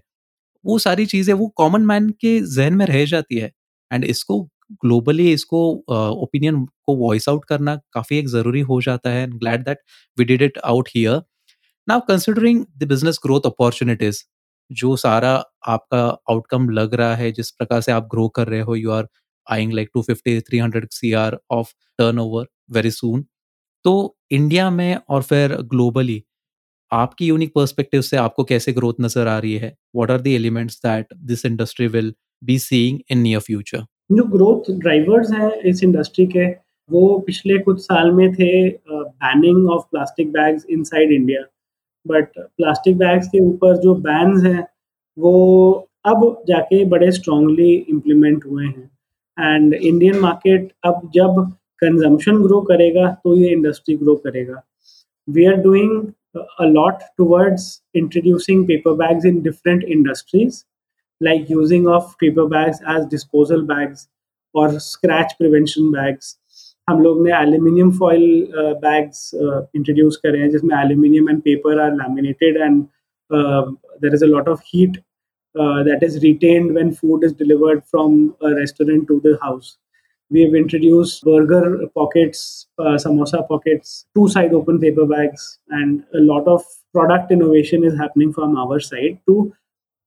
वो 0.65 0.77
सारी 0.79 1.05
चीज़ें 1.05 1.33
वो 1.33 1.47
कॉमन 1.57 1.85
मैन 1.85 2.09
के 2.21 2.39
जहन 2.55 2.73
में 2.73 2.85
रह 2.85 3.05
जाती 3.05 3.37
है। 3.37 3.51
एंड 3.91 4.05
इसको 4.05 4.41
ग्लोबली 4.83 5.31
इसको 5.33 5.61
ओपिनियन 6.23 6.55
uh, 6.55 6.67
को 6.85 6.95
वॉइस 6.97 7.27
आउट 7.29 7.45
करना 7.45 7.75
काफ़ी 7.93 8.17
एक 8.17 8.27
ज़रूरी 8.29 8.59
हो 8.61 8.81
जाता 8.81 9.09
है। 9.09 9.23
And 9.23 9.33
glad 9.39 9.63
that 9.65 9.77
we 10.17 10.25
did 10.25 10.41
it 10.41 10.57
out 10.65 10.89
here. 10.95 11.21
Now 11.87 11.99
considering 12.07 12.65
the 12.77 12.87
business 12.87 13.19
growth 13.23 13.45
opportunities 13.45 14.23
जो 14.71 14.95
सारा 14.97 15.31
आपका 15.67 16.03
आउटकम 16.31 16.69
लग 16.69 16.93
रहा 16.93 17.15
है 17.15 17.31
जिस 17.31 17.49
प्रकार 17.51 17.81
से 17.81 17.91
आप 17.91 18.07
ग्रो 18.11 18.27
कर 18.35 18.47
रहे 18.47 18.61
हो 18.61 18.75
you 18.75 18.91
are 18.91 19.07
eyeing 19.47 19.73
like 19.73 19.89
to 19.93 20.01
fifty 20.01 20.39
three 20.41 20.57
hundred 20.59 20.87
C 20.91 21.11
R 21.13 21.37
of 21.51 21.71
turnover 22.19 22.45
very 22.71 22.91
soon. 22.91 23.25
तो 23.85 24.15
इंडिया 24.31 24.69
में 24.69 24.97
और 25.09 25.21
फिर 25.21 25.55
ग्लोबली 25.71 26.23
आपकी 26.91 27.27
यूनिक 27.27 27.51
पर्सपेक्टिव 27.55 28.01
से 28.01 28.17
आपको 28.17 28.43
कैसे 28.43 28.73
ग्रोथ 28.73 28.93
नज़र 29.01 29.27
आ 29.27 29.37
रही 29.39 29.53
है? 29.55 29.75
What 29.95 30.11
are 30.11 30.21
the 30.21 30.27
elements 30.27 30.79
that 30.85 31.13
this 31.25 31.45
industry 31.45 31.87
will 31.87 32.13
be 32.41 32.57
seeing 32.59 32.99
in 33.11 33.17
near 33.17 33.39
future 33.39 33.85
जो 34.11 34.23
ग्रोथ 34.23 34.71
ड्राइवर्स 34.79 35.31
हैं 35.33 35.51
इस 35.69 35.83
इंडस्ट्री 35.83 36.25
के, 36.27 36.45
वो 36.89 37.17
पिछले 37.19 37.57
कुछ 37.59 37.79
साल 37.81 38.11
में 38.11 38.31
थे 38.33 38.69
banning 38.69 39.69
of 39.69 39.83
plastic 39.91 40.31
bags 40.31 40.65
inside 40.69 41.11
India 41.11 41.41
but 42.05 42.27
plastic 42.37 42.97
bags 42.97 43.27
के 43.27 43.39
ऊपर 43.39 43.77
जो 43.77 43.93
बैन्स 43.95 44.43
हैं, 44.43 44.67
वो 45.17 45.87
अब 46.05 46.43
जाके 46.47 46.83
बड़े 46.85 47.11
स्ट्रांगली 47.11 47.73
इम्प्लीमेंट 47.73 48.45
हुए 48.45 48.65
हैं। 48.65 48.89
एंड 49.37 49.73
इंडियन 49.73 50.19
मार्केट 50.19 50.71
अब 50.83 51.09
जब 51.15 51.51
कंजम्पशन 51.81 52.41
ग्रो 52.43 52.59
करेगा 52.71 53.07
तो 53.23 53.35
ये 53.35 53.49
इंडस्ट्री 53.51 53.95
ग्रो 53.97 54.15
करेगा। 54.25 54.61
We 55.27 55.45
are 55.45 55.55
doing 55.61 56.01
a lot 56.59 57.01
towards 57.17 57.63
introducing 57.95 58.65
paper 58.67 58.93
bags 58.97 59.25
in 59.25 59.41
different 59.41 59.83
industries 59.85 60.63
like 61.21 61.51
using 61.51 61.87
of 61.87 62.13
paper 62.19 62.45
bags 62.49 62.79
as 62.89 63.07
disposal 63.09 63.61
bags 63.73 64.07
और 64.55 64.77
स्क्रैच 64.79 65.33
प्रिवेंशन 65.39 65.91
बैग्स 65.91 66.37
हम 66.89 67.01
लोग 67.03 67.23
ने 67.25 67.31
एल्यूमिनियम 67.35 67.91
फॉइल 67.97 68.47
बैग्स 68.55 69.29
इंट्रोड्यूस 69.35 70.17
करे 70.23 70.39
हैं, 70.39 70.49
जिसमें 70.51 70.75
aluminium 70.77 71.29
and 71.29 71.41
paper 71.41 71.79
are 71.81 71.91
laminated 71.93 72.57
and 72.57 72.83
there 74.01 74.13
is 74.13 74.23
a 74.23 74.27
lot 74.27 74.49
of 74.49 74.61
heat 74.67 74.97
that 75.55 76.03
is 76.03 76.19
retained 76.21 76.71
when 76.75 76.91
food 76.93 77.23
is 77.25 77.33
delivered 77.37 77.81
from 77.91 78.17
restaurant 78.43 79.07
to 79.07 79.19
the 79.25 79.37
house 79.43 79.77
house. 80.30 80.30
We 80.30 80.42
have 80.42 80.54
introduced 80.54 81.22
burger 81.22 81.86
pockets, 81.94 82.66
uh, 82.78 82.98
samosa 82.98 83.46
pockets, 83.48 84.06
two 84.14 84.28
side 84.28 84.52
open 84.52 84.80
paper 84.80 85.06
bags, 85.06 85.58
and 85.70 86.04
a 86.14 86.20
lot 86.20 86.48
of 86.48 86.64
product 86.92 87.30
innovation 87.30 87.84
is 87.84 87.96
happening 87.98 88.32
from 88.32 88.56
our 88.56 88.80
side 88.80 89.18
to 89.28 89.52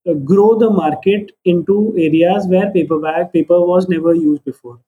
uh, 0.09 0.13
grow 0.13 0.57
the 0.57 0.69
market 0.69 1.31
into 1.45 1.93
areas 1.97 2.47
where 2.47 2.71
paper 2.71 2.99
bag 2.99 3.33
paper 3.33 3.61
was 3.61 3.87
never 3.87 4.13
used 4.13 4.43
before. 4.45 4.79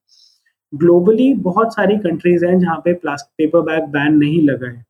Globally 0.76 1.34
बहुत 1.34 1.74
सारी 1.74 1.98
countries 1.98 2.44
हैं 2.44 2.60
जहाँ 2.60 2.82
पे 2.86 2.94
plastic 2.94 3.34
paper 3.38 3.62
bag 3.62 3.84
ban 3.84 4.14
नहीं 4.18 4.42
लगा 4.42 4.70
है 4.70 4.86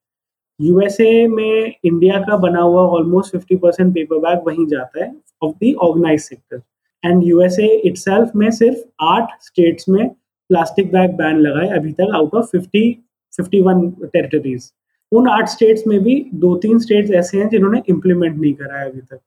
USA 0.61 1.27
में 1.27 1.73
India 1.85 2.19
का 2.19 2.37
बना 2.37 2.61
हुआ 2.61 2.81
almost 2.81 3.31
fifty 3.31 3.55
percent 3.55 3.93
paper 3.93 4.19
bag 4.19 4.47
वहीं 4.47 4.67
जाता 4.67 5.03
है 5.03 5.15
of 5.43 5.55
the 5.63 5.73
organise 5.81 6.21
sector 6.21 6.61
and 7.05 7.23
USA 7.23 7.67
itself 7.67 8.31
में 8.35 8.51
सिर्फ 8.51 8.83
आठ 9.01 9.41
स्टेट्स 9.41 9.89
में 9.89 10.09
प्लास्टिक 10.50 10.92
बैग 10.92 11.16
बैन 11.16 11.38
लगाए 11.38 11.68
अभी 11.78 11.92
तक 11.92 12.14
out 12.14 12.34
of 12.34 12.46
fifty 12.52 12.90
fifty 13.32 13.60
one 13.60 13.88
territories 14.04 14.70
उन 15.12 15.28
आठ 15.30 15.48
स्टेट्स 15.48 15.86
में 15.86 15.98
भी 16.04 16.14
दो 16.44 16.54
तीन 16.62 16.78
स्टेट्स 16.78 17.10
ऐसे 17.20 17.38
हैं 17.38 17.48
जिन्होंने 17.48 17.82
इम्प्लीमेंट 17.88 18.36
नहीं 18.36 18.54
करा 18.54 18.78
है 18.78 18.88
अभी 18.90 19.00
तक 19.00 19.20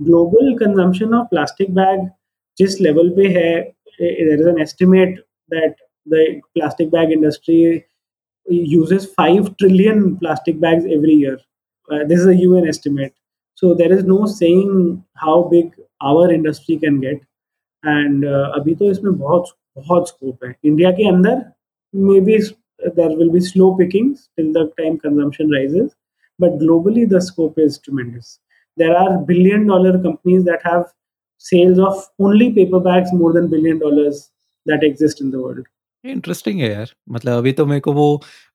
global 0.00 0.52
consumption 0.58 1.14
of 1.14 1.26
plastic 1.28 1.74
bag 1.74 2.08
जिस 2.58 2.80
लेवल 2.80 3.08
पे 3.16 3.28
है 3.38 3.60
there 4.00 4.40
is 4.40 4.48
an 4.48 4.60
estimate 4.60 5.18
that 5.50 5.74
the 6.06 6.40
plastic 6.54 6.90
bag 6.90 7.10
industry 7.10 7.86
uses 8.46 9.12
5 9.14 9.56
trillion 9.56 10.16
plastic 10.18 10.60
bags 10.60 10.84
every 10.86 11.14
year. 11.14 11.38
Uh, 11.88 12.04
this 12.04 12.20
is 12.20 12.26
a 12.26 12.34
UN 12.36 12.68
estimate. 12.68 13.14
So 13.54 13.74
there 13.74 13.92
is 13.92 14.04
no 14.04 14.26
big 15.42 15.74
our 16.00 16.32
industry 16.32 16.78
can 16.78 17.00
get. 17.00 17.20
And 17.84 18.24
uh, 18.24 18.48
अभी 18.54 18.74
तो 18.74 18.90
इसमें 18.90 19.16
बहुत 19.18 19.48
बहुत 19.76 20.08
scope 20.08 20.44
है। 20.44 20.54
India 20.64 20.90
के 20.90 21.08
अंदर 21.08 21.42
maybe 22.20 22.38
there 22.88 23.16
will 23.16 23.30
be 23.30 23.40
slow 23.40 23.70
picking 23.74 24.14
time 24.40 24.96
consumption 24.96 25.54
rises 25.54 25.88
but 26.40 26.58
globally 26.58 27.06
the 27.06 27.18
scope 27.18 27.58
is 27.60 27.78
tremendous 27.84 28.38
there 28.78 28.94
are 28.96 29.16
billion 29.24 29.66
dollar 29.66 29.96
companies 29.98 30.44
that 30.44 30.66
have 30.66 30.84
sales 31.44 31.78
of 31.78 32.06
only 32.20 32.48
paper 32.52 32.78
bags 32.78 33.10
more 33.14 33.32
than 33.32 33.48
billion 33.48 33.78
dollars 33.78 34.24
that 34.66 34.84
exist 34.84 35.22
in 35.22 35.30
the 35.30 35.34
world 35.34 35.68
interesting 36.04 36.60
है 36.60 36.70
यार। 36.72 36.90
मतलब 37.10 37.38
अभी 37.38 37.52
तो 37.52 37.66
मेरे 37.66 37.80
को 37.80 37.92
वो 37.92 38.06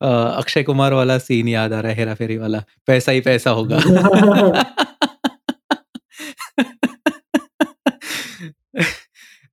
अक्षय 0.01 0.63
कुमार 0.63 0.93
वाला 0.93 1.17
scene 1.17 1.47
याद 1.47 1.73
आ 1.73 1.79
रहा 1.79 1.91
है 1.91 1.97
हेरा 1.97 2.13
फेरी 2.15 2.37
वाला। 2.37 2.63
पैसा 2.87 3.11
ही 3.11 3.21
पैसा 3.21 3.51
होगा। 3.51 3.79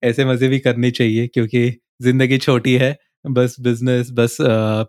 ऐसे 0.04 0.24
मज़े 0.24 0.48
भी 0.48 0.58
करनी 0.60 0.90
चाहिए, 0.92 1.26
क्योंकि 1.28 1.70
ज़िंदगी 2.02 2.38
छोटी 2.38 2.74
है, 2.76 2.96
बस 3.24 3.56
बिज़नेस 3.60 4.10
बस 4.12 4.36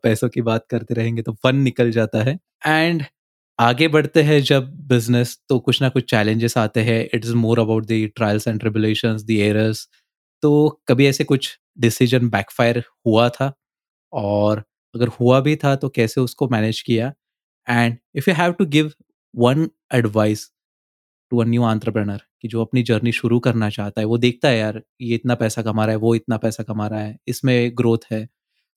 पैसों 0.03 0.29
की 0.29 0.41
बात 0.43 0.65
करते 0.69 0.93
रहेंगे 0.93 1.21
तो 1.21 1.33
फन 1.43 1.55
निकल 1.57 1.91
जाता 1.91 2.23
है। 2.23 2.37
एंड 2.67 3.03
आगे 3.59 3.87
बढ़ते 3.87 4.21
हैं 4.23 4.41
जब 4.43 4.71
बिज़नेस 4.87 5.37
तो 5.49 5.59
कुछ 5.59 5.81
ना 5.81 5.89
कुछ 5.89 6.09
चैलेंजेस 6.11 6.57
आते 6.57 6.81
हैं 6.83 6.99
it 7.03 7.25
is 7.25 7.33
more 7.35 7.59
about 7.59 7.85
the 7.87 8.09
trials 8.15 8.47
and 8.47 8.59
tribulations 8.59 9.23
the 9.25 9.31
errors 9.31 9.87
तो 10.43 10.51
कभी 10.87 11.07
ऐसे 11.07 11.23
कुछ 11.23 11.57
डिसीज़न 11.77 12.29
बैकफायर 12.29 12.83
हुआ 13.05 13.27
था? 13.29 13.51
और 14.13 14.63
अगर 14.95 15.07
हुआ 15.19 15.39
भी 15.41 15.55
था 15.55 15.75
तो 15.75 15.89
कैसे 15.89 16.21
उसको 16.21 16.47
मैनेज 16.49 16.81
किया? 16.81 17.11
And 17.67 17.97
if 18.15 18.29
you 18.29 18.35
have 18.35 18.51
to 18.53 18.65
give 18.67 18.91
one 19.33 19.67
advice 19.93 20.49
to 21.31 21.41
a 21.41 21.45
new 21.45 21.63
entrepreneur 21.65 22.21
कि 22.45 22.49
जो 22.49 22.61
अपनी 22.61 22.81
जर्नी 22.83 23.11
शुरू 23.13 23.37
करना 23.39 23.69
चाहता 23.71 24.01
है, 24.01 24.05
वो 24.07 24.17
देखता 24.19 24.47
है, 24.47 24.57
यार, 24.57 24.81
ये 25.01 25.15
इतना 25.15 25.35
पैसा 25.35 25.61
कमा 25.61 25.85
रहा 25.85 25.91
है, 25.91 25.99
वो 25.99 26.13
इतना 26.15 26.37
पैसा 26.37 26.63
कमा 26.63 26.87
रहा 26.87 26.99
है, 26.99 27.17
इसमें 27.27 27.71
ग्रोथ 27.77 28.05
है। 28.11 28.27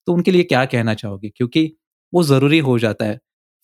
तो 0.09 0.13
उनके 0.13 0.31
लिए 0.31 0.43
क्या 0.45 0.65
कहना 0.67 0.95
चाहोगे? 0.95 1.29
क्योंकि 1.29 1.65
वो 2.13 2.23
ज़रूरी 2.25 2.59
हो 2.61 2.79
जाता 2.79 3.05
है। 3.05 3.19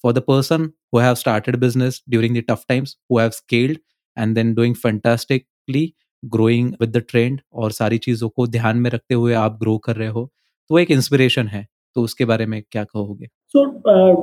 For 0.05 0.13
the 0.13 0.19
person 0.23 0.71
who 0.95 0.99
have 1.01 1.15
started 1.15 1.57
business 1.57 2.03
during 2.11 2.37
the 2.37 2.43
tough 2.51 2.65
times 2.69 2.97
who 3.13 3.19
have 3.19 3.31
scaled 3.33 3.79
and 4.17 4.35
then 4.35 4.53
doing 4.55 4.75
fantastically 4.77 5.93
growing 6.23 6.73
with 6.81 6.97
the 6.97 7.03
trend 7.09 7.41
और 7.55 7.73
सारी 7.73 7.99
चीज़ों 8.01 8.29
को 8.29 8.47
ध्यान 8.49 8.77
में 8.79 8.91
रखते 8.91 9.15
हुए 9.15 9.35
आप 9.37 9.59
ग्रो 9.61 9.79
कर 9.79 9.97
रहे 9.97 10.09
हो 10.09 10.31
तो 10.71 10.79
एक 10.79 10.91
इंस्पिरेशन 10.91 11.49
है। 11.49 11.67
तो 11.97 12.03
उसके 12.03 12.25
बारे 12.25 12.47
में 12.47 12.63
क्या 12.63 12.85
कहोगे? 12.85 13.27
सो 13.27 13.65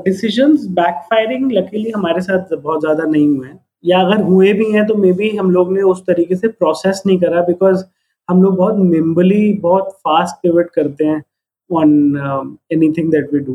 डिसीजंस 0.03 0.65
बैकफायरिंग 0.79 1.51
लकीली 1.51 1.91
हमारे 1.91 2.21
साथ 2.21 2.55
बहुत 2.55 2.79
ज़्यादा 2.81 3.03
नहीं 3.03 3.27
हुए 3.27 3.47
हैं। 3.47 3.59
या 3.83 3.99
अगर 4.01 4.21
हुए 4.23 4.53
भी 4.53 4.71
हैं 4.71 4.85
तो 4.87 4.95
मे 4.95 5.11
बी 5.13 5.29
हम 5.37 5.51
लोग 5.51 5.73
ने 5.73 5.81
उस 5.91 6.01
तरीके 6.07 6.35
से 6.35 6.47
प्रोसेस 6.47 7.01
नहीं 7.05 7.19
करा 7.19 7.41
बिकॉज़ 7.41 7.83
हम 8.29 8.43
लोग 8.43 8.55
बहुत 8.57 8.77
निम्बली 8.79 9.51
बहुत 9.61 9.91
फास्ट 10.07 10.35
पिवट 10.43 10.69
करते 10.75 11.05
हैं 11.05 11.23
on 11.69 11.93
anything 12.97 13.11
that 13.11 13.33
we 13.33 13.39
do 13.39 13.53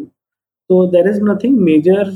तो 0.71 0.87
there 0.87 1.09
is 1.09 1.21
nothing 1.23 1.59
major 1.61 2.11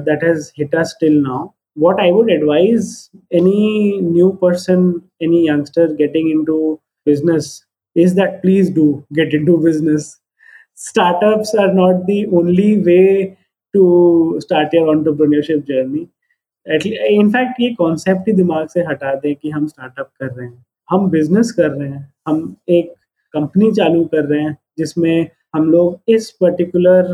that 0.00 0.24
has 0.24 0.50
hit 0.58 0.74
us 0.74 0.96
till 1.00 1.20
now 1.20 1.46
what 1.76 2.00
I 2.00 2.10
would 2.12 2.30
advise 2.30 2.90
any 3.34 4.00
new 4.02 4.28
person 4.42 4.92
any 5.22 5.46
youngster 5.48 5.94
getting 5.94 6.30
into 6.44 6.58
business 7.06 7.60
is 7.96 8.14
that 8.16 8.40
please 8.42 8.74
do 8.74 8.92
get 9.12 9.34
into 9.46 9.56
business 9.58 10.14
startups 10.78 11.54
are 11.60 11.72
not 11.74 12.04
the 12.04 12.24
only 12.36 12.74
way 12.82 13.02
to 13.74 13.84
start 14.40 14.74
your 14.74 14.88
entrepreneurship 14.88 15.64
journey 15.68 16.06
in fact 16.66 17.60
ये 17.60 17.68
concept 17.74 18.28
ही 18.28 18.32
दिमाग 18.34 18.68
से 18.68 18.80
हटा 18.82 19.14
दें 19.14 19.34
कि 19.34 19.50
हम 19.50 19.66
startup 19.66 20.10
कर 20.20 20.26
रहे 20.26 20.46
हैं। 20.46 20.64
हम 20.88 21.08
बिज़नेस 21.10 21.50
कर 21.52 21.70
रहे 21.70 21.88
हैं। 21.88 22.12
हम 22.28 22.56
एक 22.68 22.92
कंपनी 23.34 23.70
चालू 23.72 24.04
कर 24.04 24.24
रहे 24.24 24.40
हैं, 24.40 24.56
जिसमें 24.78 25.28
हम 25.54 25.70
लोग 25.70 26.00
इस 26.08 26.30
पर्टिकुलर 26.40 27.12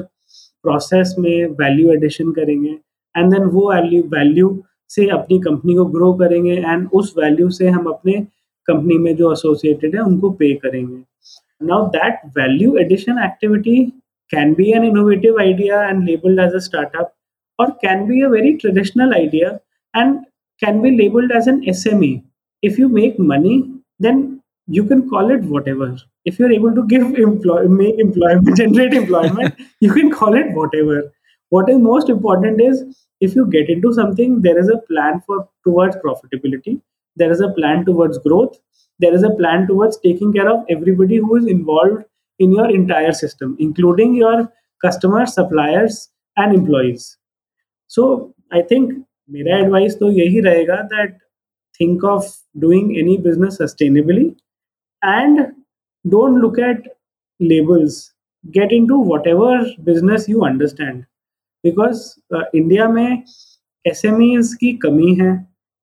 प्रोसेस 0.64 1.14
में 1.18 1.46
वैल्यू 1.60 1.92
एडिशन 1.92 2.32
करेंगे 2.32 2.70
एंड 3.14 3.32
देन 3.32 3.44
वो 3.44 3.70
वैल्यू 3.72 4.02
वैल्यू 4.08 4.62
से 4.90 5.06
अपनी 5.10 5.38
कंपनी 5.40 5.74
को 5.74 5.84
ग्रो 5.86 6.12
करेंगे 6.14 6.56
एंड 6.56 6.88
उस 6.94 7.14
वैल्यू 7.18 7.48
से 7.50 7.68
हम 7.68 7.86
अपने 7.86 8.12
कंपनी 8.68 8.98
में 8.98 9.14
जो 9.16 9.32
एसोसिएटेड 9.32 9.94
है, 9.94 10.00
उनको 10.02 10.30
पे 10.30 10.52
करेंगे। 10.54 10.96
Now 11.60 11.86
that 11.88 12.20
value 12.38 12.76
addition 12.78 13.22
activity 13.24 13.84
can 14.30 14.52
be 14.54 14.70
an 14.72 14.84
innovative 14.84 15.38
idea 15.40 15.82
and 15.84 16.04
labelled 16.04 16.40
as 16.40 16.54
a 16.54 16.58
startup 16.66 17.12
or 17.60 17.70
can 17.84 18.06
be 18.08 18.22
a 18.22 18.32
very 18.34 18.56
traditional 18.64 19.14
idea 19.14 19.60
and 19.94 20.20
can 20.64 20.82
be 20.82 20.96
labeled 20.96 21.32
as 21.40 21.46
an 21.46 21.62
SME. 21.62 22.22
If 22.62 22.78
you 22.78 22.88
make 22.88 23.18
money, 23.18 23.56
then 23.98 24.42
you 24.66 24.84
can 24.84 25.08
call 25.08 25.30
it 25.30 25.42
whatever. 25.54 25.96
If 26.24 26.38
you're 26.38 26.52
able 26.52 26.74
to 26.74 26.86
give 26.86 27.14
employ 27.26 27.68
make 27.82 27.98
employment, 27.98 28.56
generate 28.62 28.94
employment, 28.94 29.54
you 29.80 29.92
can 29.92 30.10
call 30.10 30.34
it 30.34 30.52
whatever. 30.52 31.12
What 31.48 31.68
is 31.68 31.78
most 31.78 32.08
important 32.08 32.60
is 32.60 32.84
if 33.20 33.34
you 33.34 33.46
get 33.50 33.68
into 33.68 33.92
something, 33.92 34.40
there 34.42 34.58
is 34.58 34.68
a 34.68 34.78
plan 34.90 35.20
for 35.26 35.48
towards 35.64 35.96
profitability, 35.96 36.80
there 37.16 37.30
is 37.30 37.40
a 37.40 37.52
plan 37.58 37.84
towards 37.84 38.18
growth, 38.18 38.58
there 38.98 39.14
is 39.14 39.22
a 39.22 39.30
plan 39.30 39.66
towards 39.66 39.98
taking 39.98 40.32
care 40.32 40.48
of 40.48 40.64
everybody 40.70 41.16
who 41.16 41.36
is 41.36 41.46
involved 41.46 42.04
in 42.38 42.52
your 42.52 42.70
entire 42.70 43.12
system, 43.12 43.56
including 43.58 44.14
your 44.14 44.52
customers, 44.82 45.34
suppliers, 45.34 46.08
and 46.36 46.54
employees. 46.54 47.16
So 47.90 48.06
I 48.54 48.62
think 48.70 48.92
मेरा 49.30 49.58
advice 49.58 49.98
तो 49.98 50.10
यही 50.12 50.40
रहेगा 50.40 50.76
that 50.94 51.18
think 51.80 52.04
of 52.04 52.30
doing 52.60 52.96
any 52.98 53.16
business 53.18 53.58
sustainably 53.62 54.26
and 55.02 55.40
don't 56.04 56.38
look 56.42 56.58
at 56.58 56.88
labels 57.40 58.02
get 58.44 58.72
into 58.88 59.02
into 59.04 59.26
ever 59.26 59.74
business 59.84 60.28
you 60.30 60.40
understand 60.44 61.04
because 61.64 62.02
India 62.56 62.88
में 62.88 63.22
S 63.84 64.04
M 64.04 64.22
Es 64.22 64.54
की 64.60 64.72
कमी 64.76 65.14
है. 65.14 65.32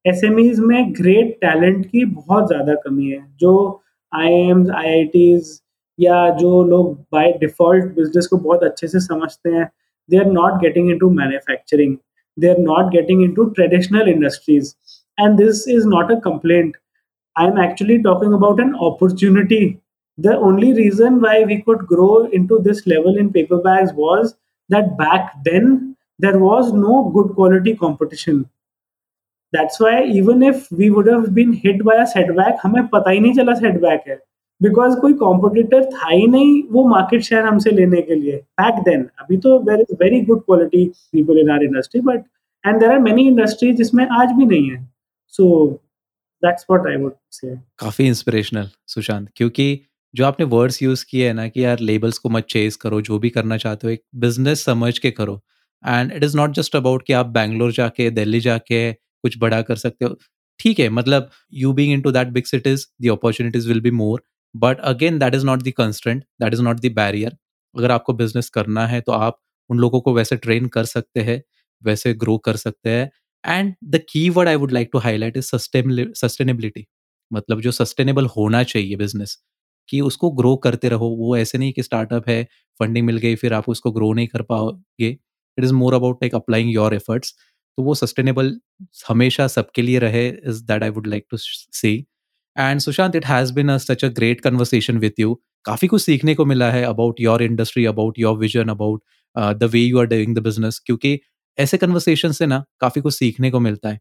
S 0.06 0.24
M 0.24 0.40
Es 0.40 0.60
में 0.60 0.94
great 0.98 1.38
talent 1.42 1.86
की 1.86 2.04
बहुत 2.06 2.48
ज़्यादा 2.48 2.76
कमी 2.84 3.10
है. 3.10 3.26
जो 3.40 3.82
आई 4.12 4.34
एम्स 4.34 4.70
आई 4.70 4.90
आई 4.90 5.04
टीज 5.14 5.60
या 6.00 6.30
जो 6.38 6.64
लोग 6.64 6.94
बाय 7.12 7.32
डिफ़ॉल्ट 7.40 7.86
बिज़नेस 7.96 8.28
को 8.28 8.38
बहुत 8.38 8.64
अच्छे 8.64 8.88
से 8.88 9.00
समझते 9.00 9.50
हैं 9.50 9.70
they 10.11 10.19
are 10.19 10.31
not 10.33 10.61
getting 10.63 10.91
into 10.99 11.11
manufacturing 11.21 11.97
they 12.39 12.49
are 12.51 12.59
not 12.71 12.93
getting 12.93 13.23
into 13.35 13.45
traditional 13.59 14.09
industries 14.09 14.75
and 15.21 15.37
this 15.39 15.67
is 15.77 15.87
not 15.95 16.13
a 16.13 16.19
complaint 16.25 16.77
I 17.37 17.49
am 17.49 17.63
actually 17.65 17.99
talking 18.09 18.35
about 18.35 18.61
an 18.61 18.73
opportunity 18.91 19.65
the 20.19 20.37
only 20.39 20.73
reason 20.75 21.21
why 21.21 21.43
we 21.45 21.63
could 21.63 21.87
grow 21.87 22.27
into 22.29 22.59
this 22.59 22.87
level 22.87 23.17
in 23.17 23.33
paper 23.33 23.59
bags 23.59 23.93
was 23.95 24.35
that 24.71 24.97
back 24.99 25.31
then 25.45 25.97
there 26.19 26.39
was 26.39 26.73
no 26.73 27.11
good 27.15 27.35
quality 27.35 27.75
competition 27.75 28.43
that's 29.53 29.81
why 29.81 30.03
even 30.05 30.43
if 30.43 30.71
we 30.71 30.91
would 30.91 31.07
have 31.07 31.35
been 31.35 31.53
hit 31.55 31.83
by 31.85 31.97
a 31.97 32.07
setback 32.07 32.61
हमें 32.63 32.87
पता 32.89 33.11
ही 33.11 33.21
नहीं 33.21 33.35
चला 33.35 33.53
setback 33.61 34.07
है 34.09 34.21
because 34.62 34.96
कोई 35.00 35.14
competitor 35.16 35.84
था 35.86 36.10
ही 36.10 36.28
नहीं 36.28 36.62
वो 36.72 36.88
मार्केट 36.88 37.22
शेयर 37.24 37.46
हमसे 37.46 37.72
लेने 37.72 38.02
के 38.02 38.16
लिए। 38.16 38.36
बैक 38.62 38.84
देन 38.84 39.08
अभी 39.20 39.38
तो 39.38 39.58
there 39.64 39.80
is 39.80 39.96
very 40.02 40.22
good 40.26 40.42
quality 40.42 40.86
people 40.86 41.40
in 41.40 41.50
our 41.52 41.64
industry 41.64 42.02
but 42.02 42.24
and 42.64 42.80
there 42.80 42.92
are 42.92 43.00
many 43.00 43.28
industry 43.28 43.74
जिसमें 43.74 44.06
आज 44.06 44.32
भी 44.32 44.46
नहीं 44.46 44.70
है। 44.70 44.84
So 45.34 45.68
that's 46.44 46.66
what 46.70 46.88
I 46.88 47.02
would 47.02 47.14
say 47.32 47.56
काफ़ी 47.80 48.08
इंस्पिरेशनल 48.08 48.70
सुशांत, 48.88 49.30
क्योंकि 49.36 49.80
जो 50.14 50.26
आपने 50.26 50.46
वर्ड्स 50.48 50.82
यूज़ 50.84 51.06
किए 51.10 51.28
हैं 51.28 51.34
ना 51.34 51.48
कि 51.48 51.64
यार 51.64 51.80
लेबल्स 51.80 52.18
को 52.18 52.30
मत 52.30 52.46
चेज 52.50 52.76
करो, 52.76 53.02
जो 53.02 53.20
भी 53.20 53.30
करना 53.30 53.58
चाहते 53.58 53.88
हो 53.88 53.92
एक 53.94 54.02
बिज़नेस 54.16 54.64
समझ 54.66 54.98
के 55.00 55.12
करो। 55.12 55.40
And 55.84 56.12
it 56.12 56.24
is 56.24 56.38
not 56.38 56.52
just 56.56 56.76
about 56.76 57.04
कि 57.08 57.14
आप 57.14 57.26
बैंगलोर 57.32 57.72
जाके 57.72 58.10
दिल्ली 58.12 58.40
जाके 58.40 58.92
कुछ 58.94 59.38
बड़ा 59.40 59.62
कर 59.62 59.76
सकते 59.76 60.06
हो। 60.06 60.16
ठीक 60.60 60.80
है 60.80 60.88
मतलब 60.90 61.30
you 61.54 61.74
being 61.74 61.94
into 61.94 62.12
that 62.12 62.28
big 62.30 62.44
cities 62.46 62.86
the 63.02 63.12
opportunities 63.12 63.68
will 63.68 63.82
be 63.82 63.92
more 63.94 64.22
but 64.56 64.80
again 64.86 65.20
that 65.20 65.36
is 65.36 65.46
not 65.46 65.64
the 65.64 65.72
constant 65.78 66.24
that 66.42 66.54
is 66.54 66.62
not 66.62 66.80
the 66.80 66.94
barrier 66.96 67.38
अगर 67.76 67.92
आपको 67.92 68.14
बिज़नेस 68.16 68.50
करना 68.50 68.86
है 68.88 69.02
तो 69.02 69.12
आप 69.14 69.40
उन 69.70 69.80
लोगों 69.80 70.02
को 70.02 70.14
वैसे 70.14 70.36
ट्रेन 70.38 70.68
कर 70.68 70.86
सकते 70.86 71.22
हैं, 71.22 71.42
वैसे 71.82 72.14
ग्रो 72.16 72.38
कर 72.40 72.56
सकते 72.58 72.90
हैं। 72.90 73.10
And 73.44 73.74
the 73.86 74.02
key 74.10 74.30
word 74.30 74.50
I 74.50 74.56
would 74.56 74.72
like 74.72 74.90
to 74.94 75.00
highlight 75.00 75.38
is 75.38 75.56
sustainability 76.16 76.86
मतलब 77.32 77.62
जो 77.62 77.72
सस्टेनेबल 77.74 78.26
होना 78.38 78.64
चाहिए 78.64 78.96
बिज़नेस 78.98 79.38
कि 79.90 80.00
उसको 80.02 80.30
ग्रो 80.32 80.56
करते 80.58 80.90
रहो। 80.90 81.10
वो 81.18 81.36
ऐसे 81.38 81.58
नहीं 81.58 81.74
कि 81.74 81.84
स्टार्टअप 81.84 82.30
है 82.30 82.44
फंडिंग 82.80 83.06
मिल 83.06 83.18
गई, 83.18 83.36
फिर 83.36 83.54
आप 83.54 83.70
उसको 83.70 83.92
ग्रो 83.92 84.12
नहीं 84.14 84.28
कर 84.28 84.42
पाओगे। 84.44 85.10
It 85.10 85.64
is 85.64 85.74
more 85.74 85.94
about 85.94 86.24
like 86.24 86.36
applying 86.36 86.74
your 86.74 86.94
efforts 86.96 87.34
तो 87.78 87.84
वो 87.84 87.96
सस्टेनेबल 87.96 88.60
हमेशा 89.10 89.48
सबके 89.50 89.82
लिए 89.82 90.00
रहे 90.00 90.28
is 90.30 90.64
that 90.66 90.84
I 90.84 90.90
would 90.90 91.08
like 91.08 91.26
to 91.32 91.38
see 91.38 91.98
and 92.58 92.80
Sushant 92.80 93.16
it 93.16 93.26
has 93.26 93.54
been 93.54 93.78
such 93.78 94.06
a 94.06 94.08
great 94.18 94.42
conversation 94.42 94.98
with 94.98 95.20
you 95.20 95.34
काफ़ी 95.66 95.88
कुछ 95.88 96.02
सीखने 96.02 96.36
को 96.36 96.46
मिला 96.46 96.70
है 96.72 96.84
about 96.84 97.20
your 97.22 97.44
industry 97.44 97.86
about 97.86 98.20
your 98.20 98.38
vision 98.38 98.70
about 98.70 99.02
the 99.36 99.70
way 99.74 99.80
you 99.80 100.00
are 100.00 100.06
doing 100.06 100.36
the 100.36 100.40
business 100.44 100.82
क्योंकि 100.86 101.20
ऐसे 101.58 101.78
conversation 101.78 102.32
से 102.32 102.46
ना 102.46 102.64
काफ़ी 102.82 103.02
कुछ 103.02 103.14
सीखने 103.14 103.52
को 103.52 103.60
मिलता 103.60 103.90
है. 103.90 104.00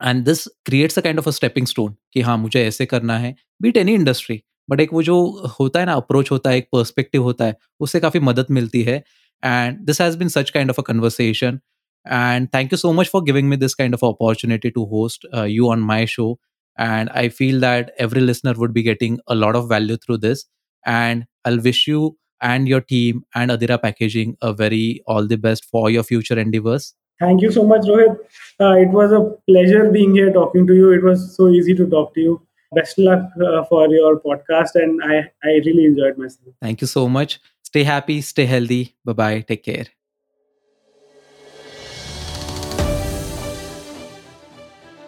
And 0.00 0.24
this 0.24 0.46
creates 0.64 0.98
a 0.98 1.02
kind 1.02 1.18
of 1.18 1.28
a 1.28 1.32
stepping 1.32 1.66
stone 1.66 1.94
कि 2.12 2.20
हाँ 2.20 2.36
मुझे 2.38 2.64
ऐसे 2.66 2.86
करना 2.86 3.18
है. 3.18 3.34
बीट 3.62 3.76
एनी 3.76 3.94
इंडस्ट्री 3.94 4.40
बट 4.68 4.80
एक 4.80 4.92
वो 4.92 5.02
जो 5.02 5.16
होता 5.60 5.80
है 5.80 5.86
ना 5.86 5.92
अप्रोच 5.94 6.30
होता 6.30 6.50
है, 6.50 6.56
एक 6.58 6.68
पर्सपेक्टिव 6.72 7.22
होता 7.22 7.44
है, 7.44 7.56
उससे 7.80 8.00
काफ़ी 8.00 8.20
मदद 8.20 8.46
मिलती 8.50 8.82
है. 8.82 8.96
And 9.42 9.78
this 9.86 10.00
has 10.00 10.18
been 10.18 10.28
such 10.28 10.50
kind 10.50 10.70
of 10.70 10.80
a 10.80 10.82
conversation 10.82 11.58
and 12.06 12.48
thank 12.54 12.72
you 12.72 12.76
so 12.78 12.92
much 12.92 13.08
for 13.08 13.22
giving 13.24 13.48
me 13.48 13.56
this 13.56 13.74
kind 13.74 13.94
of 13.94 14.04
opportunity 14.06 14.70
to 14.70 14.84
host 14.86 15.26
you 15.46 15.70
on 15.70 15.80
my 15.84 16.06
show. 16.06 16.34
And 16.78 17.10
i 17.10 17.28
feel 17.28 17.60
that 17.60 17.92
every 17.98 18.20
listener 18.20 18.54
would 18.56 18.72
be 18.72 18.82
getting 18.82 19.18
a 19.26 19.34
lot 19.34 19.56
of 19.56 19.68
value 19.68 19.96
through 19.96 20.18
this. 20.18 20.46
And 20.86 21.26
i'll 21.44 21.60
wish 21.60 21.86
you 21.86 22.16
and 22.40 22.68
your 22.68 22.80
team 22.80 23.24
and 23.34 23.50
adira 23.50 23.80
packaging 23.82 24.36
a 24.40 24.52
very 24.52 25.02
all 25.06 25.26
the 25.26 25.36
best 25.36 25.64
for 25.64 25.90
your 25.90 26.02
future 26.02 26.38
endeavors. 26.38 26.94
Thank 27.20 27.42
you 27.42 27.50
so 27.50 27.64
much 27.66 27.82
rohit. 27.82 28.16
Uh, 28.60 28.74
it 28.84 28.90
was 28.90 29.10
a 29.12 29.22
pleasure 29.50 29.90
being 29.90 30.14
here 30.14 30.32
talking 30.32 30.68
to 30.68 30.74
you. 30.74 30.92
It 30.92 31.02
was 31.02 31.36
so 31.36 31.48
easy 31.48 31.74
to 31.74 31.86
talk 31.86 32.14
to 32.14 32.20
you. 32.20 32.40
Best 32.72 32.96
luck 32.98 33.22
uh, 33.44 33.64
for 33.64 33.88
your 33.88 34.20
podcast 34.20 34.82
and 34.86 35.02
i 35.02 35.20
i 35.42 35.60
really 35.68 35.86
enjoyed 35.92 36.18
myself. 36.18 36.54
Thank 36.62 36.80
you 36.80 36.86
so 36.86 37.08
much. 37.08 37.40
Stay 37.62 37.82
happy 37.82 38.20
stay 38.20 38.46
healthy. 38.46 38.82
Bye 39.04 39.12
bye 39.24 39.40
take 39.52 39.64
care 39.64 39.97